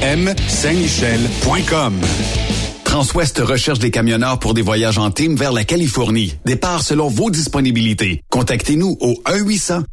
[0.47, 1.93] Saint-Michel.com.
[2.83, 6.35] Transwest recherche des camionneurs pour des voyages en team vers la Californie.
[6.43, 8.21] Départ selon vos disponibilités.
[8.29, 9.13] Contactez-nous au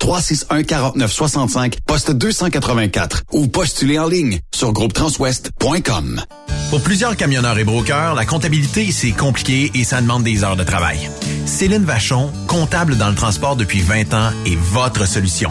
[0.01, 6.23] 1-800-361-4965, poste 284 ou postulez en ligne sur groupetranswest.com.
[6.71, 10.65] Pour plusieurs camionneurs et brokers, la comptabilité, c'est compliqué et ça demande des heures de
[10.65, 10.99] travail.
[11.47, 15.51] Céline Vachon, comptable dans le transport depuis 20 ans, est votre solution.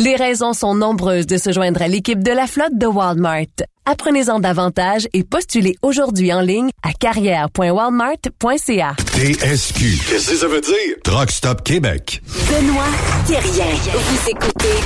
[0.00, 3.46] Les raisons sont nombreuses de se joindre à l'équipe de la flotte de Walmart.
[3.84, 8.94] Apprenez-en davantage et postulez aujourd'hui en ligne à carrière.walmart.ca.
[8.96, 9.98] TSQ.
[10.08, 10.94] Qu'est-ce que ça veut dire?
[11.02, 12.22] Truck Stop Québec.
[12.48, 12.84] Benoît
[13.26, 13.74] Thérien.
[13.92, 14.76] Vous écoutez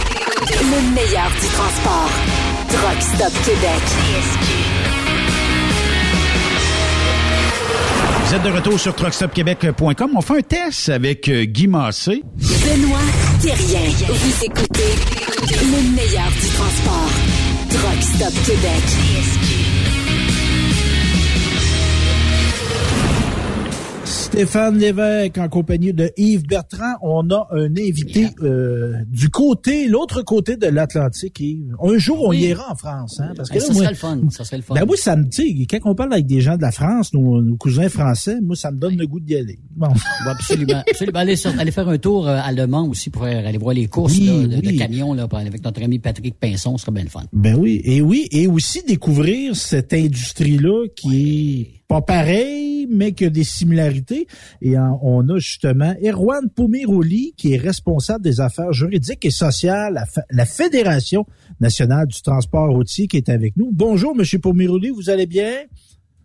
[0.63, 2.09] le meilleur du transport.
[2.71, 3.83] Truck Stop Québec.
[8.33, 10.13] Vous êtes de retour sur truckstopquebec.com.
[10.17, 12.23] On fait un test avec euh, Guy Massé.
[12.35, 12.99] Benoît
[13.43, 13.91] Thérien.
[14.09, 14.95] Vous écoutez
[15.51, 17.11] le meilleur du transport.
[17.69, 18.83] Truck Stop Québec.
[24.37, 26.95] Stéphane Lévesque en compagnie de Yves Bertrand.
[27.03, 31.39] On a un invité euh, du côté, l'autre côté de l'Atlantique.
[31.39, 31.75] Yves.
[31.83, 32.39] Un jour, on Oui.
[32.41, 33.21] ira en France.
[33.21, 34.21] Hein, parce que là, ça moi- serait le fun.
[34.31, 34.75] Ça serait le fun.
[34.75, 37.43] Ben oui, ça me dit, quand on parle avec des gens de la France, nos,
[37.43, 39.59] nos cousins français, moi, ça me donne le goût d'y aller.
[39.77, 39.89] Bon.
[39.89, 40.01] Oui,
[40.31, 40.83] absolument.
[40.91, 41.37] absolument.
[41.37, 44.19] Sur- aller faire un tour euh, à Le Mans aussi pour aller voir les courses
[44.19, 46.79] là, de, camions là, avec notre ami Patrick Pinson.
[46.79, 47.25] Ce serait bien le fun.
[47.35, 53.27] Ben oui, et oui, et aussi découvrir cette industrie-là qui est pas pareille, mais qui
[53.27, 54.22] a des similarités.
[54.61, 60.05] Et on a justement Erwan Pomeroli, qui est responsable des affaires juridiques et sociales à
[60.31, 61.27] la Fédération
[61.61, 63.71] nationale du transport routier, qui est avec nous.
[63.73, 65.53] Bonjour, Monsieur Pomeroli, vous allez bien?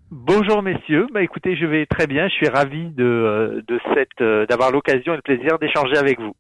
[0.10, 4.22] Bonjour messieurs, bah écoutez, je vais très bien, je suis ravi de, euh, de cette
[4.22, 6.34] euh, d'avoir l'occasion et le plaisir d'échanger avec vous.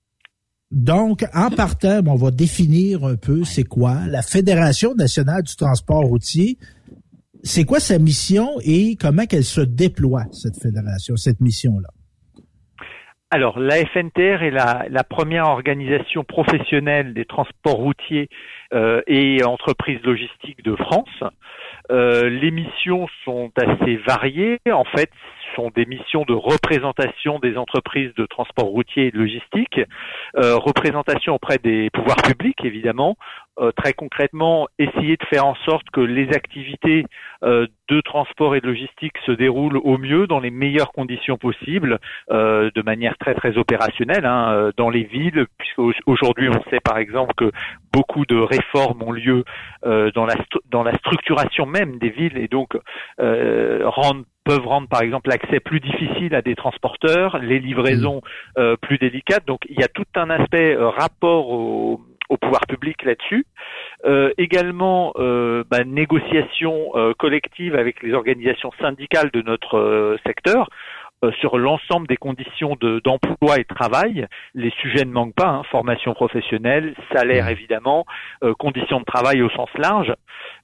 [0.71, 6.03] Donc, en partant, on va définir un peu c'est quoi la Fédération nationale du transport
[6.03, 6.57] routier.
[7.47, 11.87] C'est quoi sa mission et comment qu'elle se déploie, cette fédération, cette mission-là?
[13.31, 18.27] Alors, la FNTR est la, première organisation professionnelle des transports routiers
[18.73, 21.23] euh, et entreprises logistiques de France.
[21.89, 24.59] Euh, les missions sont assez variées.
[24.69, 25.09] En fait,
[25.49, 29.79] ce sont des missions de représentation des entreprises de transport routier et de logistique,
[30.37, 33.15] euh, représentation auprès des pouvoirs publics, évidemment.
[33.59, 37.05] Euh, très concrètement, essayer de faire en sorte que les activités
[37.43, 41.99] euh, de transport et de logistique se déroulent au mieux dans les meilleures conditions possibles,
[42.29, 46.79] euh, de manière très très opérationnelle hein, dans les villes, puisque au- aujourd'hui on sait
[46.83, 47.51] par exemple que
[47.91, 49.43] beaucoup de réformes ont lieu
[49.85, 50.35] euh, dans la
[50.69, 52.77] dans la structuration même des villes et donc
[53.19, 58.21] euh, rendent peuvent rendre par exemple l'accès plus difficile à des transporteurs, les livraisons
[58.57, 59.45] euh, plus délicates.
[59.45, 63.45] Donc il y a tout un aspect euh, rapport au, au pouvoir public là-dessus.
[64.05, 70.69] Euh, également euh, bah, négociation euh, collective avec les organisations syndicales de notre euh, secteur
[71.23, 74.27] euh, sur l'ensemble des conditions de- d'emploi et de travail.
[74.53, 78.05] Les sujets ne manquent pas, hein, formation professionnelle, salaire évidemment,
[78.43, 80.13] euh, conditions de travail au sens large.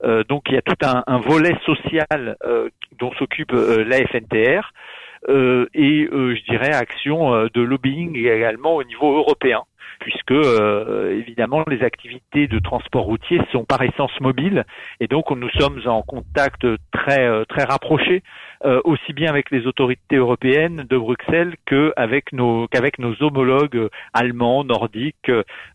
[0.03, 2.69] Euh, donc il y a tout un, un volet social euh,
[2.99, 4.71] dont s'occupe euh, la FNTR.
[5.29, 9.63] euh, et euh, je dirais action euh, de lobbying également au niveau européen
[9.99, 14.65] puisque euh, évidemment les activités de transport routier sont par essence mobiles
[14.99, 18.23] et donc nous sommes en contact très euh, très rapproché
[18.65, 24.63] euh, aussi bien avec les autorités européennes de Bruxelles qu'avec nos qu'avec nos homologues allemands,
[24.63, 25.29] nordiques,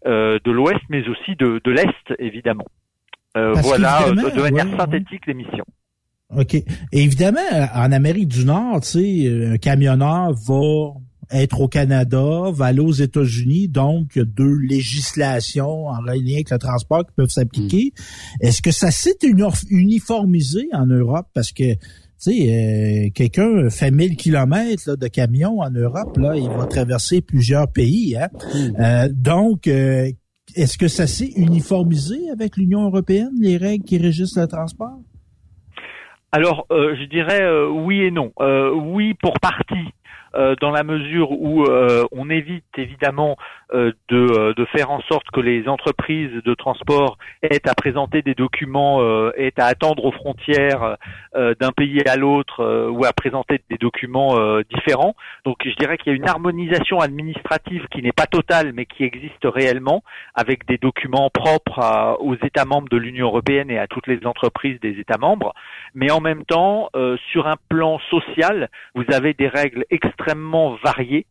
[0.07, 2.65] euh, de l'Ouest, mais aussi de, de l'Est évidemment.
[3.36, 5.66] Euh, voilà euh, de, de manière ouais, synthétique les missions.
[6.35, 6.55] OK.
[6.55, 7.40] Et évidemment,
[7.74, 10.93] en Amérique du Nord, tu sais, un camionneur va
[11.31, 16.35] être au Canada, va aller aux États-Unis, donc il y a deux législations en lien
[16.35, 17.93] avec le transport qui peuvent s'appliquer.
[18.41, 21.27] Est-ce que ça s'est uni- uniformisé en Europe?
[21.35, 21.79] Parce que, tu
[22.17, 22.33] sais,
[23.07, 27.71] euh, quelqu'un fait 1000 kilomètres là, de camion en Europe, là, il va traverser plusieurs
[27.71, 28.17] pays.
[28.17, 28.29] Hein?
[28.81, 30.11] Euh, donc, euh,
[30.57, 34.99] est-ce que ça s'est uniformisé avec l'Union européenne, les règles qui régissent le transport?
[36.33, 38.33] Alors, euh, je dirais euh, oui et non.
[38.41, 39.89] Euh, oui pour partie,
[40.60, 43.35] dans la mesure où euh, on évite évidemment euh,
[43.73, 48.35] de, euh, de faire en sorte que les entreprises de transport aient à présenter des
[48.35, 50.97] documents, euh, aient à attendre aux frontières
[51.36, 55.15] euh, d'un pays à l'autre euh, ou à présenter des documents euh, différents.
[55.45, 59.05] Donc, je dirais qu'il y a une harmonisation administrative qui n'est pas totale, mais qui
[59.05, 60.03] existe réellement,
[60.35, 64.81] avec des documents propres aux États membres de l'Union européenne et à toutes les entreprises
[64.81, 65.55] des États membres.
[65.95, 71.27] Mais en même temps, euh, sur un plan social, vous avez des règles extrêmement variées.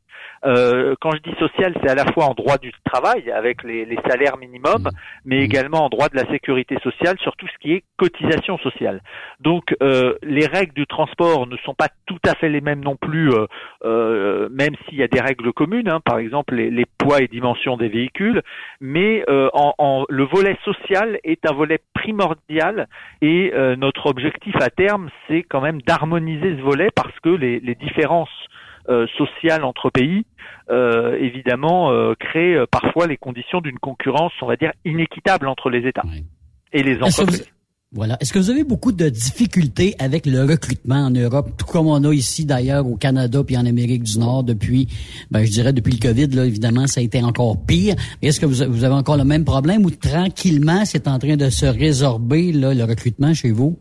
[0.48, 3.86] Euh, quand je dis social, c'est à la fois en droit du travail avec les,
[3.86, 4.88] les salaires minimums,
[5.26, 9.02] mais également en droit de la sécurité sociale sur tout ce qui est cotisation sociale.
[9.41, 12.95] Donc euh, les règles du transport ne sont pas tout à fait les mêmes non
[12.95, 13.45] plus, euh,
[13.84, 17.28] euh, même s'il y a des règles communes, hein, par exemple les, les poids et
[17.28, 18.41] dimensions des véhicules,
[18.80, 22.88] mais euh, en, en- le volet social est un volet primordial
[23.22, 27.60] et euh, notre objectif à terme, c'est quand même d'harmoniser ce volet parce que les,
[27.60, 28.30] les différences
[28.89, 30.26] euh, sociales entre pays
[30.69, 35.69] euh, évidemment, euh, crée euh, parfois les conditions d'une concurrence, on va dire, inéquitable entre
[35.69, 36.03] les États
[36.73, 37.47] et les entreprises.
[37.93, 38.18] Voilà.
[38.19, 42.03] Est-ce que vous avez beaucoup de difficultés avec le recrutement en Europe, tout comme on
[42.03, 44.89] a ici d'ailleurs au Canada puis en Amérique du Nord depuis,
[45.31, 47.95] ben je dirais depuis le Covid là évidemment ça a été encore pire.
[48.22, 51.49] Est-ce que vous, vous avez encore le même problème ou tranquillement c'est en train de
[51.49, 53.80] se résorber là le recrutement chez vous?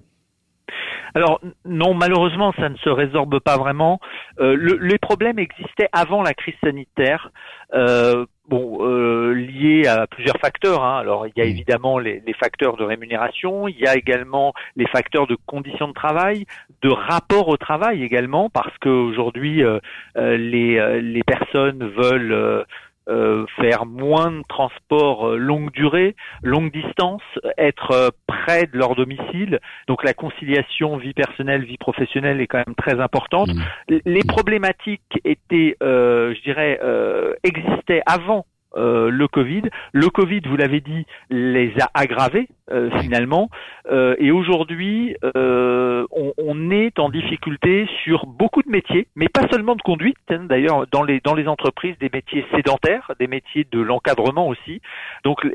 [1.17, 4.01] Alors non, malheureusement, ça ne se résorbe pas vraiment.
[4.39, 7.31] Euh, le- les problèmes existaient avant la crise sanitaire.
[7.73, 10.85] Euh, bon, euh, liés à plusieurs facteurs.
[10.85, 10.99] hein.
[10.99, 14.87] Alors, il y a évidemment les, les facteurs de rémunération, il y a également les
[14.87, 16.45] facteurs de conditions de travail,
[16.83, 19.79] de rapport au travail également, parce qu'aujourd'hui, euh,
[20.19, 22.67] euh, les, euh, les personnes veulent
[23.09, 27.23] euh, faire moins de transports euh, longue durée, longue distance,
[27.59, 29.61] être euh, près de leur domicile.
[29.89, 33.51] Donc la conciliation vie personnelle, vie professionnelle est quand même très importante.
[33.89, 38.47] L- Les problématiques étaient, euh, je dirais, euh, existaient avant
[38.77, 39.63] euh, le Covid.
[39.93, 43.49] Le Covid, vous l'avez dit, les a aggravés euh, finalement.
[43.91, 49.47] Euh, et aujourd'hui, euh, on, on est en difficulté sur beaucoup de métiers, mais pas
[49.51, 50.17] seulement de conduite.
[50.31, 50.45] hein.
[50.49, 54.81] D'ailleurs, dans les dans les entreprises, des métiers sédentaires, des métiers de l'encadrement aussi.
[55.25, 55.47] Donc,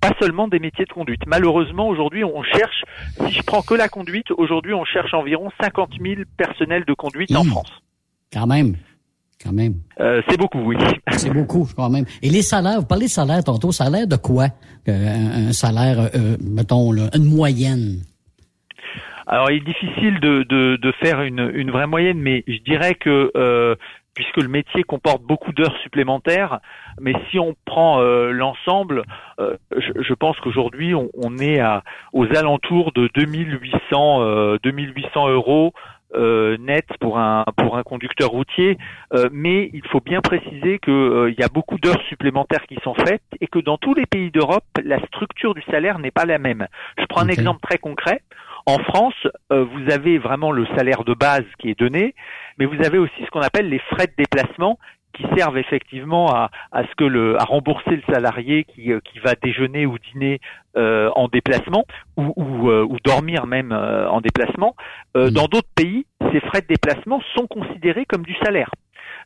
[0.00, 1.22] pas seulement des métiers de conduite.
[1.26, 2.84] Malheureusement, aujourd'hui, on cherche.
[3.26, 7.34] Si je prends que la conduite, aujourd'hui, on cherche environ 50 000 personnels de conduite
[7.34, 7.82] en France.
[8.32, 8.76] Quand même.
[9.42, 9.74] Quand même.
[10.00, 10.76] Euh, c'est beaucoup, oui.
[11.12, 12.04] C'est beaucoup, quand même.
[12.22, 14.46] Et les salaires, vous parlez de salaire tantôt, salaire de quoi?
[14.88, 18.02] Euh, un, salaire, euh, mettons, là, une moyenne.
[19.26, 22.94] Alors, il est difficile de, de, de faire une, une vraie moyenne, mais je dirais
[22.94, 23.30] que
[24.14, 26.60] puisque le métier comporte beaucoup d'heures supplémentaires,
[27.00, 29.04] mais si on prend euh, l'ensemble,
[29.38, 31.82] euh, je, je pense qu'aujourd'hui on, on est à,
[32.12, 35.72] aux alentours de 2800 euh, 2800 euros
[36.14, 38.78] euh, net pour un pour un conducteur routier,
[39.14, 42.78] Euh, mais il faut bien préciser que euh, il y a beaucoup d'heures supplémentaires qui
[42.82, 46.24] sont faites et que dans tous les pays d'Europe, la structure du salaire n'est pas
[46.24, 46.66] la même.
[46.98, 48.22] Je prends un exemple très concret.
[48.64, 49.14] En France,
[49.52, 52.14] euh, vous avez vraiment le salaire de base qui est donné,
[52.58, 54.78] mais vous avez aussi ce qu'on appelle les frais de déplacement
[55.14, 59.18] qui servent effectivement à, à ce que le à rembourser le salarié qui, euh, qui
[59.18, 60.40] va déjeuner ou dîner
[60.76, 61.84] euh, en déplacement
[62.16, 64.74] ou, ou, euh, ou dormir même euh, en déplacement.
[65.16, 68.70] Euh, Dans d'autres pays, ces frais de déplacement sont considérés comme du salaire.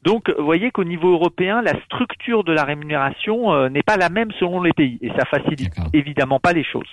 [0.04, 4.08] Donc, vous voyez qu'au niveau européen, la structure de la rémunération euh, n'est pas la
[4.08, 6.90] même selon les pays, et ça facilite évidemment pas les choses.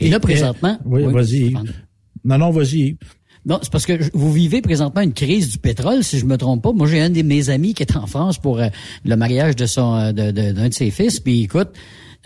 [0.00, 0.78] Et là, présentement.
[0.84, 1.54] Oui, vas-y.
[2.24, 2.96] Non, non, vas-y.
[3.48, 6.62] Non, c'est parce que vous vivez présentement une crise du pétrole, si je me trompe
[6.62, 6.72] pas.
[6.72, 8.66] Moi, j'ai un de mes amis qui est en France pour euh,
[9.06, 11.18] le mariage de son euh, de- de- d'un de, ses fils.
[11.18, 11.70] Puis écoute,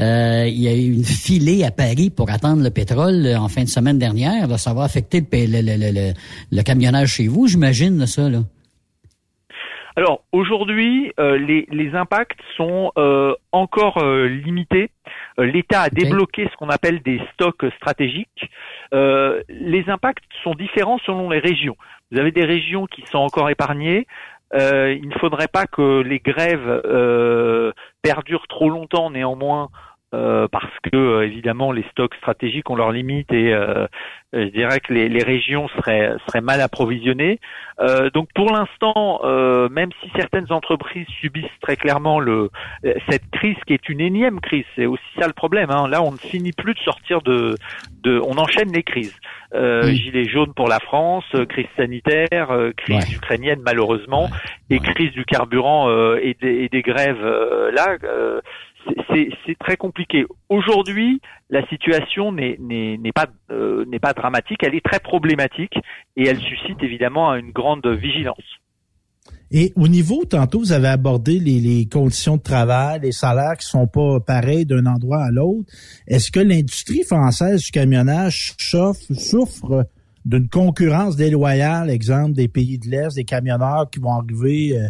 [0.00, 3.46] euh, il y a eu une filée à Paris pour attendre le pétrole euh, en
[3.46, 4.58] fin de semaine dernière.
[4.58, 8.28] Ça va affecter le, camionnage chez vous, j'imagine, ça.
[8.28, 8.40] Là.
[9.94, 12.90] Alors aujourd'hui, les, impacts sont
[13.52, 14.90] encore limités.
[15.38, 18.50] Euh, L'État a débloqué ce qu'on appelle des stocks stratégiques.
[18.94, 21.76] Euh, les impacts sont différents selon les régions.
[22.10, 24.06] Vous avez des régions qui sont encore épargnées.
[24.54, 27.72] Euh, il ne faudrait pas que les grèves euh,
[28.02, 29.70] perdurent trop longtemps néanmoins.
[30.14, 33.86] Euh, parce que euh, évidemment les stocks stratégiques ont leurs limites et euh,
[34.32, 37.38] je dirais que les, les régions seraient, seraient mal approvisionnées.
[37.80, 42.50] Euh, donc pour l'instant, euh, même si certaines entreprises subissent très clairement le,
[43.10, 45.70] cette crise qui est une énième crise, c'est aussi ça le problème.
[45.70, 45.88] hein.
[45.88, 47.56] Là, on ne finit plus de sortir de,
[48.02, 49.16] de on enchaîne les crises.
[49.54, 54.30] Euh, Gilets jaunes pour la France, crise sanitaire, crise ukrainienne malheureusement,
[54.70, 57.96] et crise du carburant euh, et, des, et des grèves euh, là.
[59.10, 60.24] C'est- très compliqué.
[60.48, 65.74] Aujourd'hui, la situation euh, n'est pas dramatique, elle est très problématique
[66.16, 68.42] et elle suscite évidemment une grande vigilance.
[69.54, 73.86] Et au niveau, tantôt, vous avez abordé les, conditions de travail, les salaires qui sont
[73.86, 75.70] pas pareils d'un endroit à l'autre.
[76.06, 79.86] Est-ce que l'industrie française du camionnage souffre
[80.24, 84.88] d'une concurrence déloyale, exemple des pays de l'Est, des camionneurs qui vont arriver euh,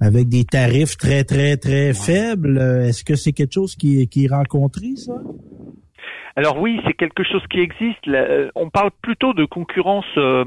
[0.00, 2.58] avec des tarifs très, très, très faibles?
[2.58, 5.14] Est-ce que c'est quelque chose qui, est- qui est rencontré, ça?
[6.36, 8.06] Alors oui, c'est quelque chose qui existe.
[8.06, 10.44] Euh, On parle plutôt de concurrence euh,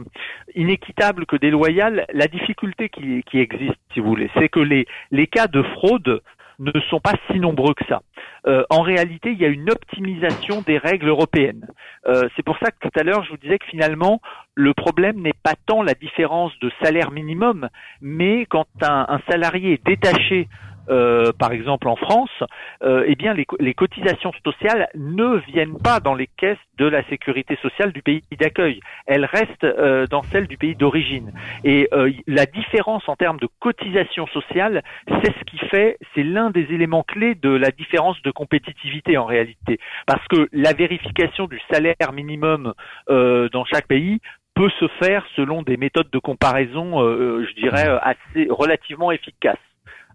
[0.55, 2.05] inéquitable que déloyale.
[2.13, 6.21] La difficulté qui, qui existe, si vous voulez, c'est que les, les cas de fraude
[6.61, 8.01] ne sont pas si nombreux que ça.
[8.47, 11.67] Euh, en réalité, il y a une optimisation des règles européennes.
[12.07, 14.21] Euh, c'est pour ça que tout à l'heure, je vous disais que finalement,
[14.55, 17.67] le problème n'est pas tant la différence de salaire minimum,
[18.01, 20.47] mais quand un, un salarié est détaché
[20.89, 22.31] euh, par exemple en France,
[22.83, 26.85] euh, eh bien les, co- les cotisations sociales ne viennent pas dans les caisses de
[26.85, 28.79] la sécurité sociale du pays d'accueil.
[29.05, 31.31] Elles restent euh, dans celles du pays d'origine.
[31.63, 31.89] Et
[32.27, 37.03] la différence en termes de cotisation sociale, c'est ce qui fait, c'est l'un des éléments
[37.03, 39.79] clés de la différence de compétitivité en réalité.
[40.07, 42.73] Parce que la vérification du salaire minimum
[43.07, 44.19] dans chaque pays
[44.55, 49.57] peut se faire selon des méthodes de comparaison, je dirais, assez relativement efficaces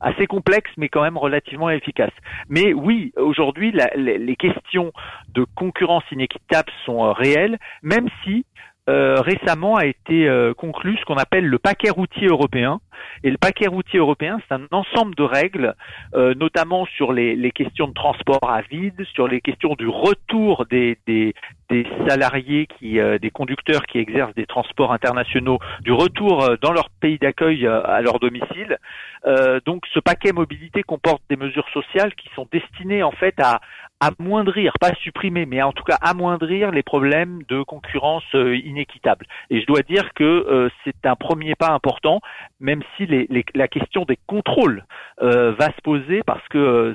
[0.00, 2.12] assez complexe, mais quand même relativement efficace.
[2.48, 4.92] Mais oui, aujourd'hui, les questions
[5.34, 8.44] de concurrence inéquitable sont euh, réelles, même si
[8.88, 12.80] euh, récemment a été euh, conclu ce qu'on appelle le paquet routier européen.
[13.24, 15.74] Et le paquet routier européen, c'est un ensemble de règles,
[16.14, 20.66] euh, notamment sur les, les questions de transport à vide, sur les questions du retour
[20.66, 21.34] des, des,
[21.68, 26.72] des salariés, qui, euh, des conducteurs qui exercent des transports internationaux, du retour euh, dans
[26.72, 28.78] leur pays d'accueil euh, à leur domicile.
[29.26, 33.60] Euh, donc ce paquet mobilité comporte des mesures sociales qui sont destinées en fait à
[34.00, 39.26] amoindrir, pas supprimer, mais en tout cas amoindrir les problèmes de concurrence inéquitable.
[39.48, 42.20] Et je dois dire que c'est un premier pas important,
[42.60, 44.84] même si les- la question des contrôles
[45.18, 46.94] va se poser parce que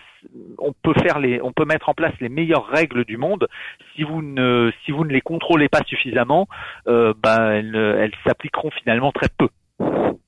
[0.58, 3.48] on peut faire les, on peut mettre en place les meilleures règles du monde.
[3.96, 6.48] Si vous ne, si vous ne les contrôlez pas suffisamment,
[6.88, 9.48] euh, ben elles, elles s'appliqueront finalement très peu.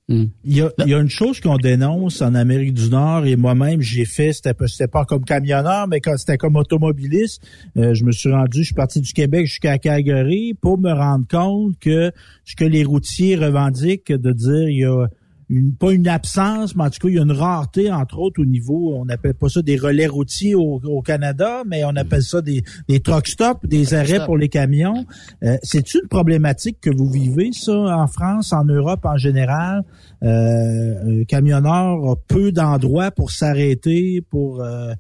[0.09, 3.37] Il y, a, il y a une chose qu'on dénonce en Amérique du Nord et
[3.37, 7.41] moi-même j'ai fait, c'était pas, c'était pas comme camionneur, mais quand c'était comme automobiliste,
[7.77, 11.25] euh, je me suis rendu, je suis parti du Québec jusqu'à Calgary pour me rendre
[11.29, 12.11] compte que
[12.43, 15.07] ce que les routiers revendiquent de dire il y a
[15.49, 18.41] une, pas une absence, mais en tout cas, il y a une rareté, entre autres,
[18.41, 22.23] au niveau, on appelle pas ça des relais routiers au, au Canada, mais on appelle
[22.23, 24.25] ça des, des truck stops, des arrêts stop.
[24.25, 25.05] pour les camions.
[25.43, 29.83] Euh, C'est une problématique que vous vivez, ça, en France, en Europe en général?
[30.23, 34.93] Euh, un camionneur a peu d'endroits pour s'arrêter, pour, euh,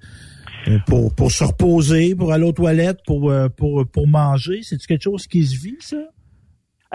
[0.67, 4.59] euh, pour, pour se reposer, pour aller aux toilettes, pour, euh, pour, pour manger.
[4.63, 5.97] C'est quelque chose qui se vit, ça?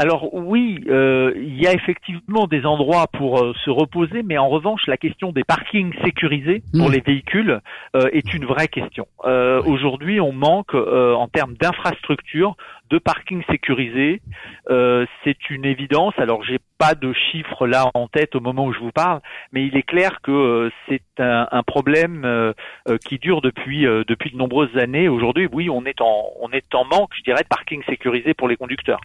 [0.01, 4.49] Alors oui, euh, il y a effectivement des endroits pour euh, se reposer, mais en
[4.49, 6.93] revanche, la question des parkings sécurisés pour Mm.
[6.93, 7.61] les véhicules
[7.97, 9.09] euh, est une vraie question.
[9.25, 12.57] Euh, Aujourd'hui, on manque euh, en termes d'infrastructures
[12.91, 14.23] de parkings sécurisés.
[14.71, 16.15] Euh, C'est une évidence.
[16.19, 19.21] Alors, j'ai pas de chiffres là en tête au moment où je vous parle,
[19.53, 22.53] mais il est clair que c'est un, un problème euh,
[22.89, 25.09] euh, qui dure depuis euh, depuis de nombreuses années.
[25.09, 28.47] Aujourd'hui, oui, on est en on est en manque, je dirais, de parkings sécurisés pour
[28.47, 29.01] les conducteurs.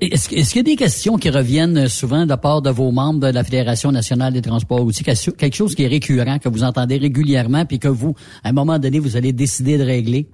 [0.00, 3.20] Est-ce qu'il y a des questions qui reviennent souvent de la part de vos membres
[3.20, 5.04] de la Fédération nationale des transports routiers?
[5.04, 8.78] Quelque chose qui est récurrent, que vous entendez régulièrement, puis que vous, à un moment
[8.78, 10.26] donné, vous allez décider de régler?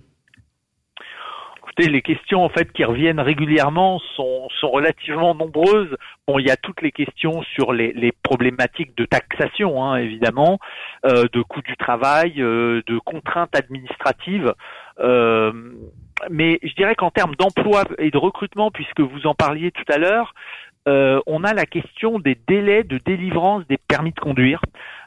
[1.59, 5.97] Écoutez, les questions en fait qui reviennent régulièrement sont, sont relativement nombreuses.
[6.29, 10.59] Bon, il y a toutes les questions sur les, les problématiques de taxation, hein, évidemment,
[11.07, 14.53] euh, de coût du travail, euh, de contraintes administratives.
[15.01, 15.53] Euh,
[16.29, 19.99] mais je dirais qu'en termes d'emploi et de recrutement, puisque vous en parliez tout à
[19.99, 20.35] l'heure,
[20.89, 24.63] euh, on a la question des délais de délivrance des permis de conduire,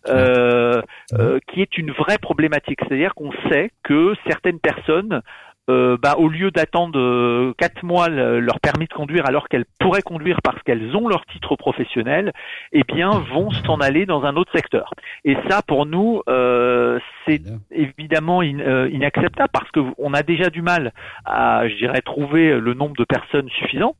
[0.07, 0.81] euh,
[1.13, 2.79] euh, qui est une vraie problématique.
[2.87, 5.21] C'est-à-dire qu'on sait que certaines personnes
[5.69, 9.65] euh, bah, au lieu d'attendre euh, quatre mois le- leur permis de conduire alors qu'elles
[9.79, 12.33] pourraient conduire parce qu'elles ont leur titre professionnel,
[12.73, 14.93] eh bien vont s'en aller dans un autre secteur.
[15.23, 17.41] Et ça, pour nous, euh, c'est
[17.71, 20.91] évidemment in- euh, inacceptable parce que on a déjà du mal
[21.25, 23.95] à, je dirais, trouver le nombre de personnes suffisant.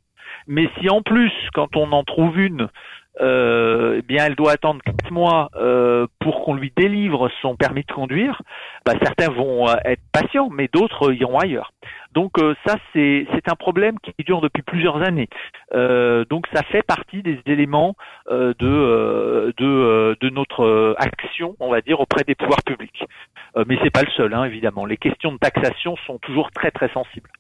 [0.48, 2.68] Mais si en plus, quand on en trouve une,
[3.22, 7.84] euh, eh bien, elle doit attendre quatre mois euh, pour qu'on lui délivre son permis
[7.84, 8.42] de conduire.
[8.86, 11.72] Bah, certains vont euh, être patients, mais d'autres iront ailleurs.
[12.14, 12.34] Donc
[12.68, 15.30] ça, c'est un problème qui dure depuis plusieurs années.
[16.30, 17.96] Donc ça fait partie des éléments
[18.30, 23.04] de de, de notre action, on va dire, auprès des pouvoirs publics.
[23.68, 24.86] Mais c'est pas le seul, hein, évidemment.
[24.86, 27.32] Les questions de taxation sont toujours très très sensibles.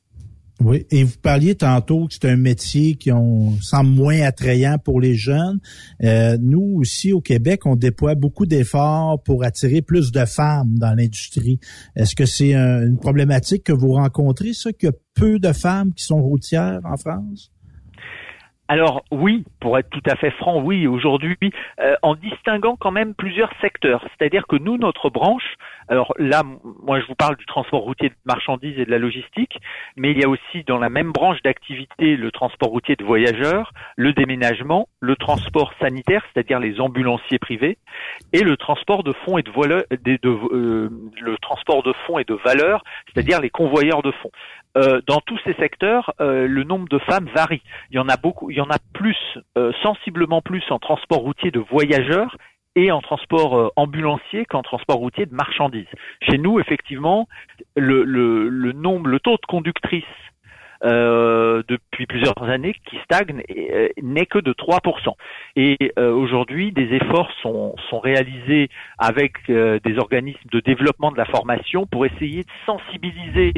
[0.61, 5.01] Oui, et vous parliez tantôt que c'est un métier qui on semble moins attrayant pour
[5.01, 5.59] les jeunes.
[6.03, 10.93] Euh, nous aussi au Québec, on déploie beaucoup d'efforts pour attirer plus de femmes dans
[10.93, 11.59] l'industrie.
[11.95, 15.51] Est-ce que c'est un- une problématique que vous rencontrez, ça, qu'il y a peu de
[15.53, 17.51] femmes qui sont routières en France?
[18.73, 21.37] Alors oui, pour être tout à fait franc, oui, aujourd'hui,
[21.79, 24.03] euh, en distinguant quand même plusieurs secteurs.
[24.17, 25.57] C'est-à-dire que nous, notre branche,
[25.89, 26.41] alors là,
[26.81, 29.59] moi je vous parle du transport routier de marchandises et de la logistique,
[29.95, 33.73] mais il y a aussi dans la même branche d'activité le transport routier de voyageurs,
[33.95, 37.77] le déménagement, le transport sanitaire, c'est-à-dire les ambulanciers privés,
[38.31, 39.51] et le transport de fonds et de,
[40.25, 40.89] euh,
[41.21, 42.83] le transport de fonds et de valeurs,
[43.13, 44.31] c'est-à-dire les convoyeurs de fonds.
[44.75, 47.61] Euh, dans tous ces secteurs, euh, le nombre de femmes varie.
[47.91, 49.17] Il y en a beaucoup, il y en a plus,
[49.57, 52.35] euh, sensiblement plus en transport routier de voyageurs
[52.75, 55.85] et en transport euh, ambulancier qu'en transport routier de marchandises.
[56.27, 57.27] Chez nous, effectivement,
[57.75, 60.03] le, le, le nombre, le taux de conductrices
[60.83, 65.13] euh, depuis plusieurs années qui stagne euh, n'est que de 3%.
[65.55, 71.17] Et euh, aujourd'hui, des efforts sont, sont réalisés avec euh, des organismes de développement de
[71.17, 73.53] la formation pour essayer de sensibiliser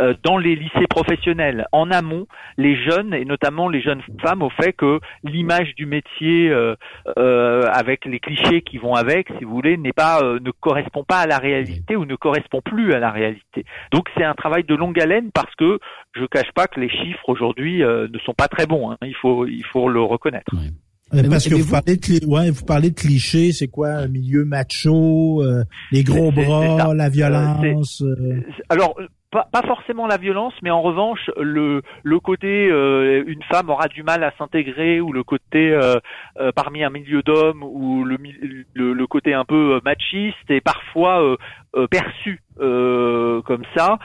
[0.00, 2.26] euh, dans les lycées professionnels en amont
[2.56, 6.74] les jeunes et notamment les jeunes femmes au fait que l'image du métier euh,
[7.18, 11.04] euh, avec les clichés qui vont avec, si vous voulez, n'est pas euh, ne correspond
[11.04, 13.64] pas à la réalité ou ne correspond plus à la réalité.
[13.92, 15.78] Donc c'est un travail de longue haleine parce que
[16.14, 18.90] je cache pas que les chiffres aujourd'hui euh, ne sont pas très bons.
[18.90, 18.96] hein.
[19.02, 20.54] Il faut il faut le reconnaître.
[21.30, 24.44] Parce que vous parlez de, cli- ouais, vous parlez de clichés, c'est quoi, un milieu
[24.44, 25.62] macho, euh,
[25.92, 28.02] les gros bras, la violence.
[28.02, 28.96] euh, Alors,
[29.42, 34.02] pas, forcément la violence, mais en revanche, le, le côté euh, une femme aura du
[34.02, 35.96] mal à s'intégrer, ou le côté euh,
[36.38, 38.16] euh, parmi un milieu d'hommes, ou le,
[38.74, 41.22] le, le côté un peu euh, machiste est parfois
[41.74, 43.98] euh, perçu comme ça.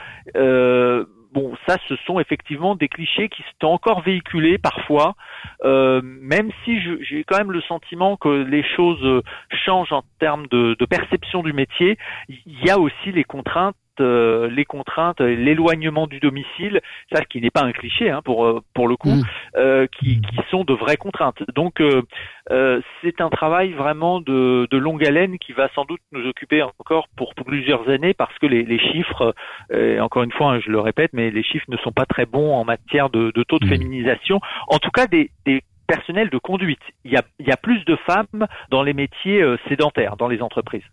[1.32, 5.14] Bon, ça, ce sont effectivement des clichés qui sont encore véhiculés parfois,
[5.62, 9.22] même si j'ai quand même le sentiment que les choses
[9.64, 11.96] changent en termes de, de perception du métier.
[12.28, 16.80] Il y a aussi les contraintes euh, les contraintes, euh, l'éloignement du domicile,
[17.12, 19.12] ça qui n'est pas un cliché hein, pour euh, pour le coup,
[19.56, 21.42] euh, qui, qui sont de vraies contraintes.
[21.54, 22.02] Donc euh,
[22.50, 26.62] euh, c'est un travail vraiment de, de longue haleine qui va sans doute nous occuper
[26.62, 29.34] encore pour, plusieurs années parce que les, les chiffres,
[29.72, 32.26] euh, encore une fois, hein, je le répète, mais les chiffres ne sont pas très
[32.26, 34.40] bons en matière de, de taux de féminisation.
[34.68, 36.82] En tout cas, des, des personnels de conduite.
[37.04, 40.42] Il y a, il y a plus de femmes dans les métiers sédentaires, dans les
[40.42, 40.84] entreprises.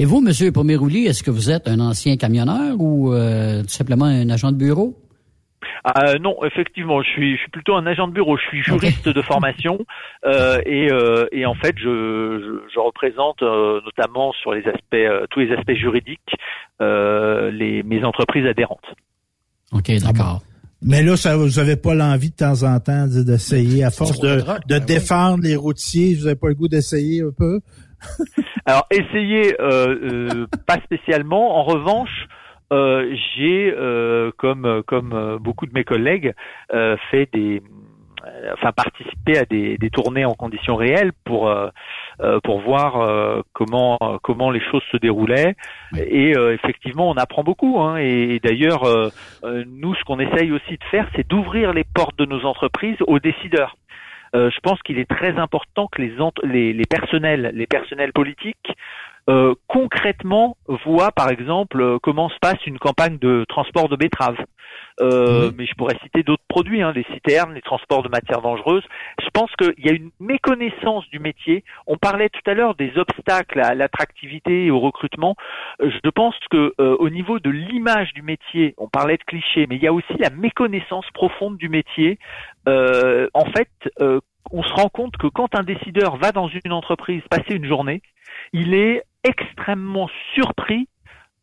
[0.00, 4.04] Et vous, Monsieur Pomerouli, est-ce que vous êtes un ancien camionneur ou euh, tout simplement
[4.04, 4.96] un agent de bureau?
[5.88, 8.36] Euh, non, effectivement, je suis, je suis plutôt un agent de bureau.
[8.36, 9.80] Je suis juriste de formation
[10.24, 14.94] euh, et, euh, et en fait, je, je, je représente euh, notamment sur les aspects,
[14.94, 16.30] euh, tous les aspects juridiques,
[16.80, 18.86] euh, les mes entreprises adhérentes.
[19.72, 20.42] OK, d'accord.
[20.80, 24.20] Mais là, ça, vous avez pas l'envie de temps en temps de- d'essayer, à force
[24.20, 27.58] de, de défendre les routiers, vous avez pas le goût d'essayer un peu?
[28.66, 31.56] Alors, essayer, euh, euh, pas spécialement.
[31.58, 32.26] En revanche,
[32.72, 36.34] euh, j'ai, euh, comme comme beaucoup de mes collègues,
[36.74, 37.62] euh, fait des,
[38.52, 41.70] enfin participé à des, des tournées en conditions réelles pour euh,
[42.44, 45.54] pour voir euh, comment comment les choses se déroulaient.
[45.96, 47.80] Et euh, effectivement, on apprend beaucoup.
[47.80, 48.82] Hein, et, et d'ailleurs,
[49.44, 53.18] nous, ce qu'on essaye aussi de faire, c'est d'ouvrir les portes de nos entreprises aux
[53.18, 53.76] décideurs.
[54.34, 58.72] Euh, je pense qu'il est très important que les, personnels, les personnels politiques,
[59.28, 60.56] euh, concrètement
[60.86, 64.38] voient, par exemple, euh, comment se passe une campagne de transport de betteraves.
[65.00, 68.84] Euh, Mais je pourrais citer d'autres produits, hein, les citernes, les transports de matières dangereuses.
[69.22, 71.64] Je pense qu'il y a une méconnaissance du métier.
[71.86, 75.36] On parlait tout à l'heure des obstacles à l'attractivité et au recrutement.
[75.80, 79.66] Euh, Je pense que euh, au niveau de l'image du métier, on parlait de clichés,
[79.68, 82.18] mais il y a aussi la méconnaissance profonde du métier.
[82.68, 83.70] Euh, en fait,
[84.00, 84.20] euh,
[84.50, 88.02] on se rend compte que quand un décideur va dans une entreprise passer une journée,
[88.52, 90.88] il est extrêmement surpris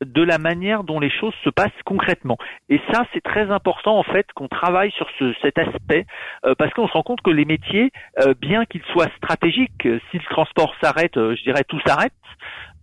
[0.04, 2.38] de la manière dont les choses se passent concrètement.
[2.70, 6.06] Et ça, c'est très important en fait qu'on travaille sur ce, cet aspect
[6.46, 7.92] euh, parce qu'on se rend compte que les métiers,
[8.22, 12.14] euh, bien qu'ils soient stratégiques, euh, si le transport s'arrête, euh, je dirais tout s'arrête,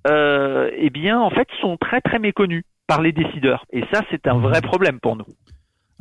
[0.08, 3.64] euh, eh bien en fait sont très très méconnus par les décideurs.
[3.72, 5.26] Et ça, c'est un vrai problème pour nous.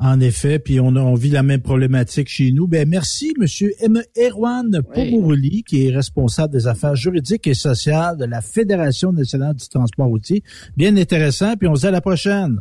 [0.03, 2.67] En effet, puis on, on vit la même problématique chez nous.
[2.67, 4.01] Ben merci, Monsieur M.
[4.17, 9.69] Erwan Pomourli, qui est responsable des affaires juridiques et sociales de la Fédération nationale du
[9.69, 10.41] transport routier.
[10.75, 12.57] Bien intéressant, puis on se dit à la prochaine.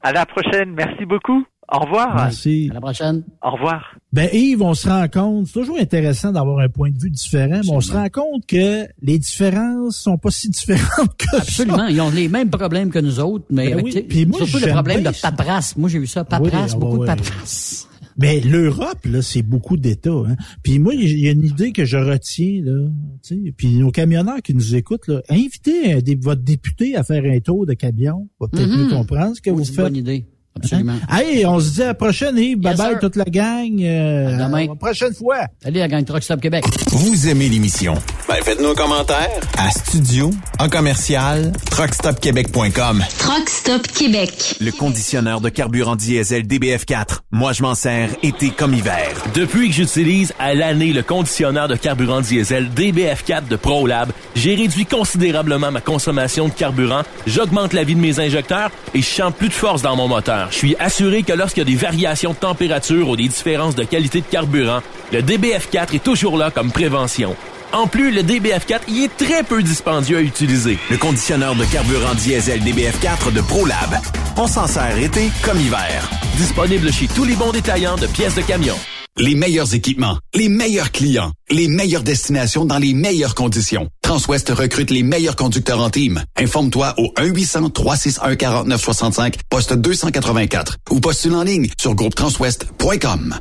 [0.00, 0.72] À la prochaine.
[0.76, 1.44] Merci beaucoup.
[1.72, 2.14] Au revoir.
[2.16, 2.68] Merci.
[2.70, 3.22] À la prochaine.
[3.42, 3.82] Au revoir.
[4.12, 7.60] Ben Yves, on se rend compte, c'est toujours intéressant d'avoir un point de vue différent,
[7.62, 11.76] mais on se rend compte que les différences sont pas si différentes que Absolument.
[11.78, 11.90] ça.
[11.90, 13.90] Ils ont les mêmes problèmes que nous autres, mais Ben avec, oui.
[13.92, 15.76] tu sais, Puis moi, surtout le problème de paperasse.
[15.76, 17.86] Moi, j'ai vu ça, paperasse, Oui, beaucoup ah de paperasse.
[18.18, 20.10] Mais l'Europe, là, c'est beaucoup d'États.
[20.10, 20.36] Hein.
[20.62, 22.88] Puis moi, il y a une idée que je retiens, là.
[23.22, 23.54] tu sais.
[23.56, 27.38] Puis nos camionneurs qui nous écoutent, là, invitez un dé- votre député à faire un
[27.38, 28.28] tour de camion.
[28.40, 28.76] Va peut-être Mhm.
[28.88, 29.84] mieux comprendre ce que Oui, vous c'est une faites.
[29.84, 30.26] bonne idée.
[30.62, 30.94] Absolument.
[31.08, 31.22] Hein?
[31.46, 32.58] On se dit à la prochaine, Yves.
[32.58, 32.98] bye bye sir.
[33.00, 33.80] toute la gang.
[33.82, 34.64] Euh, À demain.
[34.64, 35.38] à la prochaine fois.
[35.64, 36.64] Allez, la gang Truck Stop Québec.
[36.90, 37.94] Vous aimez l'émission?
[38.28, 39.28] Ben, faites-nous un commentaire.
[39.58, 43.02] À studio, en commercial, truckstopquebec.com.
[43.18, 44.56] Truck Stop Québec.
[44.60, 47.20] Le conditionneur de carburant diesel DBF4.
[47.30, 49.08] Moi, je m'en sers été comme hiver.
[49.34, 54.86] Depuis que j'utilise à l'année le conditionneur de carburant diesel DBF4 de ProLab, j'ai réduit
[54.86, 59.48] considérablement ma consommation de carburant, j'augmente la vie de mes injecteurs et je sens plus
[59.48, 60.49] de force dans mon moteur.
[60.50, 63.84] Je suis assuré que lorsqu'il y a des variations de température ou des différences de
[63.84, 64.80] qualité de carburant,
[65.12, 67.36] le DBF4 est toujours là comme prévention.
[67.72, 70.76] En plus, le DBF4 y est très peu dispendieux à utiliser.
[70.90, 73.96] Le conditionneur de carburant diesel DBF4 de ProLab.
[74.36, 76.08] On s'en sert été comme hiver.
[76.36, 78.76] Disponible chez tous les bons détaillants de pièces de camion.
[79.18, 83.88] Les meilleurs équipements, les meilleurs clients, les meilleures destinations dans les meilleures conditions.
[84.02, 86.22] Transwest recrute les meilleurs conducteurs en team.
[86.36, 93.38] Informe-toi au 1-800-361-4965, poste 284 ou postule en ligne sur groupetranswest.com.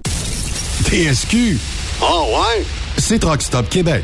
[0.86, 1.58] TSQ.
[2.02, 2.66] Oh ouais?
[2.98, 4.04] C'est Truck Stop Québec.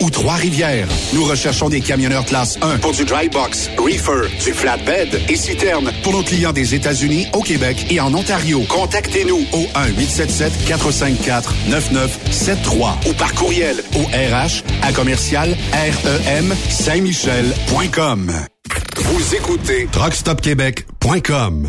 [0.00, 0.88] ou Trois-Rivières.
[1.12, 5.90] Nous recherchons des camionneurs classe 1 pour du dry box, reefer, du flatbed et citerne
[6.02, 8.62] pour nos clients des États-Unis, au Québec et en Ontario.
[8.68, 9.66] Contactez-nous au
[10.70, 18.32] 1-877-454-9973 ou par courriel au RH à commercial REM Saint-Michel.com.
[18.96, 21.68] Vous écoutez TruckStopQuébec.com.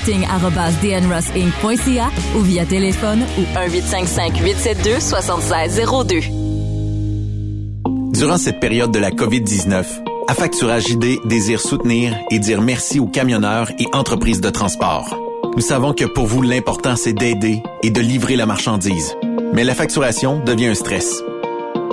[0.00, 6.24] recruiting.dnrossinc.ca ou via téléphone ou 1-855-872-7602.
[8.12, 9.84] Durant cette période de la COVID-19,
[10.28, 15.18] Affacturage JD désire soutenir et dire merci aux camionneurs et entreprises de transport.
[15.56, 19.16] Nous savons que pour vous, l'important, c'est d'aider et de livrer la marchandise.
[19.52, 21.20] Mais la facturation devient un stress.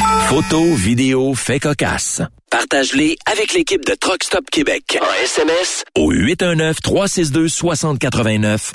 [0.00, 2.22] Photos, vidéos, faits cocasse.
[2.50, 4.98] Partage-les avec l'équipe de Truck Stop Québec.
[5.00, 8.72] En SMS au 819-362-6089.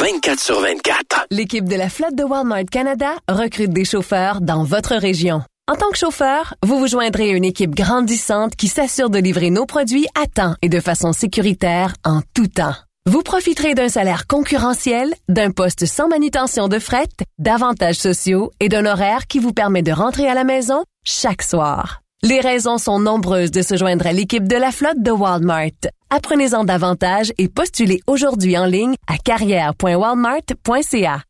[0.00, 1.26] 24 sur 24.
[1.30, 5.42] L'équipe de la flotte de Walmart Canada recrute des chauffeurs dans votre région.
[5.68, 9.50] En tant que chauffeur, vous vous joindrez à une équipe grandissante qui s'assure de livrer
[9.50, 12.74] nos produits à temps et de façon sécuritaire en tout temps.
[13.08, 17.06] Vous profiterez d'un salaire concurrentiel, d'un poste sans manutention de fret,
[17.38, 22.00] d'avantages sociaux et d'un horaire qui vous permet de rentrer à la maison chaque soir.
[22.24, 25.70] Les raisons sont nombreuses de se joindre à l'équipe de la flotte de Walmart.
[26.10, 31.22] Apprenez-en davantage et postulez aujourd'hui en ligne à carrière.walmart.ca.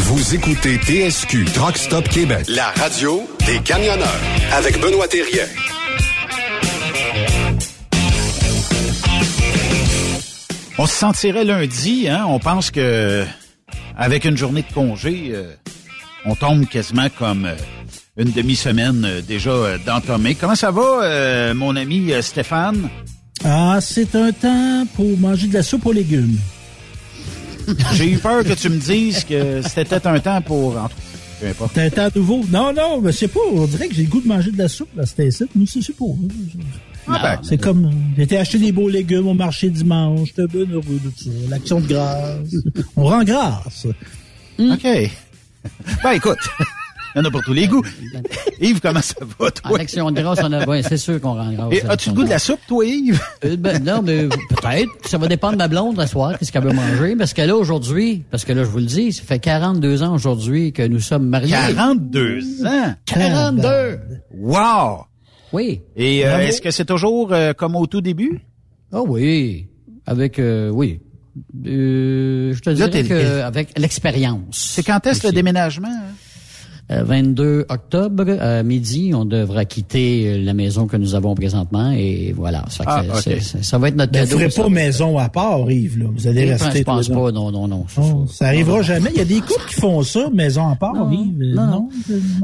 [0.00, 4.20] Vous écoutez TSQ Truck Stop Québec, la radio des camionneurs
[4.52, 5.46] avec Benoît Thérien.
[10.78, 12.24] On se sentirait lundi, hein?
[12.28, 13.24] On pense que
[13.96, 15.52] avec une journée de congé, euh,
[16.24, 17.54] on tombe quasiment comme euh,
[18.16, 20.34] une demi-semaine euh, déjà d'entamée.
[20.36, 22.88] Comment ça va, mon ami Stéphane?
[23.44, 26.38] Ah, c'est un temps pour manger de la soupe aux légumes.
[27.94, 30.76] J'ai eu peur que tu me dises que c'était un temps pour...
[30.78, 30.94] en tout-
[31.40, 31.72] Peu importe.
[31.74, 32.44] C'est un temps nouveau.
[32.50, 33.40] Non, non, mais c'est pas.
[33.52, 34.88] On dirait que j'ai le goût de manger de la soupe.
[34.96, 35.44] Là, c'était ça.
[35.54, 36.04] Nous, c'est pas.
[37.10, 40.66] Ah ben, c'est comme, j'ai été acheter des beaux légumes au marché dimanche, j'étais bien
[40.72, 41.30] heureux de ça.
[41.48, 42.54] L'action de grâce.
[42.96, 43.86] On rend grâce.
[44.58, 44.86] OK.
[46.02, 46.38] Ben, écoute.
[47.14, 47.82] Il y en a pour tous les goûts.
[48.60, 49.72] Yves, comment ça va, toi?
[49.72, 51.84] En action de grâce, on a, ouais, c'est sûr qu'on rend grâce.
[51.88, 53.20] As-tu le goût de la soupe, toi, Yves?
[53.44, 54.90] Euh, ben, non, mais peut-être.
[55.06, 57.16] Ça va dépendre de ma blonde la soir, qu'est-ce qu'elle veut manger.
[57.16, 60.14] Parce que là, aujourd'hui, parce que là, je vous le dis, ça fait 42 ans
[60.14, 61.52] aujourd'hui que nous sommes mariés.
[61.52, 62.94] 42 ans?
[63.06, 64.00] 42!
[64.36, 65.07] Wow!
[65.52, 65.80] Oui.
[65.96, 68.40] Et euh, est-ce que c'est toujours euh, comme au tout début?
[68.92, 69.66] Ah oui.
[70.06, 71.00] Avec, euh, oui.
[71.66, 74.72] Euh, je te Là, dirais que avec l'expérience.
[74.74, 75.88] C'est quand est-ce le déménagement?
[75.88, 76.14] hein?
[76.90, 81.90] Euh, 22 octobre, à midi, on devra quitter euh, la maison que nous avons présentement
[81.92, 82.64] et voilà.
[82.70, 83.40] Ça, Ah, c'est- ok.
[83.42, 84.50] c'est- ça va être notre Mais vous cadeau.
[84.50, 86.06] ferez pas maison à part, Yves, là.
[86.10, 86.84] Vous allez Je rester.
[86.84, 87.20] pense les deux.
[87.20, 87.84] pas, non, non, non.
[88.00, 89.10] Oh, ça arrivera jamais.
[89.12, 91.42] Il y a des couples qui font ça, maison à part, Yves.
[91.42, 91.90] Euh, non,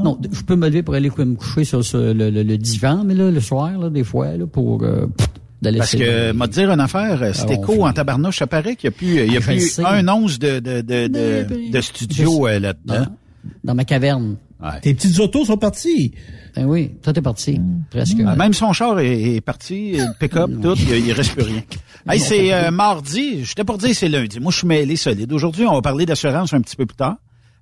[0.03, 0.17] non.
[0.31, 3.15] je peux me lever pour aller me coucher sur, sur le, le- le divan, mais
[3.15, 5.07] là, le soir, là, des fois, là, pour euh,
[5.75, 8.37] Parce que, m'a dire une affaire, euh, c'est Ah, écho en tabarnouche.
[8.37, 10.59] Ça paraît qu'il n'y a plus, il y a Ah, je plus un once de,
[10.59, 11.07] de, de,
[11.71, 13.05] de, studio je- euh, là-dedans.
[13.63, 14.37] Dans ma caverne.
[14.81, 16.13] Tes petites autos sont parties.
[16.55, 17.59] Ben oui, tout est parti,
[17.91, 18.17] presque.
[18.25, 21.61] Ah, Même son char est, est parti, le pick-up, tout, il, il reste plus rien.
[22.07, 24.39] Hey, c'est euh, mardi, j'étais pour dire c'est lundi.
[24.39, 25.33] Moi, je suis mêlé solide.
[25.33, 27.17] Aujourd'hui, on va parler d'assurance un petit peu plus tard.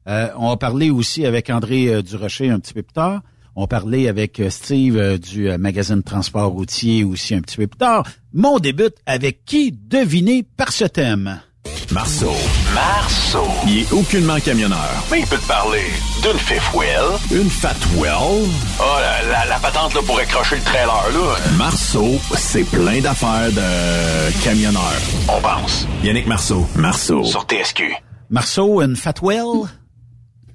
[0.09, 3.21] Euh, on va parler aussi avec André euh, Durocher un petit peu plus tard.
[3.55, 7.57] On va parler avec euh, Steve euh, du euh, magazine Transport routier aussi un petit
[7.57, 8.07] peu plus tard.
[8.33, 11.39] Mon débute avec qui devinez par ce thème?
[11.93, 12.33] Marceau.
[12.73, 13.45] Marceau.
[13.67, 14.89] Il est aucunement camionneur.
[15.11, 15.83] Mais il peut te parler
[16.23, 17.19] d'une fifth wheel.
[17.31, 18.49] Une fat wheel.
[18.79, 21.35] Oh, la, la, la patente là, pour accrocher le trailer, là.
[21.55, 24.81] Marceau, c'est plein d'affaires de camionneur.
[25.29, 25.87] On pense.
[26.03, 26.67] Yannick Marceau.
[26.75, 27.23] Marceau.
[27.23, 27.93] Sur TSQ.
[28.31, 29.67] Marceau, une Fatwell?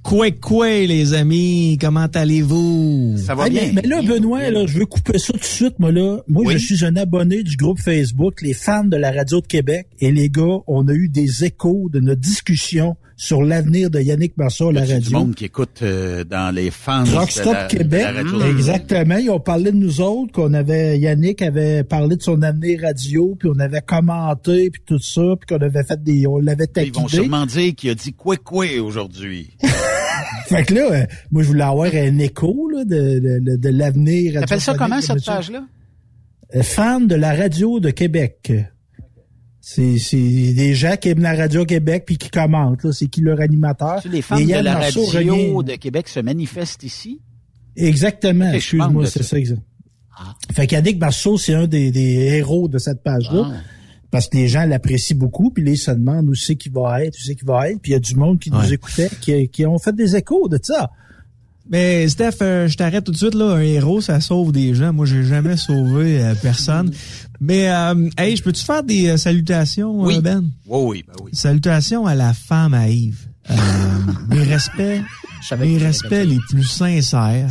[0.03, 1.77] Quoi, quoi, les amis?
[1.81, 3.17] Comment allez-vous?
[3.19, 5.93] Ça Ah, mais, mais là, Benoît, là, je veux couper ça tout de suite, moi,
[5.93, 6.21] là.
[6.29, 6.59] Moi, Oui.
[6.59, 9.87] je suis un abonné du groupe Facebook, les fans de la radio de Québec.
[10.01, 14.37] Et les gars, on a eu des échos de notre discussion sur l'avenir de Yannick
[14.37, 15.19] Marceau à la Du radio.
[15.19, 17.13] monde qui écoute euh, dans les fans de
[17.51, 17.89] la, Québec.
[17.91, 18.43] de la radio?
[18.47, 19.17] Exactement.
[19.17, 23.37] Ils ont parlé de nous autres, qu'on avait, Yannick avait parlé de son avenir radio,
[23.39, 26.93] puis on avait commenté, puis tout ça, puis qu'on avait fait des, on l'avait Ils
[26.93, 27.09] vont taquiné.
[27.09, 29.51] sûrement dire qu'il a dit quoi quoi aujourd'hui.
[30.47, 34.41] Fait que là, euh, moi, je voulais avoir un écho, là, de, de, de, l'avenir
[34.41, 35.65] T'appelles ça comment cette page-là?
[36.55, 38.53] Euh, fan de la radio de Québec.
[39.61, 40.17] C'est c'est
[40.55, 42.83] des gens qui aiment la radio Québec puis qui commentent.
[42.85, 42.93] là.
[42.93, 44.01] C'est qui leur animateur?
[44.11, 47.21] Les fans de la radio de Québec se manifestent ici?
[47.77, 48.51] Exactement.
[48.51, 49.31] Excuse-moi, c'est ça.
[49.31, 49.39] ça.
[49.39, 49.63] exact.
[50.53, 53.53] Fait qu'Yannick Marceau, c'est un des, des héros de cette page-là.
[54.11, 57.05] Parce que les gens l'apprécient beaucoup, puis là, ils se demandent où c'est qu'il va
[57.05, 57.81] être, où c'est qu'il va être.
[57.81, 60.49] Puis il y a du monde qui nous écoutait, qui, qui ont fait des échos
[60.49, 60.91] de ça.
[61.71, 63.57] Mais Steph, euh, je t'arrête tout de suite là.
[63.57, 64.95] Un héros, ça sauve des gens.
[64.95, 66.91] Moi, j'ai jamais sauvé euh, personne.
[67.41, 70.21] Mais euh, hey, je peux-tu faire des euh, salutations, Oui.
[70.21, 70.51] Ben?
[70.67, 71.31] Oui, oui, ben oui.
[71.35, 73.27] Salutations à la femme à Yves.
[73.51, 73.55] Euh,
[74.29, 75.03] mes respects,
[75.59, 77.51] mes respects les plus sincères.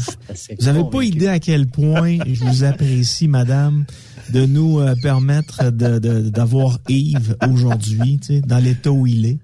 [0.59, 3.85] Vous n'avez pas idée à quel point je vous apprécie, madame,
[4.31, 9.25] de nous euh, permettre de- de- d'avoir Yves aujourd'hui, tu sais, dans l'état où il
[9.25, 9.37] est.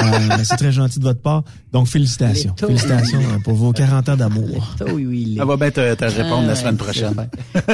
[0.00, 0.04] Euh,
[0.44, 1.42] c'est très gentil de votre part.
[1.72, 2.54] Donc, félicitations.
[2.56, 4.76] Félicitations euh, pour vos 40 ans d'amour.
[4.94, 5.38] Oui, oui, il est.
[5.38, 7.14] Ça va bien te, te répondre la semaine prochaine.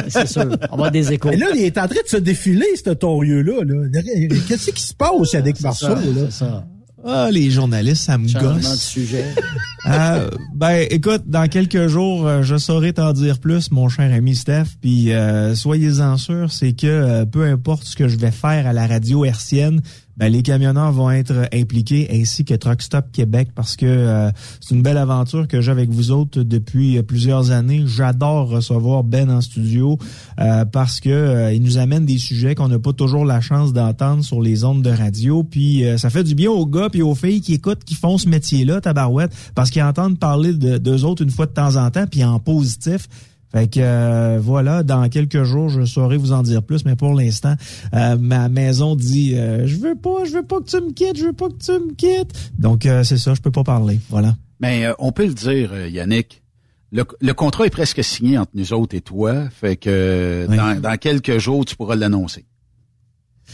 [0.09, 0.47] C'est sûr.
[0.71, 1.29] On va des échos.
[1.29, 3.63] Mais là, il est en train de se défiler, ce torieux-là.
[3.63, 4.01] Là.
[4.49, 5.89] Qu'est-ce qui se passe avec Marceau?
[6.31, 6.65] ça, là?
[7.05, 8.83] Ah, les journalistes, ça me Changement de gosse.
[8.83, 9.35] sujet.
[9.87, 14.35] Euh, ben, écoute, dans quelques jours, euh, je saurai t'en dire plus, mon cher ami
[14.35, 14.65] Steph.
[14.83, 18.75] Puis euh, soyez-en sûrs, c'est que euh, peu importe ce que je vais faire à
[18.75, 19.81] la radio hertzienne,
[20.19, 24.31] ben, les camionneurs vont être impliqués, ainsi que Truck Stop Québec, parce que euh,
[24.61, 27.85] c'est une belle aventure que j'ai avec vous autres depuis euh, plusieurs années.
[27.87, 29.99] J'adore recevoir Ben en studio
[30.41, 33.73] euh, parce que euh, il nous amène des sujets qu'on n'a pas toujours la chance
[33.73, 35.45] d'entendre sur les ondes de radio.
[35.45, 38.19] Puis euh, ça fait du bien aux gars puis aux filles qui écoutent, qui font
[38.19, 41.91] ce métier-là, tabarouette, parce qu'ils entendent parler de d'eux autres une fois de temps en
[41.91, 43.09] temps, puis en positif.
[43.51, 47.15] Fait que euh, voilà, dans quelques jours, je saurai vous en dire plus, mais pour
[47.15, 47.55] l'instant,
[47.95, 51.17] euh, ma maison dit euh, je veux pas, je veux pas que tu me quittes,
[51.17, 52.33] je veux pas que tu me quittes.
[52.59, 53.99] Donc euh, c'est ça, je peux pas parler.
[54.11, 54.37] Voilà.
[54.61, 56.43] Mais euh, on peut le dire, Yannick.
[56.91, 59.45] Le, le contrat est presque signé entre nous autres et toi.
[59.51, 60.57] Fait que Oui.
[60.57, 62.47] dans, dans quelques jours, tu pourras l'annoncer.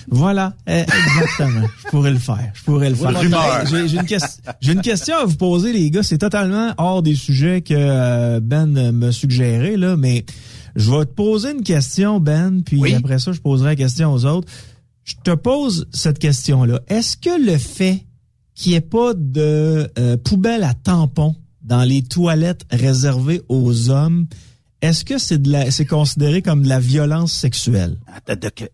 [0.09, 1.67] Voilà, eh, exactement.
[1.85, 2.51] je pourrais le faire.
[2.55, 3.67] Je pourrais le faire.
[3.67, 6.03] J'ai j'ai une, ques- j'ai une question à vous poser, les gars.
[6.03, 10.25] C'est totalement hors des sujets que euh, Ben euh, me suggérait, là, mais
[10.77, 14.25] je vais te poser une question, Ben, puis après ça, je poserai la question aux
[14.27, 14.49] autres.
[15.05, 16.81] Je te pose cette question-là.
[16.89, 18.05] Est-ce que le fait
[18.55, 24.27] qu'il n'y ait pas de euh, poubelle à tampons dans les toilettes réservées aux hommes,
[24.83, 27.97] est-ce que c'est de la, c'est considéré comme de la violence sexuelle?
[28.07, 28.65] Attends, que-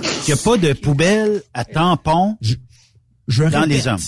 [0.00, 2.36] qu'il n'y a pas de poubelle à tampon
[3.28, 3.68] Je dans répète.
[3.68, 3.98] les hommes.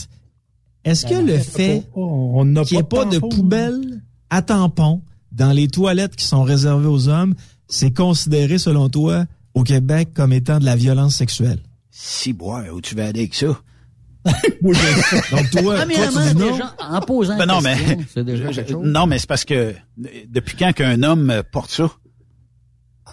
[0.84, 5.52] Est-ce que le fait on n'a qu'il n'y ait pas de poubelle à tampon dans
[5.52, 7.34] les toilettes qui sont réservées aux hommes,
[7.68, 9.24] c'est considéré, selon toi,
[9.54, 11.60] au Québec comme étant de la violence sexuelle?
[11.90, 13.46] Si, boire, où tu vas aller avec ça?
[14.62, 16.58] Donc, toi, toi, tu dis non?
[16.78, 17.76] en posant Ben non, mais,
[18.22, 18.50] déjà
[18.82, 21.90] non, mais c'est parce que, depuis quand qu'un homme porte ça?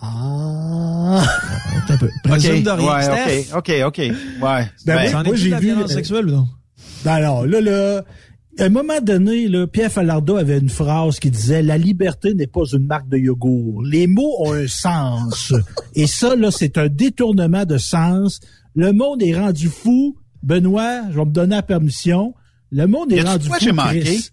[0.02, 0.59] Ah.
[1.18, 2.10] Un peu.
[2.24, 2.96] Présume Ok, de rien.
[2.96, 3.56] ouais, Steph?
[3.56, 4.14] ok, ok, ok, ouais.
[4.42, 6.48] Ben, Ben, moi, est j'ai la vu, euh, sexuelle ou non?
[7.04, 8.04] Ben alors, là, là,
[8.60, 12.48] à un moment donné, là, Pierre Falardeau avait une phrase qui disait «La liberté n'est
[12.48, 13.84] pas une marque de yogourt.
[13.84, 15.54] Les mots ont un sens.
[15.96, 18.40] Et ça, là, c'est un détournement de sens.
[18.76, 20.18] Le monde est rendu fou.
[20.44, 22.34] Benoît, je vais me donner la permission.
[22.72, 24.00] Le monde est rendu fou, j'ai manqué?
[24.02, 24.30] Chris.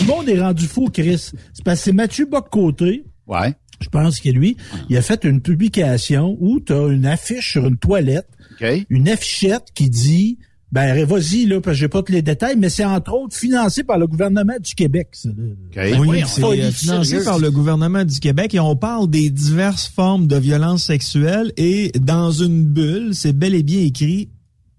[0.00, 1.30] Le monde est rendu fou, Chris.
[1.52, 3.04] C'est parce que c'est Mathieu Boccoté.
[3.26, 3.54] Ouais.
[3.80, 4.56] Je pense que lui,
[4.88, 8.28] il a fait une publication où tu as une affiche sur une toilette,
[8.90, 10.38] une affichette qui dit
[10.70, 13.84] ben vas-y là parce que j'ai pas tous les détails mais c'est entre autres financé
[13.84, 15.08] par le gouvernement du Québec.
[15.12, 15.30] ça.
[15.98, 20.26] Oui, c'est euh, financé par le gouvernement du Québec et on parle des diverses formes
[20.26, 24.28] de violence sexuelle et dans une bulle, c'est bel et bien écrit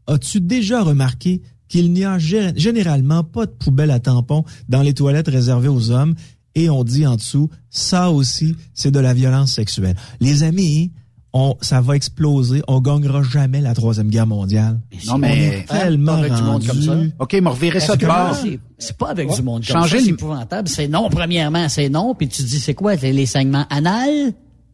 [0.08, 4.94] As-tu déjà remarqué qu'il n'y a gé- généralement pas de poubelle à tampons dans les
[4.94, 6.16] toilettes réservées aux hommes?
[6.60, 9.96] Et on dit en dessous ça aussi c'est de la violence sexuelle.
[10.20, 10.92] Les amis,
[11.32, 14.80] on, ça va exploser, on gagnera jamais la troisième guerre mondiale.
[15.06, 16.98] Non, On mais- est tellement Avec du monde comme ça.
[17.20, 18.36] OK, mais revirez ça de bord.
[18.80, 19.36] C'est- pas avec Ouais.
[19.36, 20.68] du monde comme Changer ça, c'est épouvantable.
[20.68, 24.34] C'est non, premièrement, c'est non, puis tu dis, c'est quoi, c'est les saignements anal?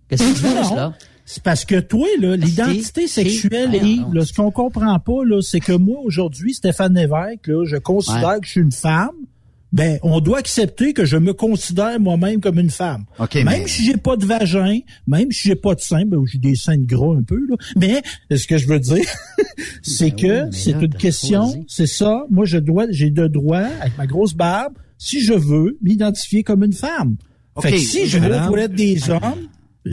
[0.10, 0.76] Qu'est-ce que tu veux, Non.
[0.76, 0.94] là?
[1.26, 5.74] C'est parce que toi, l'identité sexuelle, Yves, là, ce qu'on comprend pas, là, c'est que
[5.74, 8.40] moi, aujourd'hui, Stéphane Lévesque, là, je considère Ouais.
[8.40, 9.10] que je suis une femme.
[9.76, 13.03] Ben, on doit accepter que je me considère moi-même comme une femme.
[13.19, 16.18] OK, même mais- si j'ai pas de vagin, même si j'ai pas de sein, ben,
[16.26, 17.56] j'ai des seins de gras un peu, là.
[17.76, 18.02] Mais,
[18.34, 19.03] ce que je veux dire,
[19.84, 22.23] c'est Ben que oui, c'est une question, c'est ça.
[22.31, 26.64] Moi, je dois, j'ai de droit, avec ma grosse barbe, si je veux, m'identifier comme
[26.64, 27.18] une femme.
[27.61, 28.47] Fait OK, que si je madame.
[28.47, 29.49] toilettes des hommes,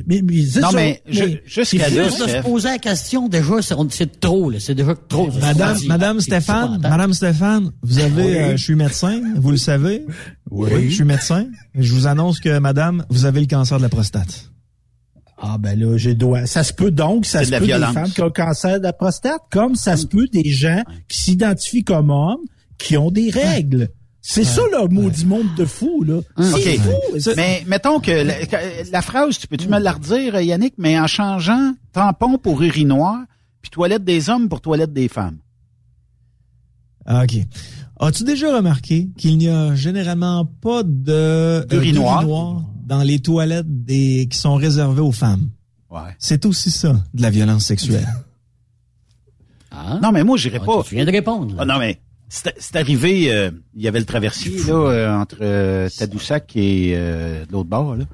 [0.06, 0.76] mais, mais c'est Non, ça.
[0.76, 1.02] mais
[1.44, 4.58] jusqu'à là, Juste de se poser la question, déjà, c'est c'est trop, là.
[4.60, 5.30] C'est déjà trop.
[5.40, 6.78] Madame, Madame Stéphane.
[6.80, 8.36] Madame Stéphane, vous avez, Oui.
[8.36, 10.06] euh, je suis médecin, vous le savez.
[10.50, 10.70] Oui.
[10.88, 11.46] Je suis médecin.
[11.74, 14.48] Je vous annonce que Madame, vous avez le cancer de la prostate.
[15.44, 16.46] Ah ben là, j'ai doigt.
[16.46, 17.88] Ça se peut donc, ça se de peut violence.
[17.94, 20.82] des femmes qui ont le cancer de la prostate, comme ça se peut des gens
[21.08, 22.38] qui s'identifient comme hommes,
[22.78, 23.88] qui ont des règles.
[24.24, 26.20] C'est ça le maudit monde de fou, là.
[26.38, 26.80] C'est OK.
[26.80, 27.30] fou.
[27.36, 28.34] Mais mettons que la,
[28.92, 33.18] la phrase, tu peux-tu me la redire, Yannick, mais en changeant tampon pour urinoir,
[33.60, 35.38] puis toilette des hommes pour toilette des femmes?
[37.04, 37.34] Ah, OK.
[37.98, 44.28] As-tu déjà remarqué qu'il n'y a généralement pas de euh, d'urinoir dans les toilettes des,
[44.30, 45.50] qui sont réservées aux femmes?
[45.90, 46.14] Ouais.
[46.18, 48.06] C'est aussi ça, de la violence sexuelle.
[49.70, 49.98] Ah.
[50.02, 50.82] Non, mais moi, j'irais Ah, pas.
[50.84, 51.56] Tu viens de répondre.
[51.56, 51.62] là.
[51.62, 52.00] Ah, non, mais
[52.34, 56.94] c'est c'est arrivé, euh, il y avait le traversier là, euh, entre euh, Tadoussac et
[56.96, 57.96] euh, l'autre bord.
[57.96, 58.04] Là.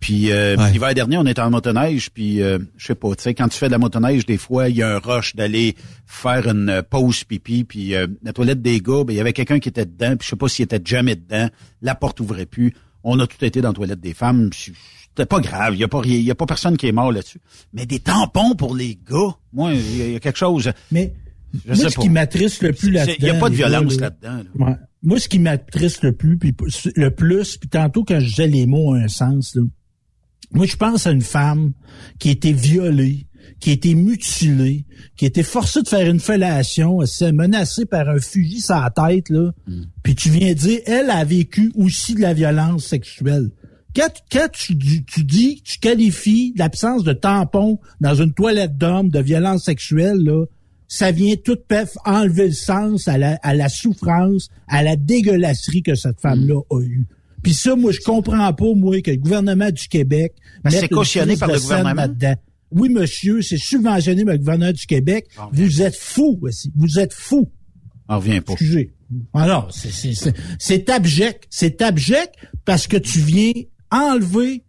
[0.00, 0.70] Puis euh, Ouais.
[0.72, 3.58] l'hiver dernier, on était en motoneige, puis euh, je sais pas, tu sais, quand tu
[3.58, 5.74] fais de la motoneige, des fois, il y a un rush d'aller
[6.06, 9.58] faire une pause pipi, puis euh, la toilette des gars, ben, il y avait quelqu'un
[9.58, 11.48] qui était dedans, puis je sais pas s'il était jamais dedans,
[11.82, 12.74] la porte ouvrait plus.
[13.04, 14.50] On a tout été dans la toilette des femmes.
[14.52, 16.92] C'était pas grave, il y a pas rien, il y a pas personne qui est
[16.92, 17.40] mort là-dessus.
[17.72, 20.70] Mais des tampons pour les gars, moi, il y a- il y, a quelque chose.
[20.92, 21.12] Mais
[21.54, 22.02] Je moi, sais ce pas.
[22.02, 23.14] qui m'attriste le plus là-dedans...
[23.20, 24.44] Il y a pas de violence là, là-dedans.
[24.58, 24.66] là.
[24.66, 24.76] Ouais.
[25.02, 26.54] Moi, ce qui m'attriste le plus, puis
[26.96, 29.62] le plus, puis tantôt quand je disais les mots ont un sens, là,
[30.52, 31.72] moi, je pense à une femme
[32.18, 33.26] qui a été violée,
[33.60, 37.84] qui a été mutilée, qui a été forcée de faire une fellation, elle s'est menacée
[37.86, 39.52] par un fusil sur la tête, là.
[40.02, 43.50] Puis tu viens dire, elle a vécu aussi de la violence sexuelle.
[43.94, 49.08] Quand, quand tu, dis- tu dis, tu qualifies l'absence de tampon dans une toilette d'homme
[49.10, 50.44] de violence sexuelle, là,
[50.88, 55.82] ça vient tout pef enlever le sens à la, à la souffrance, à la dégueulasserie
[55.82, 57.06] que cette femme-là a eue.
[57.42, 60.34] Puis ça, moi, je comprends pas, moi, que le gouvernement du Québec...
[60.64, 61.94] Ben, c'est cautionné par le gouvernement.
[61.94, 62.34] là-dedans.
[62.72, 65.26] Oui, monsieur, c'est subventionné par le gouvernement du Québec.
[65.38, 66.72] Ah, Vous êtes fous aussi.
[66.74, 67.50] Vous êtes fous.
[68.08, 68.54] On revient pas.
[68.54, 68.92] Excusez.
[69.32, 71.44] Alors, c'est- c'est- c'est c'est abject.
[71.48, 72.34] C'est abject
[72.64, 73.52] parce que tu viens
[73.90, 74.64] enlever